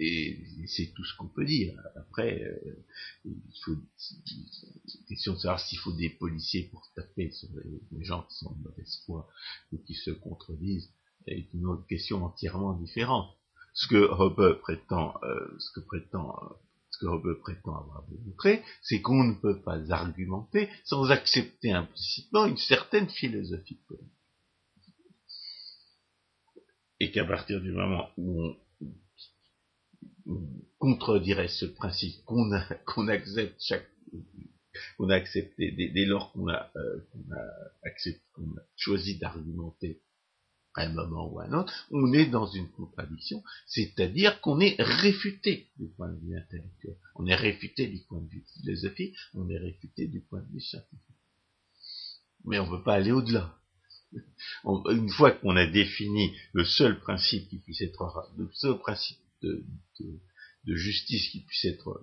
Et 0.00 0.44
c'est 0.68 0.92
tout 0.94 1.04
ce 1.04 1.16
qu'on 1.16 1.28
peut 1.28 1.44
dire. 1.44 1.74
Après, 1.96 2.40
euh, 2.42 2.84
il 3.24 3.60
faut 3.64 3.76
question 5.08 5.34
de 5.34 5.38
savoir 5.38 5.60
s'il 5.60 5.78
faut 5.78 5.92
des 5.92 6.10
policiers 6.10 6.68
pour 6.68 6.88
taper 6.94 7.32
sur 7.32 7.48
les, 7.92 8.04
gens 8.04 8.22
qui 8.22 8.36
sont 8.36 8.52
de 8.52 8.62
mauvaise 8.62 9.02
foi 9.04 9.28
ou 9.72 9.78
qui 9.78 9.94
se 9.94 10.10
contredisent 10.10 10.90
est 11.28 11.52
une 11.54 11.66
autre 11.66 11.86
question 11.86 12.24
entièrement 12.24 12.74
différente. 12.74 13.28
Ce 13.72 13.86
que 13.86 13.96
Hoppe 13.96 14.60
prétend, 14.60 15.14
euh, 15.22 15.56
ce 15.58 15.70
que 15.72 15.80
prétend, 15.80 16.34
ce 16.90 16.98
que 16.98 17.32
prétend 17.34 17.76
avoir 17.76 18.04
démontré, 18.08 18.62
c'est 18.82 19.00
qu'on 19.00 19.24
ne 19.24 19.34
peut 19.34 19.60
pas 19.60 19.78
argumenter 19.92 20.68
sans 20.84 21.10
accepter 21.10 21.72
implicitement 21.72 22.46
une 22.46 22.56
certaine 22.56 23.08
philosophie 23.08 23.78
politique. 23.86 24.12
Et 27.00 27.12
qu'à 27.12 27.24
partir 27.24 27.60
du 27.60 27.70
moment 27.70 28.08
où 28.16 28.42
on 30.26 30.48
contredirait 30.78 31.48
ce 31.48 31.66
principe 31.66 32.24
qu'on 32.24 33.08
accepte 33.08 33.60
chaque 33.60 33.88
a 35.08 35.14
accepté 35.14 35.70
dès, 35.72 36.04
lors 36.04 36.32
qu'on 36.32 36.48
a, 36.48 36.70
euh, 36.76 37.00
accepté, 37.84 38.22
qu'on 38.32 38.50
a 38.56 38.62
choisi 38.76 39.18
d'argumenter 39.18 40.02
à 40.78 40.84
un 40.84 40.92
moment 40.92 41.28
ou 41.28 41.40
à 41.40 41.44
un 41.44 41.52
autre, 41.52 41.72
on 41.90 42.12
est 42.12 42.26
dans 42.26 42.46
une 42.46 42.68
contradiction, 42.70 43.42
c'est-à-dire 43.66 44.40
qu'on 44.40 44.60
est 44.60 44.76
réfuté 44.78 45.68
du 45.78 45.88
point 45.88 46.08
de 46.08 46.18
vue 46.20 46.36
intellectuel, 46.36 46.96
on 47.16 47.26
est 47.26 47.34
réfuté 47.34 47.88
du 47.88 47.98
point 47.98 48.20
de 48.20 48.28
vue 48.28 48.44
philosophique, 48.54 49.16
on 49.34 49.48
est 49.50 49.58
réfuté 49.58 50.06
du 50.06 50.20
point 50.20 50.40
de 50.40 50.52
vue 50.52 50.60
scientifique. 50.60 50.98
Mais 52.44 52.58
on 52.60 52.66
ne 52.66 52.76
peut 52.76 52.84
pas 52.84 52.94
aller 52.94 53.12
au-delà. 53.12 53.54
Une 54.64 55.10
fois 55.10 55.32
qu'on 55.32 55.56
a 55.56 55.66
défini 55.66 56.34
le 56.52 56.64
seul 56.64 56.98
principe 57.00 57.48
qui 57.48 57.58
puisse 57.58 57.82
être 57.82 58.30
le 58.38 58.48
seul 58.54 58.78
principe 58.78 59.18
de, 59.42 59.64
justice 60.66 61.28
qui 61.30 61.40
puisse 61.40 61.64
être 61.64 62.02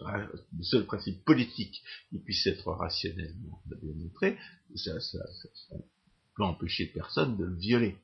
le 0.00 0.62
seul 0.62 0.86
principe 0.86 1.24
politique 1.24 1.82
qui 2.10 2.18
puisse 2.18 2.46
être 2.46 2.72
rationnellement 2.72 3.62
démontré, 3.80 4.38
ça, 4.74 4.98
peut 6.36 6.44
empêcher 6.44 6.86
personne 6.86 7.36
de 7.36 7.44
le 7.44 7.56
violer. 7.56 7.96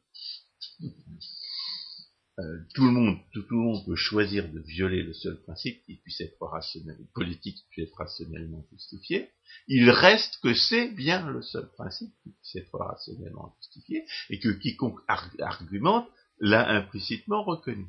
Euh, 2.39 2.59
tout 2.75 2.85
le 2.85 2.93
monde, 2.93 3.19
tout, 3.33 3.45
le 3.51 3.57
monde 3.57 3.85
peut 3.85 3.97
choisir 3.97 4.51
de 4.51 4.61
violer 4.61 5.03
le 5.03 5.13
seul 5.13 5.41
principe 5.43 5.83
qui 5.85 5.97
puisse 5.97 6.21
être 6.21 6.41
rationnel, 6.41 6.97
politique 7.13 7.57
qui 7.57 7.65
puisse 7.71 7.89
être 7.89 7.97
rationnellement 7.97 8.65
justifié. 8.73 9.29
Il 9.69 9.91
reste 9.91 10.39
que 10.43 10.55
c'est 10.55 10.89
bien 10.89 11.29
le 11.29 11.43
seul 11.43 11.69
principe 11.73 12.13
qui 12.23 12.31
puisse 12.31 12.57
être 12.57 12.79
rationnellement 12.79 13.55
justifié 13.61 14.07
et 14.31 14.39
que 14.39 14.49
quiconque 14.49 15.01
argumente 15.39 16.09
l'a 16.39 16.71
implicitement 16.71 17.43
reconnu. 17.43 17.87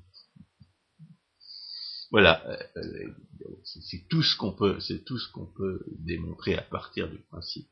Voilà, 2.10 2.46
euh, 2.50 2.58
euh, 2.78 3.16
c'est 3.64 4.06
tout 4.10 4.24
ce 4.24 4.36
qu'on 4.36 4.52
peut, 4.52 4.82
c'est 4.82 5.06
tout 5.06 5.18
ce 5.18 5.32
qu'on 5.32 5.46
peut 5.46 5.86
démontrer 6.00 6.56
à 6.56 6.62
partir 6.62 7.10
du 7.10 7.20
principe 7.20 7.70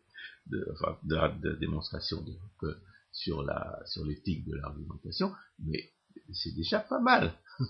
de, 0.49 0.67
enfin, 0.73 0.97
de, 1.03 1.15
la, 1.15 1.55
démonstration 1.59 2.21
de, 2.21 2.77
sur 3.11 3.43
la 3.43 3.80
sur 3.85 4.05
l'éthique 4.05 4.45
de 4.45 4.55
l'argumentation, 4.55 5.31
mais 5.59 5.91
c'est 6.34 6.55
déjà 6.55 6.80
pas 6.80 6.99
mal. 6.99 7.34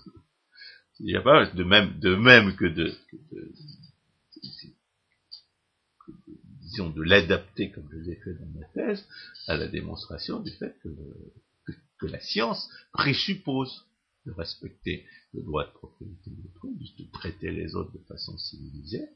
c'est 0.94 1.04
déjà 1.04 1.20
pas 1.22 1.44
mal, 1.44 1.54
de 1.54 1.64
même, 1.64 1.98
de 1.98 2.14
même 2.14 2.56
que 2.56 2.66
de, 2.66 2.92
disons, 6.70 6.90
de 6.90 7.02
l'adapter, 7.02 7.70
comme 7.70 7.88
je 7.90 7.98
l'ai 7.98 8.16
fait 8.16 8.34
dans 8.34 8.46
ma 8.46 8.64
thèse, 8.74 9.04
à 9.46 9.56
la 9.56 9.66
démonstration 9.68 10.40
du 10.40 10.50
fait 10.52 10.76
que, 10.82 10.88
que, 11.98 12.06
la 12.06 12.20
science 12.20 12.70
présuppose 12.92 13.86
de 14.26 14.32
respecter 14.32 15.06
le 15.34 15.42
droit 15.42 15.66
de 15.66 15.72
propriété 15.72 16.30
de 16.30 16.42
l'autre, 16.42 16.66
de 16.98 17.10
traiter 17.12 17.50
les 17.50 17.74
autres 17.74 17.92
de 17.92 18.02
façon 18.04 18.36
civilisée, 18.38 19.08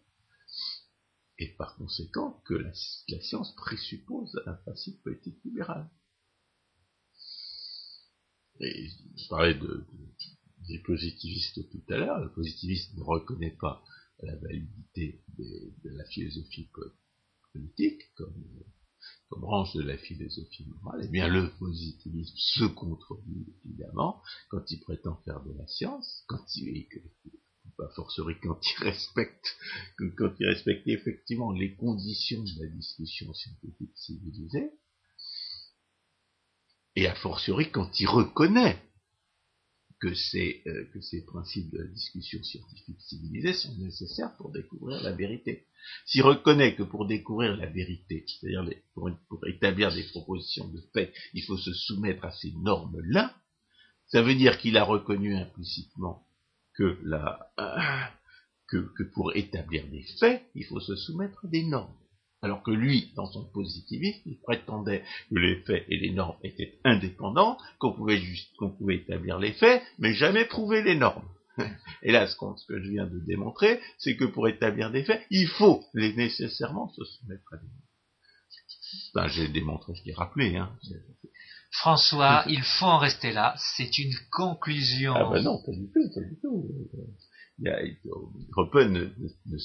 et 1.38 1.54
par 1.56 1.76
conséquent 1.76 2.42
que 2.46 2.54
la, 2.54 2.72
science 3.20 3.54
présuppose 3.56 4.40
un 4.46 4.54
principe 4.54 5.02
politique 5.02 5.42
libéral. 5.44 5.90
Et 8.60 8.88
je 9.16 9.28
parlais 9.28 9.54
de, 9.54 9.84
des 10.68 10.78
positivistes 10.80 11.68
tout 11.70 11.82
à 11.88 11.96
l'heure. 11.96 12.20
Le 12.20 12.32
positiviste 12.32 12.94
ne 12.96 13.02
reconnaît 13.02 13.56
pas 13.60 13.82
la 14.22 14.36
validité 14.36 15.24
de 15.38 15.90
la 15.90 16.04
philosophie 16.06 16.70
politique 17.52 18.14
comme, 18.14 18.44
branche 19.30 19.74
de 19.74 19.82
la 19.82 19.98
philosophie 19.98 20.66
morale. 20.66 21.02
Eh 21.04 21.08
bien, 21.08 21.28
le 21.28 21.50
positivisme 21.58 22.34
se 22.36 22.64
contredit 22.64 23.46
évidemment 23.64 24.22
quand 24.48 24.70
il 24.70 24.80
prétend 24.80 25.16
faire 25.24 25.42
de 25.42 25.52
la 25.52 25.66
science, 25.66 26.24
quand 26.28 26.44
il, 26.56 26.86
pas 27.76 27.88
forcerie 27.94 28.36
quand 28.42 28.58
il 28.62 28.84
respecte, 28.84 29.56
effectivement 30.86 31.52
les 31.52 31.74
conditions 31.74 32.42
de 32.42 32.64
la 32.64 32.68
discussion 32.68 33.32
scientifique 33.32 33.92
civilisée, 33.94 34.70
et 36.96 37.08
a 37.08 37.14
fortiori 37.14 37.70
quand 37.70 38.00
il 38.00 38.06
reconnaît 38.06 38.80
que 40.00 40.14
ces, 40.14 40.62
euh, 40.66 40.84
que 40.92 41.00
ces 41.00 41.24
principes 41.24 41.70
de 41.70 41.78
la 41.78 41.86
discussion 41.86 42.42
scientifique 42.42 43.00
civilisée 43.00 43.54
sont 43.54 43.74
nécessaires 43.78 44.36
pour 44.36 44.52
découvrir 44.52 45.02
la 45.02 45.12
vérité. 45.12 45.66
S'il 46.06 46.22
reconnaît 46.22 46.74
que 46.74 46.82
pour 46.82 47.06
découvrir 47.06 47.56
la 47.56 47.66
vérité, 47.66 48.24
c'est-à-dire 48.26 48.68
pour, 48.94 49.10
établir 49.46 49.94
des 49.94 50.04
propositions 50.04 50.68
de 50.68 50.80
fait, 50.92 51.12
il 51.32 51.42
faut 51.42 51.56
se 51.56 51.72
soumettre 51.72 52.24
à 52.24 52.32
ces 52.32 52.52
normes-là, 52.52 53.34
ça 54.08 54.22
veut 54.22 54.34
dire 54.34 54.58
qu'il 54.58 54.76
a 54.76 54.84
reconnu 54.84 55.34
implicitement 55.34 56.26
que, 58.68 59.02
pour 59.14 59.34
établir 59.36 59.86
des 59.88 60.04
faits, 60.18 60.42
il 60.54 60.64
faut 60.64 60.80
se 60.80 60.96
soumettre 60.96 61.44
à 61.44 61.48
des 61.48 61.64
normes 61.64 61.94
alors 62.44 62.62
que 62.62 62.70
lui, 62.70 63.10
dans 63.16 63.24
son 63.24 63.44
positivisme, 63.52 64.20
il 64.26 64.38
prétendait 64.38 65.02
que 65.30 65.38
les 65.38 65.56
faits 65.62 65.86
et 65.88 65.96
les 65.96 66.12
normes 66.12 66.36
étaient 66.42 66.78
indépendants, 66.84 67.56
qu'on 67.78 67.94
pouvait, 67.94 68.18
juste, 68.18 68.54
qu'on 68.58 68.70
pouvait 68.70 68.96
établir 68.96 69.38
les 69.38 69.54
faits, 69.54 69.82
mais 69.98 70.12
jamais 70.12 70.44
prouver 70.44 70.82
les 70.82 70.94
normes. 70.94 71.26
Et 72.02 72.12
là, 72.12 72.26
ce, 72.26 72.36
que 72.36 72.82
je 72.82 72.90
viens 72.90 73.06
de 73.06 73.18
démontrer, 73.20 73.80
c'est 73.96 74.16
que 74.16 74.26
pour 74.26 74.46
établir 74.46 74.90
des 74.90 75.04
faits, 75.04 75.24
il 75.30 75.48
faut 75.48 75.82
les 75.94 76.12
nécessairement 76.12 76.88
se 76.90 77.04
soumettre 77.04 77.54
à 77.54 77.56
des 77.56 77.66
normes. 77.66 77.80
Ben, 79.14 79.28
j'ai 79.28 79.48
démontré, 79.48 79.94
je 79.94 80.04
l'ai 80.04 80.12
rappelé. 80.12 80.56
Hein. 80.56 80.70
François, 81.78 82.44
il 82.48 82.62
faut 82.62 82.86
en 82.86 82.98
rester 82.98 83.32
là. 83.32 83.54
C'est 83.76 83.98
une 83.98 84.14
conclusion. 84.30 85.14
Ah 85.16 85.30
ben 85.30 85.42
non, 85.42 85.60
pas 85.64 85.72
du 85.72 85.90
tout, 85.92 86.14
pas 86.14 86.20
du 86.20 86.38
tout. 86.40 86.68
Il 87.58 87.64
y 87.64 87.68
a, 87.68 87.82
ne, 87.82 89.04
ne, 89.46 89.58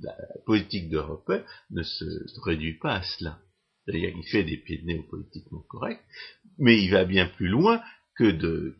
la 0.00 0.16
politique 0.46 0.88
d'Europe 0.88 1.30
ne 1.70 1.82
se 1.82 2.40
réduit 2.44 2.78
pas 2.78 2.96
à 2.96 3.02
cela. 3.02 3.38
C'est-à-dire 3.84 4.12
qu'il 4.12 4.26
fait 4.26 4.44
des 4.44 4.56
pieds 4.56 4.78
de 4.78 4.86
nez 4.86 4.98
au 4.98 5.02
politiquement 5.02 5.60
correct, 5.68 6.02
mais 6.58 6.82
il 6.82 6.90
va 6.90 7.04
bien 7.04 7.26
plus 7.26 7.48
loin 7.48 7.82
que 8.16 8.30
de, 8.30 8.76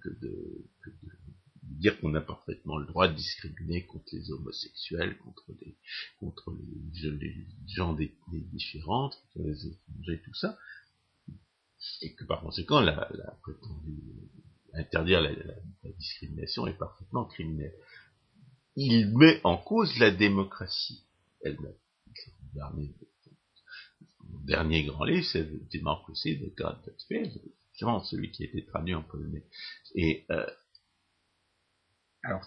dire 1.62 1.98
qu'on 2.00 2.14
a 2.14 2.20
parfaitement 2.20 2.76
le 2.78 2.86
droit 2.86 3.08
de 3.08 3.14
discriminer 3.14 3.86
contre 3.86 4.08
les 4.12 4.30
homosexuels, 4.30 5.16
contre 5.18 5.52
les, 5.60 5.76
contre 6.18 6.54
les, 7.02 7.46
gens 7.74 7.94
des, 7.94 8.14
différentes, 8.52 9.16
contre 9.32 9.46
les 9.46 9.66
étrangers, 9.66 10.22
tout 10.24 10.34
ça, 10.34 10.58
et 12.02 12.14
que 12.14 12.24
par 12.24 12.40
conséquent, 12.40 12.80
la, 12.80 13.08
la 13.12 13.36
interdire 14.74 15.20
la, 15.20 15.32
discrimination 15.98 16.66
est 16.66 16.78
parfaitement 16.78 17.24
criminelle. 17.24 17.74
Il 18.76 19.16
met 19.16 19.40
en 19.44 19.56
cause 19.56 19.98
la 19.98 20.10
démocratie 20.10 21.04
elle-même. 21.42 21.74
Dernier, 22.54 22.94
dernier 24.44 24.84
grand 24.84 25.04
livre, 25.04 25.26
c'est 25.30 25.48
Démocratie 25.70 26.38
de 26.38 26.52
God 26.56 26.76
justement 27.80 28.02
celui 28.04 28.30
qui 28.30 28.42
a 28.42 28.46
été 28.46 28.64
traduit 28.66 28.94
en 28.94 29.02
polonais. 29.02 29.44
Et 29.94 30.26
euh, 30.30 30.46
alors, 32.22 32.44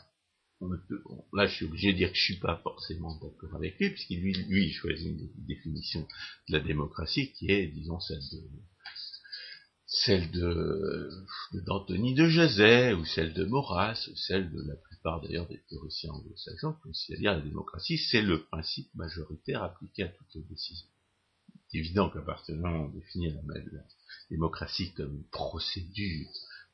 là, 1.34 1.48
je 1.48 1.56
suis 1.56 1.66
obligé 1.66 1.94
de 1.94 1.98
dire 1.98 2.10
que 2.10 2.18
je 2.18 2.24
suis 2.24 2.40
pas 2.40 2.58
forcément 2.58 3.18
d'accord 3.20 3.56
avec 3.56 3.80
lui, 3.80 3.90
puisqu'il 3.90 4.22
lui, 4.22 4.34
lui 4.34 4.72
choisit 4.72 5.08
une 5.08 5.46
définition 5.46 6.08
de 6.50 6.58
la 6.58 6.60
démocratie 6.60 7.32
qui 7.34 7.52
est, 7.52 7.68
disons, 7.68 8.00
celle 8.00 8.20
de 8.20 8.48
celle 9.94 10.32
de 10.32 11.08
d'Anthony 11.54 12.16
de 12.16 12.28
Jazet, 12.28 12.94
ou 12.94 13.06
celle 13.06 13.32
de 13.34 13.46
Maurras, 13.46 14.10
ou 14.12 14.16
celle 14.16 14.52
de 14.52 14.62
la 14.64 14.76
plupart 14.76 15.22
d'ailleurs 15.22 15.48
des 15.48 15.62
théoriciens 15.70 16.12
anglo-saxons, 16.12 16.76
c'est-à-dire 16.94 17.34
la 17.34 17.42
démocratie, 17.42 18.00
c'est 18.00 18.24
le 18.24 18.44
principe 18.46 18.90
majoritaire 18.96 19.62
appliqué 19.62 20.02
à 20.02 20.08
toutes 20.08 20.34
les 20.34 20.42
décisions. 20.42 20.88
C'est 21.68 21.78
évident 21.78 22.12
où 22.12 22.66
on 22.66 22.90
définit 22.90 23.34
la, 23.34 23.82
démocratie 24.32 24.94
comme 24.94 25.16
une 25.16 25.30
procédure, 25.30 26.28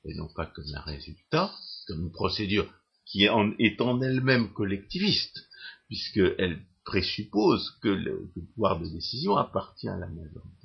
et 0.06 0.16
non 0.16 0.30
pas 0.30 0.46
comme 0.46 0.74
un 0.74 0.82
résultat, 0.82 1.54
comme 1.88 2.04
une 2.04 2.12
procédure 2.14 2.74
qui 3.06 3.26
est 3.26 3.30
en, 3.30 4.02
elle-même 4.02 4.54
collectiviste, 4.54 5.46
puisqu'elle 5.88 6.66
présuppose 6.86 7.78
que 7.82 7.90
le 7.90 8.32
pouvoir 8.54 8.80
de 8.80 8.88
décision 8.88 9.36
appartient 9.36 9.90
à 9.90 9.98
la 9.98 10.08
majorité. 10.08 10.59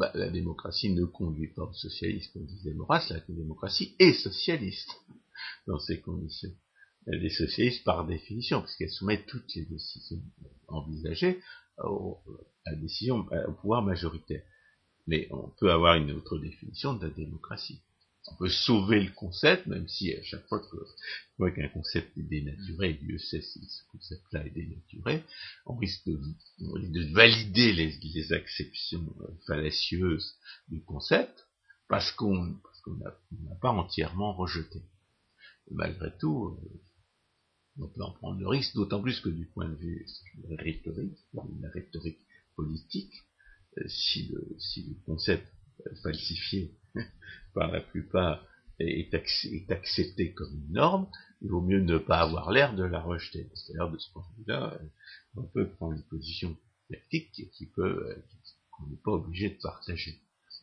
Bah, 0.00 0.10
la 0.14 0.30
démocratie 0.30 0.88
ne 0.94 1.04
conduit 1.04 1.48
pas 1.48 1.64
au 1.64 1.74
socialisme, 1.74 2.32
comme 2.32 2.46
disait 2.46 2.72
Maurras, 2.72 3.06
la 3.10 3.20
démocratie 3.28 3.94
est 3.98 4.14
socialiste 4.14 4.98
dans 5.66 5.78
ces 5.78 6.00
conditions. 6.00 6.54
Elle 7.06 7.22
est 7.22 7.28
socialiste 7.28 7.84
par 7.84 8.06
définition, 8.06 8.60
parce 8.60 8.74
qu'elle 8.76 8.88
soumet 8.88 9.22
toutes 9.26 9.54
les 9.54 9.66
décisions 9.66 10.22
envisagées 10.68 11.38
à 11.76 12.74
décision, 12.76 13.26
au 13.46 13.52
pouvoir 13.52 13.82
majoritaire. 13.82 14.42
Mais 15.06 15.28
on 15.32 15.50
peut 15.58 15.70
avoir 15.70 15.96
une 15.96 16.12
autre 16.12 16.38
définition 16.38 16.94
de 16.94 17.06
la 17.06 17.12
démocratie 17.12 17.82
on 18.30 18.34
peut 18.36 18.48
sauver 18.48 19.00
le 19.00 19.10
concept, 19.12 19.66
même 19.66 19.88
si 19.88 20.12
à 20.14 20.22
chaque 20.22 20.46
fois 20.46 20.60
qu'un 20.60 21.68
concept 21.68 22.16
est 22.16 22.22
dénaturé, 22.22 22.94
Dieu 22.94 23.18
sait 23.18 23.42
si 23.42 23.64
ce 23.66 23.82
concept-là 23.90 24.46
est 24.46 24.50
dénaturé, 24.50 25.24
on 25.66 25.76
risque 25.76 26.06
de, 26.06 27.12
valider 27.12 27.72
les, 27.72 27.98
les, 28.02 28.32
acceptions 28.32 29.14
euh, 29.20 29.26
fallacieuses 29.46 30.34
du 30.68 30.82
concept, 30.82 31.46
parce 31.88 32.12
qu'on 32.12 32.46
n'a 32.46 33.54
pas 33.60 33.70
entièrement 33.70 34.32
rejeté. 34.34 34.82
malgré 35.70 36.16
tout, 36.18 36.58
euh, 36.62 36.80
on 37.78 37.88
peut 37.88 38.02
en 38.02 38.12
prendre 38.12 38.38
le 38.38 38.48
risque, 38.48 38.74
d'autant 38.74 39.00
plus 39.00 39.20
que 39.20 39.28
du 39.28 39.46
point 39.46 39.68
de 39.68 39.76
vue 39.76 40.06
rhétorique, 40.58 41.18
la 41.32 41.70
rhétorique 41.70 42.20
politique, 42.54 43.14
euh, 43.78 43.88
si, 43.88 44.28
le, 44.28 44.56
si 44.58 44.82
le 44.84 44.94
concept 45.06 45.46
falsifié 46.02 46.76
par 47.54 47.70
la 47.70 47.80
plupart 47.80 48.44
est, 48.78 49.14
accepté 49.70 50.32
comme 50.32 50.54
une 50.54 50.72
norme, 50.72 51.08
il 51.42 51.50
vaut 51.50 51.60
mieux 51.60 51.80
ne 51.80 51.98
pas 51.98 52.20
avoir 52.20 52.50
l'air 52.50 52.74
de 52.74 52.84
la 52.84 53.00
rejeter. 53.00 53.50
C'est-à-dire, 53.54 53.90
de 53.90 53.98
ce 53.98 54.10
point 54.12 54.24
de 54.30 54.42
vue-là, 54.42 54.80
on 55.36 55.42
peut 55.42 55.68
prendre 55.68 55.94
une 55.94 56.02
position 56.04 56.56
tactique 56.90 57.32
qui 57.52 57.66
peut, 57.66 58.22
qu'on 58.70 58.86
n'est 58.86 58.96
pas 59.04 59.12
obligé 59.12 59.50
de 59.50 59.58
partager. 59.62 60.18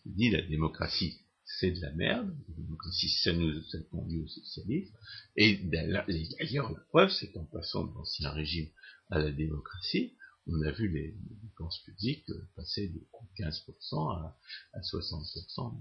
Je 0.06 0.12
dis, 0.12 0.30
la 0.30 0.42
démocratie, 0.42 1.20
c'est 1.46 1.72
de 1.72 1.82
la 1.82 1.92
merde, 1.92 2.36
la 2.50 2.56
démocratie, 2.56 3.10
ça 3.10 3.34
nous 3.34 3.62
ça 3.64 3.78
conduit 3.92 4.20
au 4.20 4.28
socialisme, 4.28 4.94
et 5.36 5.58
d'ailleurs, 5.58 6.72
la 6.72 6.80
preuve, 6.90 7.10
c'est 7.10 7.32
qu'en 7.32 7.46
passant 7.46 7.86
de 7.86 7.94
l'ancien 7.94 8.32
régime 8.32 8.70
à 9.10 9.20
la 9.20 9.32
démocratie, 9.32 10.14
on 10.48 10.62
a 10.62 10.72
vu 10.72 10.90
les, 10.90 11.16
dépenses 11.42 11.80
publiques 11.84 12.30
passer 12.56 12.90
de 12.90 13.02
15% 13.38 14.14
à, 14.14 14.38
à 14.74 14.80
60%, 14.80 15.78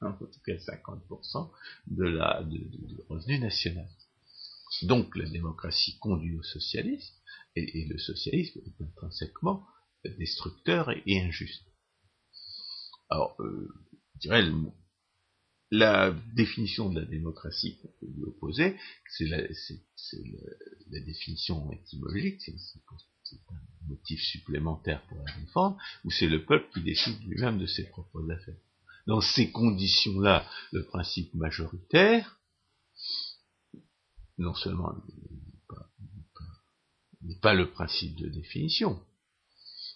en 0.00 0.12
tout 0.12 0.40
cas 0.44 0.54
50% 0.54 1.50
de 1.88 2.04
la 2.04 2.42
de, 2.44 3.04
revenu 3.08 3.38
national. 3.38 3.88
Donc 4.82 5.16
la 5.16 5.28
démocratie 5.28 5.98
conduit 5.98 6.36
au 6.36 6.42
socialisme, 6.42 7.14
et, 7.56 7.86
le 7.86 7.98
socialisme 7.98 8.60
est 8.66 8.82
intrinsèquement 8.82 9.66
destructeur 10.04 10.90
et, 10.90 11.20
injuste. 11.20 11.64
Alors, 13.10 13.36
euh, 13.40 13.68
je 14.14 14.20
dirais, 14.20 14.44
la 15.70 16.14
définition 16.34 16.90
de 16.90 17.00
la 17.00 17.06
démocratie 17.06 17.78
qu'on 17.78 17.88
peut 18.00 18.12
lui 18.14 18.24
opposer, 18.24 18.76
c'est 19.16 19.26
la, 19.26 19.42
la, 19.42 21.00
définition 21.00 21.70
étymologique, 21.72 22.40
c'est 22.40 23.40
un 23.50 23.88
motif 23.88 24.20
supplémentaire 24.22 25.02
pour 25.08 25.18
la 25.18 25.32
défendre, 25.40 25.78
où 26.04 26.10
c'est 26.10 26.28
le 26.28 26.44
peuple 26.44 26.68
qui 26.72 26.82
décide 26.82 27.22
lui-même 27.24 27.58
de 27.58 27.66
ses 27.66 27.84
propres 27.88 28.30
affaires. 28.30 28.54
Dans 29.08 29.22
ces 29.22 29.50
conditions-là, 29.50 30.46
le 30.70 30.84
principe 30.84 31.32
majoritaire, 31.32 32.38
non 34.36 34.52
seulement 34.54 34.92
n'est 37.22 37.40
pas 37.40 37.54
le 37.54 37.70
principe 37.70 38.16
de 38.16 38.28
définition, 38.28 39.02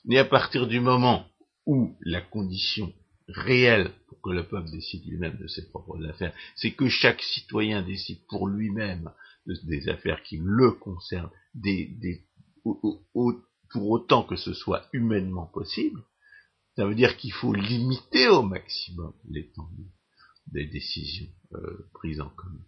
mais 0.07 0.17
à 0.17 0.25
partir 0.25 0.67
du 0.67 0.81
moment 0.81 1.29
où 1.67 1.95
la 2.01 2.23
condition 2.23 2.91
réelle 3.29 3.93
pour 4.09 4.21
que 4.23 4.31
le 4.31 4.49
peuple 4.49 4.71
décide 4.71 5.05
lui-même 5.07 5.37
de 5.37 5.47
ses 5.47 5.69
propres 5.69 6.03
affaires, 6.07 6.35
c'est 6.57 6.73
que 6.73 6.89
chaque 6.89 7.21
citoyen 7.21 7.83
décide 7.83 8.27
pour 8.29 8.49
lui-même 8.49 9.13
des 9.47 9.91
affaires 9.91 10.23
qui 10.23 10.39
le 10.43 10.73
concernent, 10.73 11.31
pour 12.65 13.91
autant 13.91 14.25
que 14.25 14.37
ce 14.37 14.55
soit 14.55 14.87
humainement 14.95 15.47
possible, 15.47 16.03
ça 16.77 16.87
veut 16.87 16.95
dire 16.95 17.17
qu'il 17.17 17.33
faut 17.33 17.53
limiter 17.53 18.29
au 18.29 18.43
maximum 18.43 19.15
l'étendue 19.29 19.91
des 20.47 20.67
décisions 20.67 21.31
euh, 21.53 21.91
prises 21.95 22.21
en 22.21 22.31
commun. 22.31 22.65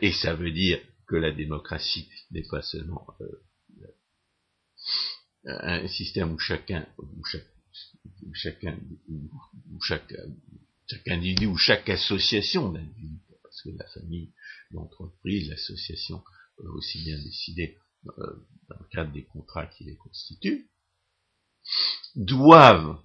Et 0.00 0.12
ça 0.12 0.34
veut 0.34 0.52
dire 0.52 0.80
que 1.06 1.16
la 1.16 1.30
démocratie 1.30 2.08
n'est 2.30 2.46
pas 2.50 2.62
seulement 2.62 3.06
euh, 3.20 3.44
un 5.44 5.86
système 5.88 6.32
où 6.32 6.38
chacun, 6.38 6.86
où 6.98 7.24
chaque 7.24 7.54
chacun, 8.32 8.78
ou 9.08 9.80
chaque, 9.82 10.14
chaque 10.86 11.08
individu 11.08 11.46
ou 11.46 11.56
chaque 11.56 11.88
association 11.88 12.72
d'individus, 12.72 13.20
parce 13.42 13.62
que 13.62 13.70
la 13.70 13.86
famille, 13.88 14.32
l'entreprise, 14.70 15.48
l'association 15.48 16.22
peuvent 16.56 16.74
aussi 16.74 17.02
bien 17.04 17.18
décider 17.22 17.78
euh, 18.18 18.46
dans 18.68 18.76
le 18.78 18.88
cadre 18.90 19.12
des 19.12 19.24
contrats 19.24 19.66
qui 19.66 19.84
les 19.84 19.96
constituent, 19.96 20.70
doivent 22.14 23.00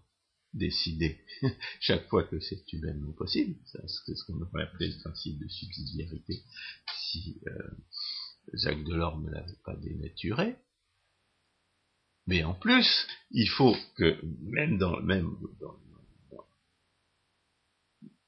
décider 0.54 1.20
chaque 1.80 2.08
fois 2.08 2.24
que 2.24 2.40
c'est 2.40 2.72
humainement 2.74 3.12
possible, 3.14 3.56
c'est 3.66 4.16
ce 4.16 4.24
qu'on 4.26 4.42
aurait 4.42 4.64
appelé 4.64 4.88
le 4.88 5.00
principe 5.02 5.40
de 5.40 5.48
subsidiarité 5.48 6.42
si 6.96 7.40
euh, 7.48 7.70
Jacques 8.54 8.84
Delors 8.84 9.20
ne 9.20 9.30
l'avait 9.30 9.58
pas 9.64 9.76
dénaturé, 9.76 10.56
mais 12.28 12.44
en 12.44 12.54
plus, 12.54 13.08
il 13.32 13.50
faut 13.50 13.76
que, 13.96 14.20
même 14.42 14.78
dans, 14.78 15.02
même 15.02 15.36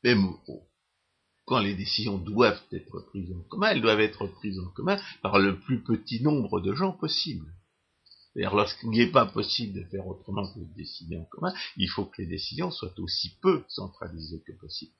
même 0.03 0.33
quand 1.45 1.59
les 1.59 1.75
décisions 1.75 2.17
doivent 2.17 2.63
être 2.71 2.99
prises 3.01 3.31
en 3.31 3.41
commun, 3.43 3.69
elles 3.69 3.81
doivent 3.81 3.99
être 3.99 4.27
prises 4.27 4.59
en 4.59 4.69
commun 4.69 4.99
par 5.21 5.37
le 5.37 5.59
plus 5.59 5.83
petit 5.83 6.21
nombre 6.23 6.61
de 6.61 6.73
gens 6.73 6.93
possible. 6.93 7.53
C'est-à-dire, 8.33 8.55
lorsqu'il 8.55 8.89
n'est 8.89 9.11
pas 9.11 9.25
possible 9.25 9.79
de 9.79 9.83
faire 9.89 10.07
autrement 10.07 10.51
que 10.53 10.59
de 10.59 10.73
décider 10.75 11.17
en 11.17 11.25
commun, 11.25 11.53
il 11.75 11.89
faut 11.89 12.05
que 12.05 12.21
les 12.21 12.27
décisions 12.27 12.71
soient 12.71 12.97
aussi 12.99 13.37
peu 13.41 13.63
centralisées 13.67 14.41
que 14.45 14.53
possible. 14.53 14.93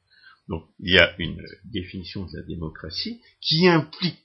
Donc, 0.48 0.68
il 0.80 0.94
y 0.94 1.00
a 1.00 1.16
une 1.18 1.42
définition 1.66 2.26
de 2.26 2.38
la 2.38 2.44
démocratie 2.44 3.22
qui 3.40 3.68
implique 3.68 4.18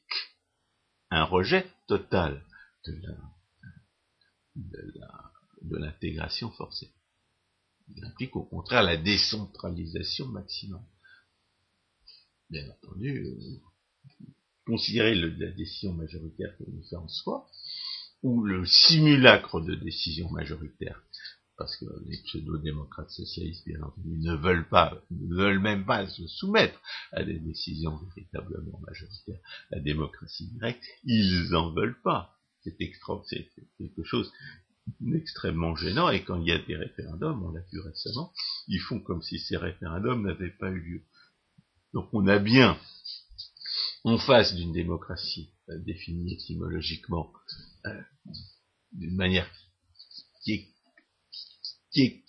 un 1.11 1.25
rejet 1.25 1.67
total 1.87 2.43
de 2.85 3.01
la 3.05 3.17
de 5.63 5.77
l'intégration 5.77 6.51
forcée. 6.51 6.93
Il 7.95 8.05
implique 8.05 8.35
au 8.37 8.45
contraire 8.45 8.83
la 8.83 8.97
décentralisation 8.97 10.27
maximum. 10.29 10.85
Bien 12.51 12.69
entendu, 12.71 13.25
euh, 13.25 13.61
considérer 14.67 15.15
la 15.15 15.51
décision 15.53 15.93
majoritaire 15.93 16.57
comme 16.59 16.75
une 16.75 16.99
en 16.99 17.09
soi, 17.09 17.49
ou 18.27 18.43
le 18.43 18.67
simulacre 18.67 19.61
de 19.61 19.77
décision 19.77 20.29
majoritaire, 20.31 21.01
parce 21.57 21.77
que 21.77 21.85
les 22.09 22.19
pseudo-démocrates 22.25 23.11
socialistes, 23.11 23.65
bien 23.65 23.81
entendu, 23.81 24.19
ne 24.19 24.35
veulent 24.35 24.69
pas, 24.69 25.01
ne 25.13 25.37
veulent 25.37 25.61
même 25.61 25.87
pas 25.87 26.09
se 26.09 26.27
soumettre 26.27 26.81
à 27.13 27.23
des 27.23 27.39
décisions 27.39 27.97
véritablement 27.97 28.81
majoritaires. 28.85 29.39
La 29.71 29.79
démocratie 29.79 30.49
directe, 30.49 30.83
ils 31.05 31.55
en 31.55 31.73
veulent 31.73 32.01
pas 32.03 32.33
c'est 32.65 32.77
c'est 33.29 33.49
quelque 33.79 34.03
chose 34.03 34.33
d'extrêmement 34.99 35.77
gênant, 35.77 36.11
et 36.11 36.25
quand 36.25 36.41
il 36.41 36.49
y 36.49 36.53
a 36.53 36.59
des 36.59 36.75
référendums, 36.75 37.45
on 37.45 37.53
l'a 37.53 37.63
vu 37.73 37.79
récemment, 37.79 38.33
ils 38.67 38.81
font 38.81 38.99
comme 38.99 39.23
si 39.23 39.39
ces 39.39 39.57
référendums 39.57 40.27
n'avaient 40.27 40.51
pas 40.51 40.71
eu 40.71 40.81
lieu. 40.81 41.03
Donc 41.95 42.09
on 42.13 42.27
a 42.27 42.41
bien, 42.41 42.77
en 44.03 44.19
face 44.19 44.53
d'une 44.57 44.73
démocratie 44.73 45.53
euh, 45.69 45.79
définie 45.79 46.35
étymologiquement 46.35 47.33
euh, 47.87 48.03
d'une 48.93 49.17
manière 49.17 49.51
qui 50.43 50.53
est, 50.53 50.69
qui 51.91 52.03
est 52.03 52.25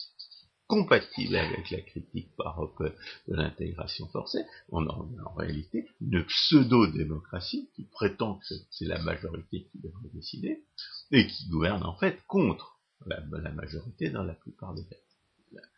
compatible 0.68 1.35
avec 1.35 1.69
la 1.72 1.81
critique 1.81 2.35
par 2.35 2.59
de 2.80 2.93
l'intégration 3.27 4.07
forcée, 4.07 4.43
on 4.69 4.85
a 4.85 4.91
en 4.91 5.34
réalité 5.35 5.88
une 6.01 6.26
pseudo-démocratie 6.26 7.69
qui 7.76 7.85
prétend 7.85 8.35
que 8.35 8.55
c'est 8.72 8.85
la 8.85 9.01
majorité 9.01 9.69
qui 9.72 9.80
devrait 9.80 10.09
décider, 10.14 10.65
et 11.11 11.26
qui 11.27 11.47
gouverne 11.47 11.84
en 11.84 11.95
fait 11.97 12.22
contre 12.27 12.80
la, 13.05 13.22
majorité 13.51 14.09
dans 14.09 14.23
la 14.23 14.34
plupart 14.34 14.73
des 14.73 14.84
cas. 14.85 15.69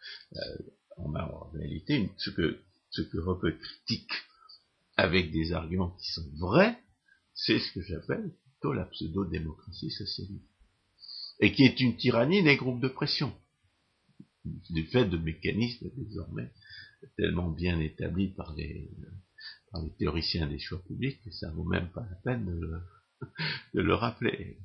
On 0.98 1.14
a 1.14 1.24
en 1.24 1.50
réalité 1.52 2.10
ce 2.18 2.32
que 2.32 2.60
ce 2.90 3.02
que 3.04 3.18
Hoppe 3.18 3.46
critique 3.60 4.12
avec 4.98 5.32
des 5.32 5.54
arguments 5.54 5.92
qui 5.92 6.12
sont 6.12 6.28
vrais, 6.38 6.78
c'est 7.46 7.60
ce 7.60 7.72
que 7.74 7.82
j'appelle 7.82 8.32
plutôt 8.44 8.74
la 8.74 8.86
pseudo-démocratie 8.86 9.92
socialiste, 9.92 10.50
et 11.40 11.54
qui 11.54 11.64
est 11.64 11.80
une 11.80 11.96
tyrannie 11.98 12.44
des 12.44 12.58
groupes 12.58 12.82
de 12.82 12.90
pression 12.90 13.34
du 14.46 14.86
fait 14.88 15.06
de 15.06 15.18
mécanismes 15.18 15.90
désormais 15.96 16.52
tellement 17.18 17.50
bien 17.50 17.80
établis 17.80 18.30
par 18.30 18.54
les, 18.56 18.90
par 19.72 19.82
les 19.84 19.92
théoriciens 19.92 20.48
des 20.48 20.60
choix 20.60 20.82
publics 20.84 21.22
que 21.24 21.32
ça 21.32 21.50
vaut 21.52 21.64
même 21.64 21.90
pas 21.92 22.06
la 22.10 22.16
peine 22.18 22.46
de 22.46 22.52
le, 22.52 22.82
de 23.74 23.82
le 23.82 23.94
rappeler. 23.94 24.58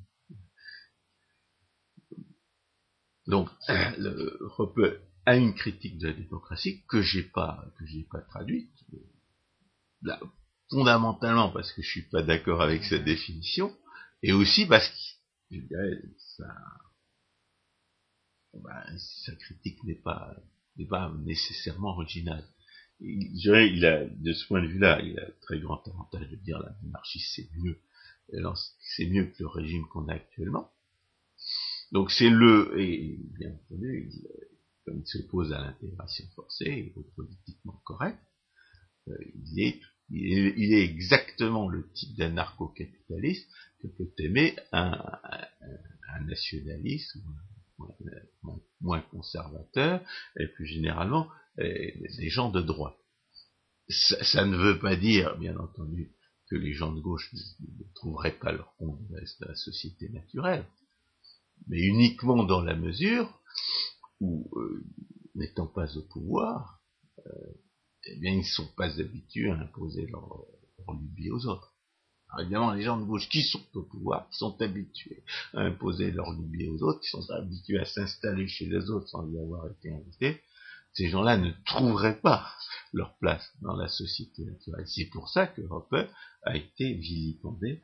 Donc, 3.27 3.49
le 3.69 4.37
Hoppe 4.57 4.99
a 5.25 5.35
une 5.35 5.55
critique 5.55 5.97
de 5.97 6.07
la 6.07 6.13
démocratie 6.13 6.83
que 6.87 7.01
j'ai 7.01 7.23
pas 7.23 7.65
que 7.77 7.85
j'ai 7.85 8.03
pas 8.03 8.21
traduite, 8.21 8.71
fondamentalement 10.69 11.49
parce 11.49 11.71
que 11.73 11.81
je 11.81 11.89
suis 11.89 12.09
pas 12.09 12.23
d'accord 12.23 12.61
avec 12.61 12.83
cette 12.83 13.03
définition, 13.03 13.75
et 14.23 14.33
aussi 14.33 14.65
parce 14.65 14.87
que 14.87 14.95
je 15.51 15.59
dirais, 15.61 16.01
ça, 16.37 16.47
ben, 18.53 18.97
sa 18.97 19.35
critique 19.35 19.83
n'est 19.83 20.01
pas, 20.01 20.35
n'est 20.77 20.87
pas 20.87 21.13
nécessairement 21.23 21.89
originale. 21.89 22.43
Je 22.99 23.33
dirais, 23.33 23.69
il 23.69 23.85
a, 23.85 24.05
de 24.05 24.33
ce 24.33 24.47
point 24.47 24.61
de 24.61 24.67
vue-là, 24.67 25.01
il 25.01 25.19
a 25.19 25.29
très 25.41 25.59
grand 25.59 25.85
avantage 25.87 26.29
de 26.29 26.35
dire 26.37 26.59
la 26.59 26.75
monarchie 26.81 27.19
c'est 27.19 27.49
mieux, 27.57 27.79
c'est 28.79 29.05
mieux 29.07 29.25
que 29.25 29.43
le 29.43 29.47
régime 29.47 29.85
qu'on 29.87 30.07
a 30.07 30.13
actuellement. 30.13 30.71
Donc 31.91 32.11
c'est 32.11 32.29
le, 32.29 32.79
et 32.79 33.19
bien 33.37 33.51
entendu, 33.53 34.11
comme 34.85 34.99
il 34.99 35.07
s'oppose 35.07 35.51
à 35.53 35.61
l'intégration 35.61 36.25
forcée 36.35 36.93
au 36.95 37.03
politiquement 37.15 37.81
correct, 37.85 38.19
euh, 39.07 39.15
il, 39.35 39.59
est, 39.59 39.81
il, 40.09 40.73
est, 40.73 40.83
exactement 40.83 41.67
le 41.67 41.89
type 41.93 42.15
d'anarcho-capitaliste 42.17 43.49
que 43.81 43.87
peut 43.87 44.11
aimer 44.19 44.55
un, 44.71 44.91
un, 45.23 45.45
un 46.15 46.25
nationaliste 46.25 47.17
moins 48.81 49.01
conservateurs, 49.11 50.01
et 50.39 50.47
plus 50.47 50.65
généralement 50.65 51.29
des 51.57 52.29
gens 52.29 52.49
de 52.49 52.61
droite. 52.61 52.97
Ça, 53.89 54.45
ne 54.45 54.57
veut 54.57 54.79
pas 54.79 54.95
dire, 54.95 55.37
bien 55.37 55.57
entendu, 55.57 56.11
que 56.49 56.55
les 56.55 56.73
gens 56.73 56.91
de 56.91 57.01
gauche 57.01 57.31
ne, 57.33 57.83
trouveraient 57.95 58.37
pas 58.37 58.51
leur 58.51 58.75
compte 58.77 58.99
dans 59.09 59.47
la 59.47 59.55
société 59.55 60.09
naturelle, 60.09 60.65
mais 61.67 61.81
uniquement 61.81 62.43
dans 62.43 62.61
la 62.61 62.75
mesure 62.75 63.41
où, 64.19 64.49
euh, 64.57 64.83
n'étant 65.35 65.67
pas 65.67 65.97
au 65.97 66.01
pouvoir, 66.03 66.81
euh, 67.25 67.53
eh 68.05 68.15
bien, 68.17 68.33
ils 68.33 68.39
ne 68.39 68.43
sont 68.43 68.67
pas 68.77 68.99
habitués 68.99 69.49
à 69.49 69.55
imposer 69.55 70.05
leur, 70.07 70.45
leur 70.79 70.93
lubie 70.95 71.31
aux 71.31 71.45
autres. 71.47 71.73
évidemment, 72.39 72.73
les 72.73 72.83
gens 72.83 72.99
de 72.99 73.05
gauche 73.05 73.29
qui 73.29 73.41
sont 73.41 73.65
au 73.73 73.83
pouvoir, 73.83 74.29
qui 74.29 74.37
sont 74.37 74.61
habitués 74.61 75.23
à 75.53 75.61
imposer 75.61 76.11
leur 76.11 76.33
idée 76.35 76.67
aux 76.69 76.83
autres, 76.83 76.99
qui 77.01 77.09
sont 77.09 77.29
habitués 77.31 77.79
à 77.79 77.85
s'installer 77.85 78.47
chez 78.47 78.65
les 78.65 78.89
autres 78.89 79.07
sans 79.07 79.27
y 79.29 79.39
avoir 79.39 79.69
été 79.71 79.91
invités, 79.91 80.41
ces 80.93 81.09
gens-là 81.09 81.37
ne 81.37 81.51
trouveraient 81.65 82.21
pas 82.21 82.53
leur 82.93 83.17
place 83.17 83.51
dans 83.61 83.75
la 83.75 83.89
société 83.89 84.45
naturelle. 84.45 84.87
C'est 84.87 85.09
pour 85.09 85.29
ça 85.29 85.47
que 85.47 85.61
Roper 85.61 86.07
a 86.43 86.55
été 86.55 86.93
vilipendé 86.93 87.81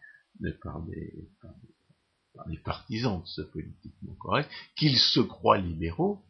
par 0.61 0.81
des, 0.83 1.29
par 1.41 2.47
des, 2.47 2.57
partisans 2.57 3.21
de 3.21 3.27
ce 3.27 3.41
politiquement 3.41 4.15
correct, 4.15 4.49
qu'ils 4.77 4.97
se 4.97 5.19
croient 5.19 5.57
libéraux 5.57 6.23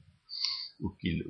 ou 0.79 0.89
qu'ils 0.99 1.23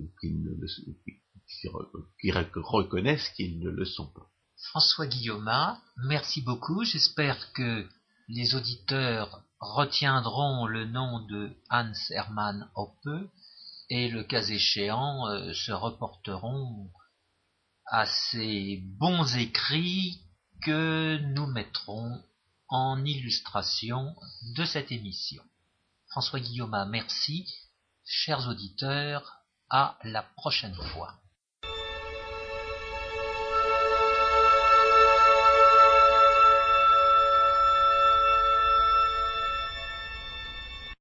reconnaissent 2.55 3.29
qu'ils 3.29 3.59
ne 3.59 3.69
le 3.69 3.85
sont 3.85 4.07
pas. 4.07 4.27
François 4.57 5.07
Guillaume, 5.07 5.51
merci 5.97 6.41
beaucoup. 6.41 6.83
J'espère 6.83 7.51
que 7.53 7.87
les 8.27 8.55
auditeurs 8.55 9.43
retiendront 9.59 10.65
le 10.65 10.85
nom 10.85 11.19
de 11.27 11.51
Hans 11.69 11.91
Hermann 12.11 12.69
Hoppe 12.75 13.09
et 13.89 14.07
le 14.07 14.23
cas 14.23 14.43
échéant 14.43 15.27
euh, 15.27 15.53
se 15.53 15.71
reporteront 15.71 16.89
à 17.85 18.05
ces 18.05 18.81
bons 18.97 19.35
écrits 19.35 20.21
que 20.61 21.17
nous 21.17 21.47
mettrons 21.47 22.23
en 22.69 23.03
illustration 23.03 24.15
de 24.55 24.63
cette 24.63 24.91
émission. 24.91 25.43
François 26.07 26.39
Guillaume, 26.39 26.87
merci. 26.89 27.51
Chers 28.05 28.47
auditeurs, 28.47 29.41
à 29.69 29.97
la 30.03 30.23
prochaine 30.23 30.75
fois. 30.75 31.20